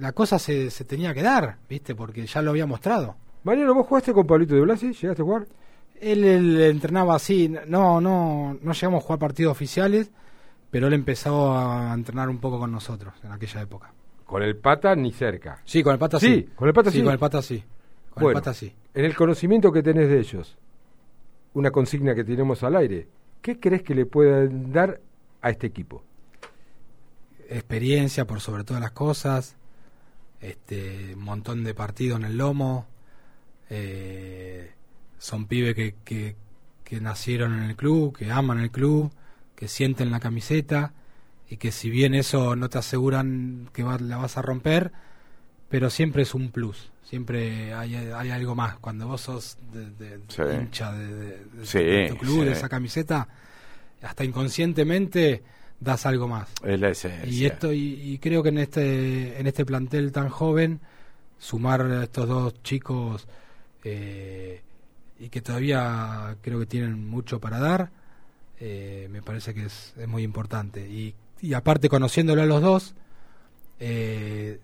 la 0.00 0.10
cosa 0.10 0.40
se, 0.40 0.72
se 0.72 0.84
tenía 0.84 1.14
que 1.14 1.22
dar, 1.22 1.58
¿viste? 1.68 1.94
Porque 1.94 2.26
ya 2.26 2.42
lo 2.42 2.50
había 2.50 2.66
mostrado. 2.66 3.21
Mariano, 3.44 3.74
¿vos 3.74 3.86
jugaste 3.86 4.12
con 4.12 4.26
Pablito 4.26 4.54
de 4.54 4.60
Blasi? 4.60 4.92
¿Llegaste 4.92 5.22
a 5.22 5.24
jugar? 5.24 5.46
Él, 6.00 6.24
él, 6.24 6.60
entrenaba 6.60 7.14
así, 7.14 7.48
no, 7.48 8.00
no, 8.00 8.56
no 8.60 8.72
llegamos 8.72 9.02
a 9.02 9.06
jugar 9.06 9.18
partidos 9.18 9.52
oficiales, 9.52 10.10
pero 10.70 10.86
él 10.86 10.94
empezó 10.94 11.56
a 11.56 11.92
entrenar 11.92 12.28
un 12.28 12.38
poco 12.38 12.58
con 12.58 12.72
nosotros 12.72 13.14
en 13.22 13.32
aquella 13.32 13.62
época. 13.62 13.92
Con 14.24 14.42
el 14.42 14.56
pata 14.56 14.94
ni 14.94 15.12
cerca. 15.12 15.60
Sí, 15.64 15.82
con 15.82 15.92
el 15.92 15.98
pata 15.98 16.18
sí. 16.18 16.48
Con 16.54 16.68
el 16.68 16.74
pata 16.74 16.90
sí. 16.90 17.02
con 17.02 17.12
el 17.12 17.18
pata 17.18 17.42
sí. 17.42 17.64
Con 18.10 18.26
el 18.28 18.32
pata 18.32 18.54
sí. 18.54 18.74
En 18.94 19.04
el 19.04 19.14
conocimiento 19.14 19.72
que 19.72 19.82
tenés 19.82 20.08
de 20.08 20.18
ellos, 20.18 20.56
una 21.54 21.70
consigna 21.70 22.14
que 22.14 22.24
tenemos 22.24 22.62
al 22.62 22.76
aire, 22.76 23.08
¿qué 23.40 23.58
crees 23.58 23.82
que 23.82 23.94
le 23.94 24.06
pueden 24.06 24.72
dar 24.72 25.00
a 25.40 25.50
este 25.50 25.66
equipo? 25.66 26.02
Experiencia 27.48 28.24
por 28.24 28.40
sobre 28.40 28.64
todas 28.64 28.80
las 28.80 28.92
cosas, 28.92 29.56
este, 30.40 31.14
un 31.14 31.24
montón 31.24 31.64
de 31.64 31.74
partidos 31.74 32.18
en 32.18 32.26
el 32.26 32.38
lomo, 32.38 32.86
eh, 33.74 34.70
son 35.18 35.46
pibes 35.46 35.74
que, 35.74 35.94
que, 36.04 36.36
que 36.84 37.00
nacieron 37.00 37.54
en 37.54 37.70
el 37.70 37.74
club, 37.74 38.14
que 38.14 38.30
aman 38.30 38.58
el 38.58 38.70
club, 38.70 39.10
que 39.56 39.66
sienten 39.66 40.10
la 40.10 40.20
camiseta 40.20 40.92
y 41.48 41.56
que 41.56 41.72
si 41.72 41.88
bien 41.88 42.14
eso 42.14 42.54
no 42.54 42.68
te 42.68 42.78
aseguran 42.78 43.70
que 43.72 43.82
la 43.82 44.18
vas 44.18 44.36
a 44.36 44.42
romper, 44.42 44.92
pero 45.70 45.88
siempre 45.88 46.22
es 46.22 46.34
un 46.34 46.50
plus, 46.50 46.90
siempre 47.02 47.72
hay, 47.72 47.94
hay 47.94 48.30
algo 48.30 48.54
más. 48.54 48.78
Cuando 48.78 49.06
vos 49.06 49.22
sos 49.22 49.56
de, 49.72 50.18
hincha 50.60 50.92
de, 50.92 52.08
tu 52.10 52.16
club, 52.18 52.44
de 52.44 52.52
esa 52.52 52.68
camiseta, 52.68 53.26
hasta 54.02 54.22
inconscientemente 54.22 55.42
das 55.80 56.04
algo 56.04 56.28
más. 56.28 56.48
Es 56.62 56.78
la 56.78 56.90
esencia. 56.90 57.26
Y 57.26 57.46
esto 57.46 57.72
y, 57.72 58.18
creo 58.20 58.42
que 58.42 58.50
en 58.50 58.58
este 58.58 59.40
en 59.40 59.46
este 59.46 59.64
plantel 59.64 60.12
tan 60.12 60.28
joven 60.28 60.80
sumar 61.38 61.80
a 61.80 62.04
estos 62.04 62.28
dos 62.28 62.62
chicos 62.62 63.26
eh, 63.84 64.62
y 65.18 65.28
que 65.28 65.40
todavía 65.40 66.36
creo 66.42 66.58
que 66.60 66.66
tienen 66.66 67.08
mucho 67.08 67.40
para 67.40 67.58
dar, 67.58 67.90
eh, 68.60 69.08
me 69.10 69.22
parece 69.22 69.54
que 69.54 69.66
es, 69.66 69.94
es 69.96 70.08
muy 70.08 70.22
importante. 70.22 70.88
Y 70.88 71.14
y 71.42 71.54
aparte 71.54 71.88
conociéndolo 71.88 72.40
a 72.40 72.46
los 72.46 72.62
dos, 72.62 72.94
eh, 73.80 74.60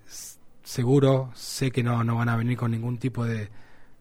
seguro 0.62 1.32
sé 1.34 1.72
que 1.72 1.82
no, 1.82 2.04
no 2.04 2.14
van 2.14 2.28
a 2.28 2.36
venir 2.36 2.56
con 2.56 2.70
ningún 2.70 2.98
tipo 2.98 3.24
de, 3.24 3.48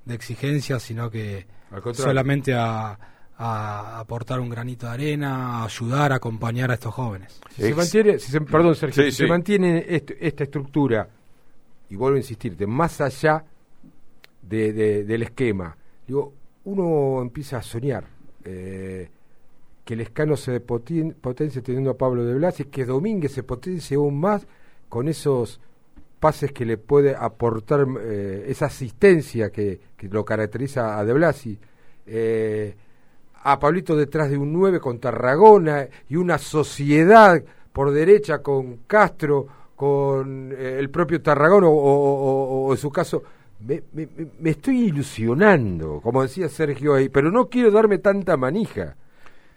de 0.06 0.14
exigencia, 0.14 0.80
sino 0.80 1.10
que 1.10 1.48
solamente 1.94 2.54
a, 2.54 2.98
aportar 3.40 4.40
un 4.40 4.50
granito 4.50 4.86
de 4.86 4.94
arena, 4.94 5.62
a 5.62 5.66
ayudar, 5.66 6.12
a 6.12 6.16
acompañar 6.16 6.70
a 6.70 6.76
estos 6.76 6.94
jóvenes. 6.94 7.40
Si 7.56 7.64
se 7.64 7.76
mantiene, 7.76 8.20
si 8.20 8.40
perdón 8.40 8.76
Sergio, 8.76 9.04
si 9.04 9.12
se 9.12 9.28
mantiene 9.28 9.86
esta 9.88 10.44
estructura, 10.44 11.10
y 11.90 11.96
vuelvo 11.96 12.16
a 12.16 12.20
insistirte, 12.20 12.68
más 12.68 13.02
allá 13.02 13.44
de, 14.48 15.04
del 15.04 15.24
esquema, 15.24 15.76
digo, 16.06 16.34
uno 16.66 17.22
empieza 17.22 17.58
a 17.58 17.62
soñar. 17.62 18.06
Eh, 18.44 19.10
que 19.84 19.94
el 19.94 20.02
escano 20.02 20.36
se 20.36 20.60
potencie 20.60 21.62
teniendo 21.62 21.92
a 21.92 21.98
Pablo 21.98 22.26
de 22.26 22.34
Blasi, 22.34 22.66
que 22.66 22.84
Domínguez 22.84 23.32
se 23.32 23.44
potencie 23.44 23.96
aún 23.96 24.20
más 24.20 24.46
con 24.90 25.08
esos 25.08 25.62
pases 26.20 26.52
que 26.52 26.66
le 26.66 26.78
puede 26.78 27.16
aportar 27.16 27.88
eh, 28.02 28.46
esa 28.50 28.66
asistencia 28.66 29.50
que, 29.50 29.80
lo 30.10 30.26
caracteriza 30.26 31.00
a 31.00 31.06
De 31.06 31.14
Blasi. 31.14 31.58
Eh, 32.06 32.76
a 33.44 33.58
Pablito 33.60 33.96
detrás 33.96 34.30
de 34.30 34.38
un 34.38 34.52
9 34.52 34.82
con 34.82 35.00
Tarragona 35.00 35.88
y 36.10 36.18
una 36.18 36.38
sociedad 36.38 37.42
por 37.72 37.92
derecha 37.92 38.40
con 38.40 38.80
Castro, 38.88 39.48
con 39.74 40.52
el 40.52 40.90
propio 40.90 41.22
Tarragona 41.22 41.68
o, 41.70 42.74
en 42.74 42.78
su 42.78 42.92
caso... 42.92 43.24
Me, 43.60 43.82
me, 43.92 44.50
estoy 44.50 44.86
ilusionando, 44.86 46.00
como 46.02 46.22
decía 46.22 46.48
Sergio 46.48 46.94
ahí, 46.94 47.10
pero 47.10 47.32
no 47.32 47.50
quiero 47.50 47.72
darme 47.72 47.98
tanta 47.98 48.38
manija 48.38 48.98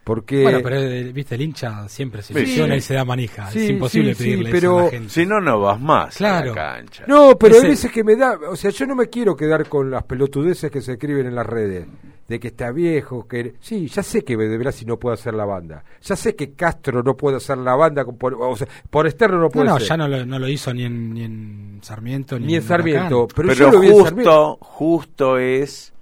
Porque 0.02 0.42
Bueno, 0.42 0.60
pero 0.62 0.76
eh, 0.76 1.12
viste, 1.12 1.34
el 1.34 1.42
hincha 1.42 1.86
siempre 1.88 2.22
se 2.22 2.32
Sí. 2.32 2.40
ilusiona 2.40 2.74
y 2.74 2.80
se 2.80 2.94
da 2.94 3.04
manija. 3.04 3.50
Sí, 3.50 3.64
es 3.64 3.70
imposible 3.70 4.14
sí, 4.14 4.24
sí, 4.24 4.30
pedirle 4.30 4.50
pero- 4.50 4.70
eso 4.70 4.78
a 4.80 4.84
la 4.84 4.90
gente. 4.90 5.08
Si 5.10 5.26
no, 5.26 5.40
no 5.40 5.60
vas 5.60 5.80
más 5.80 6.16
Claro. 6.16 6.52
a 6.52 6.54
la 6.56 6.62
cancha. 6.74 7.04
No, 7.06 7.36
pero 7.38 7.56
hay 7.56 7.68
veces 7.68 7.92
que 7.92 8.02
me 8.02 8.16
da, 8.16 8.38
o 8.48 8.56
sea, 8.56 8.70
yo 8.70 8.86
no 8.86 8.94
me 8.96 9.08
quiero 9.08 9.36
quedar 9.36 9.68
con 9.68 9.90
las 9.90 10.02
pelotudeces 10.04 10.70
que 10.70 10.80
se 10.80 10.92
escriben 10.92 11.26
en 11.26 11.34
las 11.34 11.46
redes, 11.46 11.86
de 12.26 12.40
que 12.40 12.48
está 12.48 12.70
viejo, 12.72 13.28
que 13.28 13.54
sí, 13.60 13.88
ya 13.88 14.02
sé 14.02 14.24
que 14.24 14.36
De 14.36 14.56
Blasi 14.56 14.84
no 14.86 14.96
puede 14.98 15.14
hacer 15.14 15.34
la 15.34 15.44
banda, 15.44 15.84
ya 16.00 16.16
sé 16.16 16.34
que 16.34 16.52
Castro 16.54 17.02
no 17.02 17.14
puede 17.16 17.36
hacer 17.36 17.58
la 17.58 17.76
banda, 17.76 18.04
con- 18.04 18.16
por, 18.16 18.34
o 18.34 18.56
sea, 18.56 18.66
por 18.88 19.06
externo 19.06 19.36
no 19.36 19.42
No, 19.44 19.48
puede 19.50 19.66
no, 19.68 19.78
ser, 19.78 19.88
ya 19.88 19.96
no 19.98 20.08
lo, 20.08 20.24
no 20.24 20.38
lo 20.38 20.48
hizo 20.48 20.72
ni 20.72 20.84
en, 20.84 21.12
ni 21.12 21.24
en 21.24 21.78
Sarmiento 21.82 22.38
ni, 22.38 22.46
ni 22.46 22.54
en 22.56 22.62
Sarmiento, 22.62 23.28
pero, 23.34 23.48
Pero, 23.48 23.54
yo 23.66 23.70
lo 23.70 23.80
vi 23.80 23.88
en 23.88 24.04
Sarmiento. 24.04 24.56
justo, 24.56 24.58
justo 24.64 25.38
es 25.38 25.92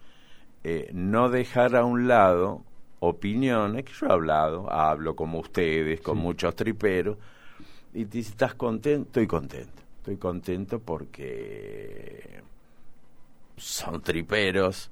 eh, 0.65 0.91
no 0.93 1.31
dejar 1.31 1.75
a 1.77 1.85
un 1.85 2.07
lado 2.09 2.63
opiniones 3.01 3.85
que 3.85 3.93
yo 3.93 4.07
he 4.07 4.13
hablado, 4.13 4.71
hablo 4.73 5.15
como 5.15 5.41
ustedes, 5.41 6.01
con 6.01 6.19
muchos 6.19 6.55
triperos, 6.57 7.17
y 7.95 8.05
te 8.05 8.19
dice, 8.19 8.31
¿estás 8.31 8.55
contento? 8.55 9.09
Estoy 9.09 9.27
contento. 9.27 9.83
Estoy 9.99 10.17
contento 10.17 10.79
porque 10.79 12.41
son 13.57 14.01
triperos, 14.03 14.91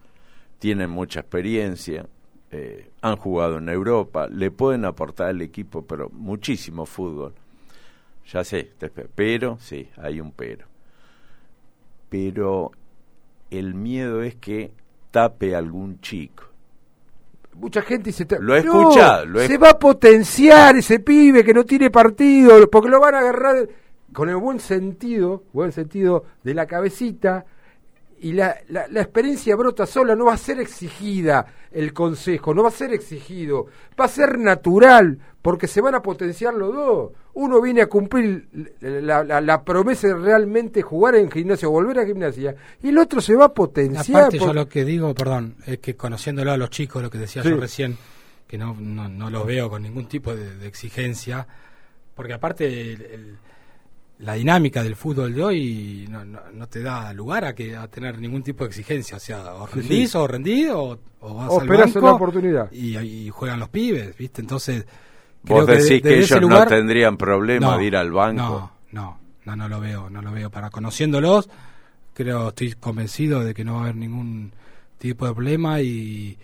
tienen 0.59 0.91
mucha 0.91 1.21
experiencia, 1.21 2.07
eh, 2.51 2.91
han 3.03 3.17
jugado 3.17 3.59
en 3.59 3.69
Europa, 3.69 4.29
le 4.29 4.51
pueden 4.51 4.85
aportar 4.85 5.29
al 5.29 5.43
equipo, 5.43 5.83
pero 5.83 6.11
muchísimo 6.11 6.87
fútbol. 6.87 7.35
Ya 8.33 8.43
sé, 8.45 8.73
pero, 9.15 9.59
sí, 9.61 9.89
hay 9.97 10.21
un 10.21 10.33
pero. 10.33 10.67
Pero 12.09 12.73
el 13.51 13.75
miedo 13.75 14.23
es 14.23 14.35
que 14.35 14.73
tape 15.11 15.55
algún 15.55 16.01
chico. 16.01 16.46
Mucha 17.59 17.83
gente 17.83 18.11
dice, 18.11 18.27
Lo 18.41 18.55
he 18.55 18.63
"No, 18.63 18.81
escuchado, 18.81 19.27
lo 19.27 19.41
he- 19.41 19.47
se 19.47 19.57
va 19.59 19.71
a 19.71 19.79
potenciar 19.79 20.77
ese 20.77 21.01
pibe 21.01 21.43
que 21.43 21.55
no 21.55 21.65
tiene 21.65 21.91
partido, 21.91 22.69
porque 22.71 22.89
lo 22.91 23.01
van 23.01 23.15
a 23.15 23.21
agarrar 23.21 23.67
con 24.13 24.29
el 24.29 24.37
buen 24.37 24.61
sentido, 24.61 25.45
buen 25.53 25.73
sentido 25.73 26.25
de 26.45 26.55
la 26.55 26.67
cabecita, 26.67 27.45
y 28.21 28.33
la, 28.33 28.57
la, 28.69 28.87
la 28.89 29.01
experiencia 29.03 29.55
brota 29.57 29.87
sola, 29.87 30.15
no 30.15 30.25
va 30.27 30.35
a 30.35 30.39
ser 30.39 30.59
exigida 30.61 31.47
el 31.71 31.93
consejo, 31.93 32.55
no 32.55 32.63
va 32.63 32.69
a 32.69 32.73
ser 32.73 32.93
exigido, 32.95 33.67
va 34.01 34.07
a 34.07 34.09
ser 34.09 34.39
natural, 34.39 35.19
porque 35.43 35.67
se 35.67 35.81
van 35.83 35.95
a 35.95 36.01
potenciar 36.03 36.55
los 36.55 36.75
dos. 36.75 37.13
Uno 37.35 37.61
viene 37.61 37.83
a 37.83 37.87
cumplir 37.89 38.49
la, 38.81 39.23
la- 39.23 39.63
promesa 39.65 40.09
de 40.09 40.15
realmente 40.15 40.81
jugar 40.81 41.17
en 41.17 41.31
gimnasia, 41.31 41.69
volver 41.69 41.99
a 41.99 42.07
gimnasia, 42.07 42.55
y 42.83 42.89
el 42.89 42.99
otro 42.99 43.21
se 43.21 43.35
va 43.35 43.47
a 43.47 43.53
potenciar. 43.55 44.19
Aparte, 44.23 44.39
yo 44.39 44.55
lo 44.55 44.67
que 44.69 44.85
digo, 44.87 45.15
perdón, 45.15 45.57
es 45.67 45.79
que 45.79 45.95
conociéndolo 45.97 46.53
a 46.53 46.57
los 46.57 46.71
chicos, 46.71 47.03
lo 47.03 47.11
que 47.11 47.19
decía 47.19 47.43
Sí. 47.43 47.51
yo 47.51 47.57
recién, 47.59 47.99
que 48.47 48.57
no, 48.57 48.75
no, 48.79 49.09
no 49.09 49.29
los 49.29 49.45
veo 49.47 49.69
con 49.69 49.83
ningún 49.83 50.07
tipo 50.07 50.35
de, 50.35 50.57
de 50.57 50.67
exigencia, 50.67 51.47
porque 52.15 52.33
aparte 52.33 52.65
el- 52.67 53.03
el- 53.03 53.39
la 54.19 54.35
dinámica 54.35 54.83
del 54.83 54.97
fútbol 54.97 55.35
de 55.35 55.45
hoy 55.45 56.07
no, 56.11 56.25
no, 56.25 56.41
no 56.53 56.67
te 56.69 56.81
da 56.83 57.13
lugar 57.13 57.45
a 57.45 57.55
que 57.55 57.77
a 57.77 57.87
tener 57.89 58.19
ningún 58.19 58.43
tipo 58.43 58.65
de 58.65 58.69
exigencia, 58.71 59.17
o 59.19 59.21
sea, 59.21 59.55
o 59.55 59.67
rendís 59.67 60.11
sí. 60.13 60.17
o 60.17 60.27
rendís 60.27 60.71
o, 60.71 60.99
o 61.21 61.35
vas 61.35 61.51
O 61.51 61.61
al 61.61 61.69
banco 61.69 61.99
una 61.99 62.13
oportunidad. 62.17 62.73
Y, 62.73 62.97
y 62.97 63.29
juegan 63.31 63.61
los 63.61 63.69
pibes, 63.69 64.17
¿viste? 64.17 64.41
Entonces, 64.41 64.87
Vos 65.43 65.65
creo 65.65 65.67
que 65.67 65.73
decís 65.83 66.03
de- 66.03 66.09
que 66.09 66.19
ellos 66.19 66.41
lugar- 66.41 66.61
no 66.71 66.77
tendrían 66.77 67.17
problema 67.19 67.73
No, 67.73 67.79
de 67.79 67.85
ir 67.85 67.97
al 67.97 68.11
banco. 68.11 68.43
No, 68.43 68.73
no, 68.93 69.21
no, 69.45 69.57
no 69.57 69.69
lo 69.69 69.81
veo, 69.81 70.09
no 70.11 70.23
lo 70.23 70.33
veo. 70.33 70.51
Para 70.51 70.71
conociéndolos, 70.71 71.49
creo, 72.15 72.49
estoy 72.49 72.73
convencido 72.73 73.45
de 73.45 73.53
que 73.55 73.65
no 73.65 73.75
va 73.75 73.79
a 73.81 73.83
haber 73.85 73.97
ningún 73.97 74.51
tipo 74.99 75.27
de 75.27 75.35
problema 75.35 75.81
y, 75.83 76.39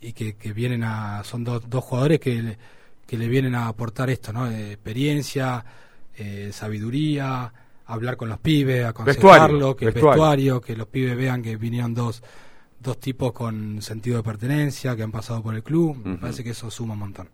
y 0.00 0.12
que, 0.14 0.34
que 0.36 0.52
vienen 0.54 0.82
a, 0.82 1.22
son 1.24 1.44
dos, 1.44 1.68
dos 1.68 1.84
jugadores 1.84 2.18
que, 2.20 2.42
le- 2.42 2.58
que 3.06 3.18
le 3.18 3.28
vienen 3.28 3.54
a 3.54 3.68
aportar 3.68 4.08
esto, 4.08 4.32
¿no? 4.32 4.50
Eh, 4.50 4.72
experiencia, 4.72 5.62
eh, 6.16 6.50
sabiduría, 6.52 7.52
hablar 7.86 8.16
con 8.16 8.28
los 8.28 8.38
pibes, 8.38 8.84
aconsejarlo, 8.84 9.74
Vestuario, 9.74 9.76
que 9.76 9.84
el 9.86 9.92
vestuario. 9.92 10.10
vestuario, 10.22 10.60
que 10.60 10.76
los 10.76 10.86
pibes 10.88 11.16
vean 11.16 11.42
que 11.42 11.56
vinieron 11.56 11.94
dos 11.94 12.22
dos 12.80 12.98
tipos 12.98 13.32
con 13.32 13.80
sentido 13.80 14.16
de 14.16 14.22
pertenencia, 14.24 14.96
que 14.96 15.04
han 15.04 15.12
pasado 15.12 15.40
por 15.40 15.54
el 15.54 15.62
club, 15.62 15.96
me 16.04 16.16
parece 16.16 16.42
que 16.42 16.50
eso 16.50 16.68
suma 16.68 16.94
un 16.94 16.98
montón. 17.00 17.28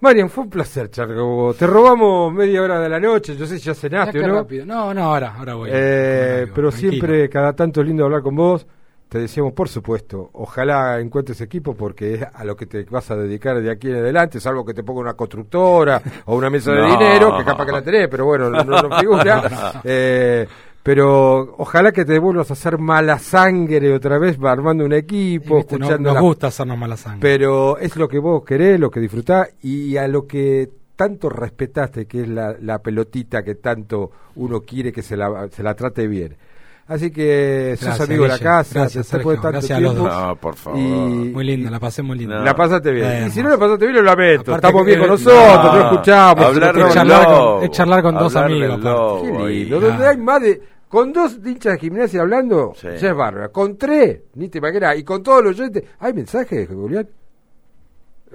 Marian, 0.00 0.28
fue 0.28 0.44
un 0.44 0.50
placer, 0.50 0.90
vos. 1.16 1.56
Te 1.56 1.66
robamos 1.66 2.30
media 2.34 2.60
hora 2.60 2.78
de 2.80 2.88
la 2.90 3.00
noche, 3.00 3.34
yo 3.34 3.46
sé 3.46 3.58
si 3.58 3.64
ya 3.64 3.74
cenaste 3.74 4.18
o 4.18 4.22
Ya 4.22 4.28
no. 4.28 4.34
rápido. 4.34 4.66
No, 4.66 4.92
no, 4.92 5.04
ahora, 5.04 5.34
ahora 5.34 5.54
voy. 5.54 5.70
Eh, 5.72 6.46
pero 6.54 6.68
tranquilo. 6.68 6.90
siempre, 6.92 7.28
cada 7.30 7.54
tanto 7.54 7.80
es 7.80 7.86
lindo 7.86 8.04
hablar 8.04 8.20
con 8.20 8.36
vos. 8.36 8.66
Te 9.08 9.18
decíamos, 9.20 9.52
por 9.52 9.68
supuesto, 9.68 10.30
ojalá 10.32 10.98
encuentres 11.00 11.40
equipo 11.40 11.74
porque 11.74 12.14
es 12.14 12.22
a 12.34 12.44
lo 12.44 12.56
que 12.56 12.66
te 12.66 12.82
vas 12.84 13.08
a 13.12 13.16
dedicar 13.16 13.60
de 13.62 13.70
aquí 13.70 13.88
en 13.88 13.96
adelante, 13.96 14.40
salvo 14.40 14.64
que 14.64 14.74
te 14.74 14.82
ponga 14.82 15.00
una 15.00 15.14
constructora 15.14 16.02
o 16.24 16.34
una 16.36 16.50
mesa 16.50 16.72
de 16.72 16.82
dinero, 16.90 17.36
que 17.38 17.44
capaz 17.44 17.66
que 17.66 17.72
la 17.72 17.82
tenés, 17.82 18.08
pero 18.08 18.24
bueno, 18.24 18.50
no, 18.50 18.64
no 18.64 18.98
figura. 18.98 19.80
Eh, 19.84 20.46
pero 20.82 21.54
ojalá 21.58 21.90
que 21.92 22.04
te 22.04 22.18
vuelvas 22.18 22.50
a 22.50 22.54
hacer 22.54 22.78
mala 22.78 23.18
sangre 23.18 23.92
otra 23.92 24.18
vez, 24.18 24.38
armando 24.42 24.84
un 24.84 24.92
equipo, 24.92 25.56
viste, 25.56 25.78
no- 25.78 25.84
escuchando 25.86 26.12
nos 26.12 26.22
gusta 26.22 26.46
hacernos 26.48 26.78
mala 26.78 26.96
sangre. 26.96 27.20
pero 27.20 27.78
es 27.78 27.96
lo 27.96 28.08
que 28.08 28.18
vos 28.18 28.44
querés, 28.44 28.78
lo 28.78 28.90
que 28.90 29.00
disfrutás 29.00 29.48
y 29.62 29.96
a 29.96 30.06
lo 30.08 30.26
que 30.26 30.68
tanto 30.96 31.28
respetaste, 31.28 32.06
que 32.06 32.22
es 32.22 32.28
la, 32.28 32.56
la 32.60 32.78
pelotita 32.78 33.42
que 33.42 33.56
tanto 33.56 34.10
uno 34.36 34.60
quiere 34.62 34.92
que 34.92 35.02
se 35.02 35.16
la, 35.16 35.48
se 35.50 35.62
la 35.62 35.74
trate 35.74 36.06
bien. 36.06 36.36
Así 36.88 37.10
que 37.10 37.74
sos 37.76 37.86
Gracias, 37.86 38.08
amigo 38.08 38.22
de 38.22 38.28
la 38.28 38.38
casa, 38.38 38.80
Gracias, 38.80 39.10
después 39.10 39.36
de 39.36 39.42
Sergio. 39.42 39.42
tanto 39.42 39.48
Gracias 39.50 39.76
a 39.78 39.80
los 39.80 39.92
tiempo, 39.94 40.08
dos. 40.08 40.22
No, 40.28 40.36
por 40.36 40.54
favor. 40.54 40.78
Y- 40.78 40.82
muy 41.32 41.44
linda, 41.44 41.68
la 41.70 41.80
pasé 41.80 42.02
muy 42.02 42.16
linda. 42.18 42.36
No. 42.38 42.44
La 42.44 42.54
pasaste 42.54 42.92
bien. 42.92 43.06
Eh, 43.10 43.24
y 43.26 43.30
si 43.30 43.42
no 43.42 43.48
la 43.48 43.58
pasaste 43.58 43.86
bien, 43.86 43.96
lo 43.96 44.02
lamento. 44.02 44.52
Aparte 44.54 44.66
Estamos 44.68 44.86
bien 44.86 45.00
con 45.00 45.08
nosotros, 45.08 45.64
no, 45.64 45.72
no 45.74 45.90
escuchamos. 45.90 46.44
hablar 46.46 46.78
es 46.78 46.94
charlar 46.94 47.26
con- 47.26 47.64
es 47.64 47.70
charlar 47.72 48.02
con 48.02 48.14
dos 48.14 48.36
amigos, 48.36 48.80
lobo, 48.80 49.22
Qué 49.22 49.48
lindo, 49.48 49.76
Ah. 49.78 49.80
donde 49.80 50.06
hay 50.06 50.16
más 50.16 50.40
de. 50.42 50.62
Con 50.88 51.12
dos 51.12 51.38
hinchas 51.44 51.72
de 51.72 51.78
gimnasia 51.80 52.20
hablando, 52.20 52.72
Sí. 52.76 52.86
ya 53.00 53.08
es 53.10 53.16
bárbaro. 53.16 53.50
Con 53.50 53.76
tres, 53.76 54.20
ni 54.36 54.48
te 54.48 54.58
imaginas. 54.58 54.96
Y 54.96 55.02
con 55.02 55.20
todos 55.24 55.42
los 55.42 55.58
oyentes. 55.58 55.82
¿Hay 55.98 56.12
mensajes, 56.14 56.68
Julián? 56.68 57.08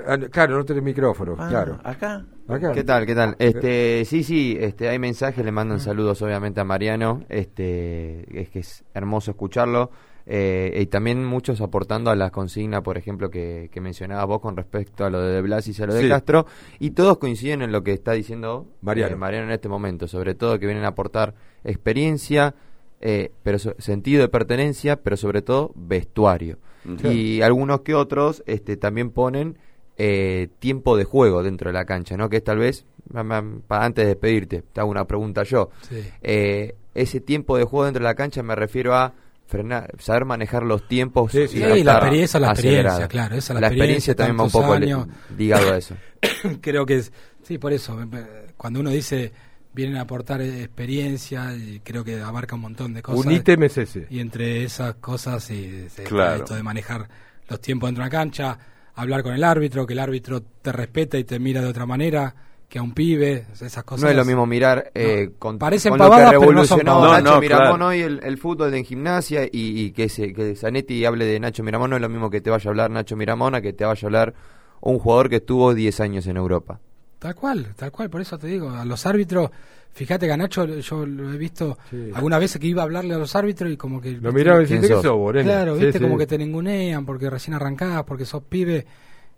Ah, 0.07 0.17
claro, 0.17 0.57
no 0.57 0.65
tenés 0.65 0.83
micrófono, 0.83 1.35
Ah, 1.37 1.47
claro. 1.49 1.79
Acá. 1.83 2.25
Acá. 2.47 2.71
¿Qué 2.73 2.83
tal? 2.83 3.05
¿Qué 3.05 3.15
tal? 3.15 3.35
Este, 3.39 4.03
sí, 4.05 4.23
sí, 4.23 4.57
este, 4.59 4.89
hay 4.89 4.99
mensajes, 4.99 5.43
le 5.45 5.51
mandan 5.51 5.79
saludos 5.79 6.21
obviamente 6.21 6.59
a 6.59 6.63
Mariano, 6.63 7.23
este, 7.29 8.41
es 8.41 8.49
que 8.49 8.59
es 8.59 8.83
hermoso 8.93 9.31
escucharlo, 9.31 9.91
eh, 10.25 10.77
y 10.81 10.85
también 10.87 11.25
muchos 11.25 11.61
aportando 11.61 12.11
a 12.11 12.15
la 12.15 12.29
consigna, 12.29 12.83
por 12.83 12.97
ejemplo, 12.97 13.29
que, 13.29 13.69
que 13.71 13.81
mencionabas 13.81 14.27
vos 14.27 14.41
con 14.41 14.55
respecto 14.57 15.03
a 15.05 15.09
lo 15.09 15.21
de 15.21 15.33
De 15.33 15.41
Blas 15.41 15.67
y 15.67 15.81
a 15.81 15.85
lo 15.87 15.93
de 15.93 16.01
Sí. 16.03 16.09
Castro, 16.09 16.45
y 16.79 16.91
todos 16.91 17.17
coinciden 17.17 17.61
en 17.61 17.71
lo 17.71 17.83
que 17.83 17.93
está 17.93 18.11
diciendo 18.11 18.67
Mariano. 18.81 19.15
eh, 19.15 19.17
Mariano 19.17 19.45
en 19.47 19.51
este 19.51 19.69
momento, 19.69 20.07
sobre 20.07 20.35
todo 20.35 20.59
que 20.59 20.65
vienen 20.65 20.83
a 20.85 20.89
aportar 20.89 21.33
experiencia, 21.63 22.53
eh, 23.01 23.31
pero 23.43 23.57
so- 23.59 23.75
sentido 23.79 24.21
de 24.21 24.29
pertenencia, 24.29 24.97
pero 25.01 25.17
sobre 25.17 25.41
todo 25.41 25.71
vestuario. 25.75 26.57
Y 27.03 27.41
algunos 27.41 27.81
que 27.81 27.93
otros 27.93 28.41
este, 28.47 28.75
también 28.75 29.11
ponen 29.11 29.57
eh, 29.97 30.47
tiempo 30.59 30.97
de 30.97 31.03
juego 31.03 31.43
dentro 31.43 31.69
de 31.69 31.73
la 31.73 31.85
cancha, 31.85 32.17
¿no? 32.17 32.29
Que 32.29 32.37
es 32.37 32.43
tal 32.43 32.57
vez, 32.59 32.85
ma- 33.11 33.23
ma- 33.23 33.43
pa- 33.67 33.83
antes 33.85 34.03
de 34.03 34.09
despedirte, 34.09 34.63
te 34.73 34.79
hago 34.79 34.89
una 34.89 35.05
pregunta 35.05 35.43
yo. 35.43 35.69
Sí. 35.87 36.03
Eh, 36.21 36.75
ese 36.93 37.19
tiempo 37.21 37.57
de 37.57 37.63
juego 37.63 37.85
dentro 37.85 38.01
de 38.03 38.09
la 38.09 38.15
cancha 38.15 38.41
me 38.43 38.55
refiero 38.55 38.95
a 38.95 39.13
frenar, 39.47 39.91
saber 39.99 40.25
manejar 40.25 40.63
los 40.63 40.87
tiempos 40.87 41.31
Sí, 41.31 41.47
sí. 41.47 41.57
y 41.57 41.83
la 41.83 41.93
experiencia, 41.97 42.39
la 42.39 42.51
experiencia, 42.51 43.07
claro, 43.07 43.35
esa 43.35 43.53
es 43.53 43.55
la 43.55 43.61
la 43.61 43.67
experiencia, 43.67 44.11
experiencia 44.11 44.15
también 44.15 44.39
va 44.39 44.43
un 44.45 44.51
poco 44.51 44.73
años. 44.73 45.07
ligado 45.37 45.73
a 45.73 45.77
eso. 45.77 45.95
Creo 46.61 46.85
que 46.85 46.95
es, 46.97 47.11
sí, 47.43 47.57
por 47.57 47.73
eso, 47.73 47.95
me- 47.95 48.05
me- 48.05 48.25
cuando 48.57 48.79
uno 48.79 48.89
dice 48.91 49.31
vienen 49.73 49.97
a 49.97 50.01
aportar 50.01 50.41
eh, 50.41 50.63
experiencia, 50.63 51.53
y 51.55 51.79
creo 51.81 52.03
que 52.03 52.19
abarca 52.21 52.55
un 52.55 52.61
montón 52.61 52.93
de 52.93 53.01
cosas. 53.01 53.25
Un 53.25 53.31
ítem 53.31 53.63
es 53.63 53.77
ese. 53.77 54.05
Y 54.09 54.19
entre 54.19 54.63
esas 54.63 54.95
cosas, 54.95 55.43
sí, 55.45 55.69
sí, 55.89 56.01
está 56.01 56.03
Claro. 56.03 56.35
esto 56.43 56.55
de 56.55 56.63
manejar 56.63 57.07
los 57.47 57.61
tiempos 57.61 57.87
dentro 57.87 58.03
de 58.03 58.07
una 58.09 58.11
cancha, 58.17 58.57
hablar 58.95 59.23
con 59.23 59.33
el 59.33 59.43
árbitro, 59.43 59.85
que 59.85 59.93
el 59.93 59.99
árbitro 59.99 60.41
te 60.41 60.71
respeta 60.71 61.17
y 61.17 61.23
te 61.23 61.39
mira 61.39 61.61
de 61.61 61.67
otra 61.67 61.85
manera 61.85 62.35
que 62.67 62.79
a 62.79 62.83
un 62.83 62.93
pibe, 62.93 63.47
esas 63.53 63.83
cosas. 63.83 64.03
No 64.03 64.09
es 64.09 64.15
lo 64.15 64.23
mismo 64.23 64.45
mirar 64.45 64.91
eh, 64.95 65.27
No, 65.29 65.39
con, 65.39 65.57
parecen 65.59 65.89
con 65.89 65.99
lo 65.99 66.05
que 66.05 66.09
pavadas, 66.11 66.33
pero 66.39 66.51
no. 66.53 66.61
Nacho 66.61 66.77
No, 66.83 67.21
no, 67.21 67.41
Miramón 67.41 67.67
claro. 67.75 67.87
hoy 67.87 67.99
el, 67.99 68.21
el 68.23 68.37
fútbol 68.37 68.73
en 68.73 68.85
gimnasia 68.85 69.43
y, 69.43 69.49
y 69.51 69.91
que, 69.91 70.07
se, 70.07 70.31
que 70.33 70.55
Zanetti 70.55 71.03
hable 71.03 71.25
de 71.25 71.37
Nacho 71.39 71.63
Miramón 71.63 71.89
no 71.89 71.97
es 71.97 72.01
lo 72.01 72.07
mismo 72.07 72.29
que 72.29 72.39
te 72.39 72.49
vaya 72.49 72.69
a 72.69 72.71
hablar 72.71 72.89
Nacho 72.89 73.17
Miramón 73.17 73.55
a 73.55 73.61
que 73.61 73.73
te 73.73 73.83
vaya 73.83 73.99
a 74.01 74.07
hablar 74.07 74.33
un 74.79 74.99
jugador 74.99 75.29
que 75.29 75.37
estuvo 75.37 75.73
10 75.73 75.99
años 75.99 76.27
en 76.27 76.37
Europa. 76.37 76.79
Tal 77.19 77.35
cual, 77.35 77.73
tal 77.75 77.91
cual, 77.91 78.09
por 78.09 78.21
eso 78.21 78.37
te 78.39 78.47
digo, 78.47 78.69
a 78.71 78.85
los 78.85 79.05
árbitros, 79.05 79.51
fíjate 79.93 80.25
que 80.27 80.31
a 80.33 80.37
Nacho 80.37 80.65
yo 80.65 81.05
lo 81.05 81.33
he 81.33 81.37
visto 81.37 81.77
Sí. 81.89 82.09
algunas 82.13 82.39
veces 82.39 82.59
que 82.59 82.67
iba 82.67 82.81
a 82.81 82.85
hablarle 82.85 83.13
a 83.13 83.17
los 83.17 83.35
árbitros 83.35 83.71
y 83.71 83.77
como 83.77 83.99
que... 84.01 84.11
Lo 84.13 84.31
miraba 84.31 84.63
y 84.63 84.65
¿Quién 84.65 84.81
decía, 84.81 84.97
¿qué 84.97 85.01
sos? 85.03 85.33
nene?" 85.33 85.43
Claro, 85.43 85.75
Sí, 85.77 85.83
viste, 85.85 85.99
sí. 85.99 86.03
como 86.03 86.17
que 86.17 86.27
te 86.27 86.37
ningunean 86.37 87.05
porque 87.05 87.29
recién 87.29 87.53
arrancás, 87.53 88.03
porque 88.03 88.25
sos 88.25 88.43
pibe. 88.43 88.85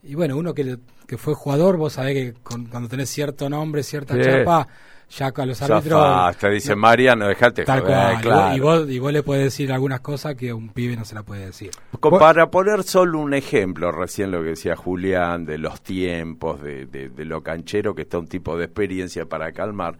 Y 0.04 0.16
bueno, 0.16 0.36
uno 0.38 0.54
que, 0.54 0.78
que 1.08 1.18
fue 1.18 1.34
jugador, 1.34 1.78
vos 1.78 1.94
sabés 1.94 2.14
que 2.14 2.34
con- 2.44 2.66
cuando 2.66 2.90
tenés 2.90 3.10
cierto 3.10 3.50
nombre, 3.50 3.84
cierta 3.84 4.16
Sí. 4.16 4.22
chapa, 4.22 4.68
ya 5.10 5.32
con 5.32 5.48
los 5.48 5.62
árbitros... 5.62 6.00
Zafaste, 6.02 6.50
dice 6.50 6.76
Mariano, 6.76 7.28
dejate 7.28 7.64
Tal 7.64 7.84
cual. 7.84 8.12
y 8.12 8.16
vos- 8.16 8.22
claro. 8.22 8.56
Y, 8.56 8.60
vos, 8.60 8.90
y 8.90 9.00
vos 9.00 9.14
le 9.14 9.24
podés 9.24 9.44
decir 9.44 9.72
algunas 9.72 10.02
cosas 10.02 10.36
que 10.36 10.50
a 10.50 10.56
un 10.56 10.70
pibe 10.70 10.96
no 10.98 11.06
se 11.06 11.16
la 11.16 11.24
puede 11.24 11.46
decir. 11.46 11.72
Para 12.20 12.48
poner 12.52 12.84
solo 12.84 13.20
un 13.20 13.34
ejemplo, 13.34 13.92
recién 13.92 14.32
lo 14.32 14.42
que 14.44 14.50
decía 14.50 14.76
Julián, 14.76 15.46
de 15.46 15.58
los 15.58 15.82
tiempos, 15.82 16.62
de, 16.62 16.86
de- 16.86 17.10
de 17.10 17.26
lo 17.26 17.42
canchero 17.42 17.96
que 17.96 18.02
está 18.02 18.18
un 18.18 18.28
tipo 18.28 18.58
de 18.58 18.66
experiencia 18.66 19.26
para 19.26 19.52
calmar, 19.54 19.98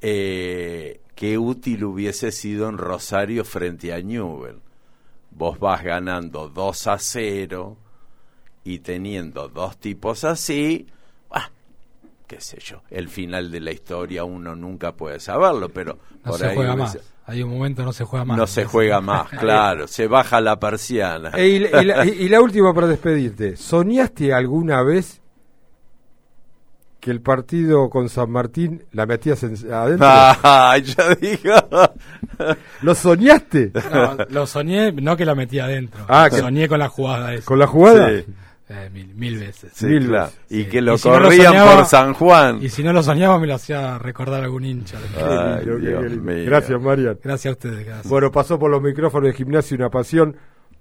eh, 0.00 1.00
qué 1.14 1.38
útil 1.38 1.84
hubiese 1.84 2.32
sido 2.32 2.68
en 2.68 2.78
Rosario 2.78 3.44
frente 3.44 3.92
a 3.92 4.00
Newell. 4.00 4.60
Vos 5.30 5.58
vas 5.58 5.82
ganando 5.82 6.48
2 6.48 6.86
a 6.88 6.98
0 6.98 7.76
y 8.64 8.80
teniendo 8.80 9.48
dos 9.48 9.78
tipos 9.78 10.24
así, 10.24 10.86
ah, 11.30 11.50
qué 12.26 12.40
sé 12.40 12.58
yo, 12.60 12.82
el 12.90 13.08
final 13.08 13.50
de 13.50 13.60
la 13.60 13.72
historia 13.72 14.24
uno 14.24 14.54
nunca 14.56 14.92
puede 14.92 15.20
saberlo, 15.20 15.68
pero 15.70 15.98
No 16.24 16.30
por 16.32 16.40
se 16.40 16.46
ahí 16.48 16.56
juega 16.56 16.74
hubiese- 16.74 16.98
más. 16.98 17.12
Hay 17.26 17.42
un 17.44 17.50
momento 17.50 17.84
no 17.84 17.92
se 17.92 18.04
juega 18.04 18.24
más. 18.24 18.36
no 18.38 18.46
se 18.48 18.64
juega 18.64 19.00
más, 19.00 19.28
claro, 19.38 19.86
se 19.86 20.08
baja 20.08 20.40
la 20.40 20.58
persiana. 20.58 21.30
E- 21.36 21.46
y, 21.48 21.58
la- 21.60 21.80
y 21.82 21.84
la, 21.86 22.06
y 22.06 22.28
la 22.28 22.40
última 22.40 22.74
para 22.74 22.88
despedirte. 22.88 23.56
¿Soñaste 23.56 24.34
alguna 24.34 24.82
vez 24.82 25.20
que 27.00 27.10
el 27.10 27.20
partido 27.20 27.88
con 27.90 28.08
San 28.08 28.30
Martín 28.30 28.84
la 28.92 29.06
metías 29.06 29.42
en- 29.42 29.54
adentro? 29.72 30.06
Ah, 30.06 30.76
ya 30.78 31.14
digo. 31.14 31.54
¿Lo 32.82 32.94
soñaste? 32.94 33.72
No, 33.92 34.16
lo 34.28 34.46
soñé, 34.46 34.92
no 34.92 35.16
que 35.16 35.24
la 35.24 35.34
metí 35.34 35.58
adentro. 35.58 36.04
Ah, 36.08 36.28
que- 36.30 36.38
soñé 36.38 36.68
con 36.68 36.78
la 36.78 36.88
jugada 36.88 37.34
esa. 37.34 37.44
¿Con 37.46 37.58
la 37.58 37.66
jugada? 37.66 38.08
Sí. 38.10 38.24
Eh, 38.72 38.88
mil, 38.92 39.14
mil 39.16 39.36
veces. 39.38 39.72
Sí, 39.74 39.86
Mil 39.86 40.06
claro. 40.06 40.26
veces. 40.26 40.40
Y 40.48 40.62
Sí. 40.62 40.68
que 40.70 40.80
lo 40.80 40.94
Y 40.94 40.98
si 40.98 41.08
no 41.08 41.18
lo 41.18 41.24
corrían 41.24 41.46
soñaba- 41.52 41.76
por 41.76 41.86
San 41.86 42.14
Juan. 42.14 42.62
Y 42.62 42.68
si 42.68 42.84
no 42.84 42.92
lo 42.92 43.02
soñaba, 43.02 43.38
me 43.40 43.48
lo 43.48 43.54
hacía 43.56 43.98
recordar 43.98 44.44
algún 44.44 44.64
hincha. 44.64 44.96
Ay, 45.18 45.64
Dios. 45.64 46.46
Gracias, 46.46 46.80
Marian. 46.80 47.18
Gracias 47.24 47.50
a 47.50 47.54
ustedes. 47.56 47.84
Gracias. 47.84 48.08
Bueno, 48.08 48.30
pasó 48.30 48.58
por 48.60 48.70
los 48.70 48.80
micrófonos 48.80 49.26
de 49.28 49.34
Gimnasio 49.36 49.76
Una 49.76 49.90
Pasión. 49.90 50.36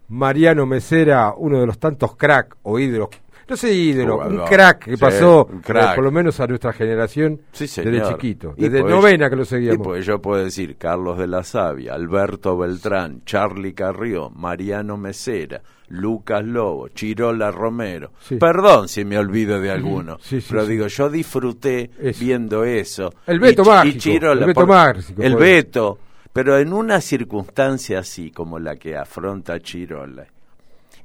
Mariano 0.09 0.65
Mesera, 0.65 1.33
uno 1.35 1.59
de 1.59 1.65
los 1.67 1.79
tantos 1.79 2.15
crack 2.15 2.57
o 2.63 2.77
ídolos. 2.79 3.09
No 3.49 3.57
sé 3.57 3.73
ídolo, 3.73 4.17
un 4.19 4.45
crack 4.45 4.85
que 4.85 4.91
Sí, 4.91 4.97
pasó, 4.97 5.47
crack. 5.63 5.91
eh, 5.93 5.95
por 5.95 6.03
lo 6.03 6.11
menos 6.11 6.39
a 6.39 6.45
nuestra 6.47 6.71
generación, 6.71 7.41
Sí, 7.51 7.65
desde 7.65 8.03
chiquito. 8.09 8.53
Y 8.57 8.63
Desde 8.63 8.81
pues- 8.81 8.93
novena 8.93 9.29
que 9.29 9.35
lo 9.35 9.41
Y 9.41 9.45
seguíamos. 9.45 9.87
pues 9.87 10.05
yo 10.05 10.21
puedo 10.21 10.43
decir 10.43 10.77
Carlos 10.77 11.17
de 11.17 11.27
la 11.27 11.43
Sabia, 11.43 11.93
Alberto 11.95 12.57
Beltrán, 12.57 13.23
Charlie 13.25 13.73
Carrió, 13.73 14.29
Mariano 14.29 14.97
Mesera, 14.97 15.61
Lucas 15.87 16.45
Lobo, 16.45 16.89
Chirola 16.89 17.49
Romero. 17.49 18.11
Sí. 18.21 18.35
Perdón 18.35 18.87
si 18.87 19.03
me 19.03 19.17
olvido 19.17 19.59
de 19.59 19.71
alguno, 19.71 20.17
Sí, 20.21 20.39
sí, 20.41 20.47
pero 20.51 20.67
digo, 20.67 20.85
yo 20.85 21.09
disfruté 21.09 21.89
Eso. 21.99 22.19
viendo 22.23 22.63
eso. 22.63 23.11
El 23.25 23.39
Beto 23.39 23.63
Y 23.83 23.87
y 23.89 23.97
Chirola, 23.97 24.41
el 24.41 24.47
Beto 24.47 24.59
por- 24.61 24.67
mágico, 24.69 25.21
El 25.23 25.31
por- 25.31 25.41
Beto, 25.41 25.97
pero 26.31 26.59
en 26.59 26.71
una 26.71 27.01
circunstancia 27.01 27.97
así 27.99 28.29
como 28.29 28.59
la 28.59 28.75
que 28.75 28.95
afronta 28.95 29.59
Chirola, 29.59 30.27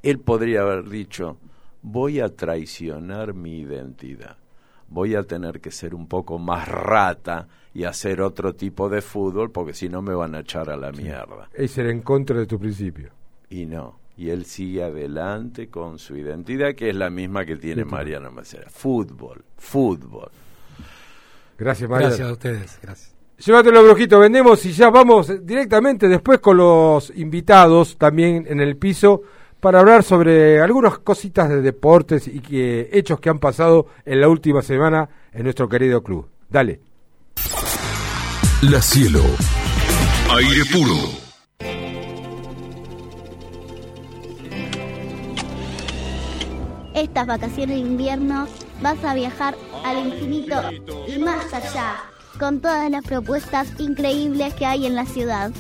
él 0.03 0.19
podría 0.19 0.61
haber 0.61 0.87
dicho, 0.91 1.39
voy 1.85 2.19
a 2.19 2.31
traicionar 2.31 3.35
mi 3.35 3.61
identidad, 3.61 4.39
voy 4.89 5.15
a 5.15 5.23
tener 5.23 5.61
que 5.61 5.71
ser 5.71 5.95
un 5.95 6.09
poco 6.09 6.39
más 6.39 6.67
rata 6.67 7.47
y 7.75 7.85
hacer 7.85 8.23
otro 8.23 8.55
tipo 8.55 8.89
de 8.89 9.03
fútbol 9.03 9.51
porque 9.51 9.75
si 9.75 9.89
no 9.89 10.01
me 10.01 10.15
van 10.15 10.35
a 10.35 10.41
echar 10.41 10.71
a 10.71 10.77
la 10.77 10.91
mierda. 10.91 11.51
Es 11.53 11.77
ir 11.77 11.87
en 11.87 12.01
contra 12.01 12.39
de 12.39 12.47
tu 12.47 12.59
principio. 12.59 13.11
Y 13.51 13.67
no, 13.67 14.01
y 14.17 14.31
él 14.31 14.47
sigue 14.47 14.83
adelante 14.83 15.69
con 15.69 15.99
su 15.99 16.17
identidad 16.17 16.75
que 16.75 16.89
es 16.89 16.97
la 16.97 17.11
misma 17.11 17.45
que 17.45 17.57
tiene 17.57 17.85
Mariano 17.85 18.33
Macera. 18.33 18.71
Fútbol, 18.71 19.45
fútbol. 19.59 20.31
Gracias, 21.59 21.89
Mariano. 21.89 22.17
Gracias 22.17 22.29
a 22.29 22.33
ustedes. 22.33 22.79
Gracias. 22.83 23.15
Llévatelo, 23.37 23.85
brujito, 23.85 24.21
vendemos 24.21 24.65
y 24.65 24.73
ya 24.73 24.89
vamos 24.89 25.45
directamente 25.45 26.09
después 26.09 26.39
con 26.39 26.57
los 26.57 27.13
invitados 27.15 27.99
también 27.99 28.47
en 28.49 28.61
el 28.61 28.77
piso 28.77 29.23
para 29.65 29.81
hablar 29.81 30.03
sobre 30.03 30.61
algunas 30.61 30.99
cositas 30.99 31.49
de 31.49 31.63
deportes 31.63 32.29
y 32.29 32.41
que, 32.41 32.91
hechos 32.93 33.19
que 33.19 33.31
han 33.31 33.39
pasado 33.39 33.87
en 34.05 34.21
la 34.21 34.29
última 34.29 34.61
semana 34.61 35.09
en 35.33 35.45
nuestro 35.45 35.71
querido 35.71 36.03
club. 36.03 36.29
Dale. 36.51 36.83
La 38.61 38.83
Cielo. 38.83 39.23
Aire 40.37 40.61
puro. 40.71 40.95
Estas 46.95 47.27
vacaciones 47.27 47.77
de 47.77 47.89
invierno 47.89 48.47
vas 48.83 49.03
a 49.03 49.15
viajar 49.15 49.55
al 49.83 50.09
infinito 50.09 50.57
y 51.09 51.19
más 51.21 51.55
allá, 51.55 52.03
con 52.39 52.61
todas 52.61 52.91
las 52.91 53.03
propuestas 53.03 53.81
increíbles 53.81 54.53
que 54.53 54.67
hay 54.67 54.85
en 54.85 54.95
la 54.95 55.07
ciudad. 55.07 55.53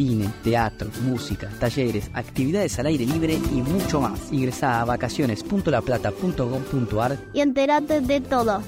Cine, 0.00 0.32
teatro, 0.42 0.88
música, 1.02 1.50
talleres, 1.60 2.10
actividades 2.14 2.78
al 2.78 2.86
aire 2.86 3.04
libre 3.04 3.34
y 3.34 3.60
mucho 3.60 4.00
más. 4.00 4.32
Ingresa 4.32 4.80
a 4.80 4.86
vacaciones.laplata.gov.ar 4.86 7.18
Y 7.34 7.40
entérate 7.40 8.00
de 8.00 8.22
todo. 8.22 8.62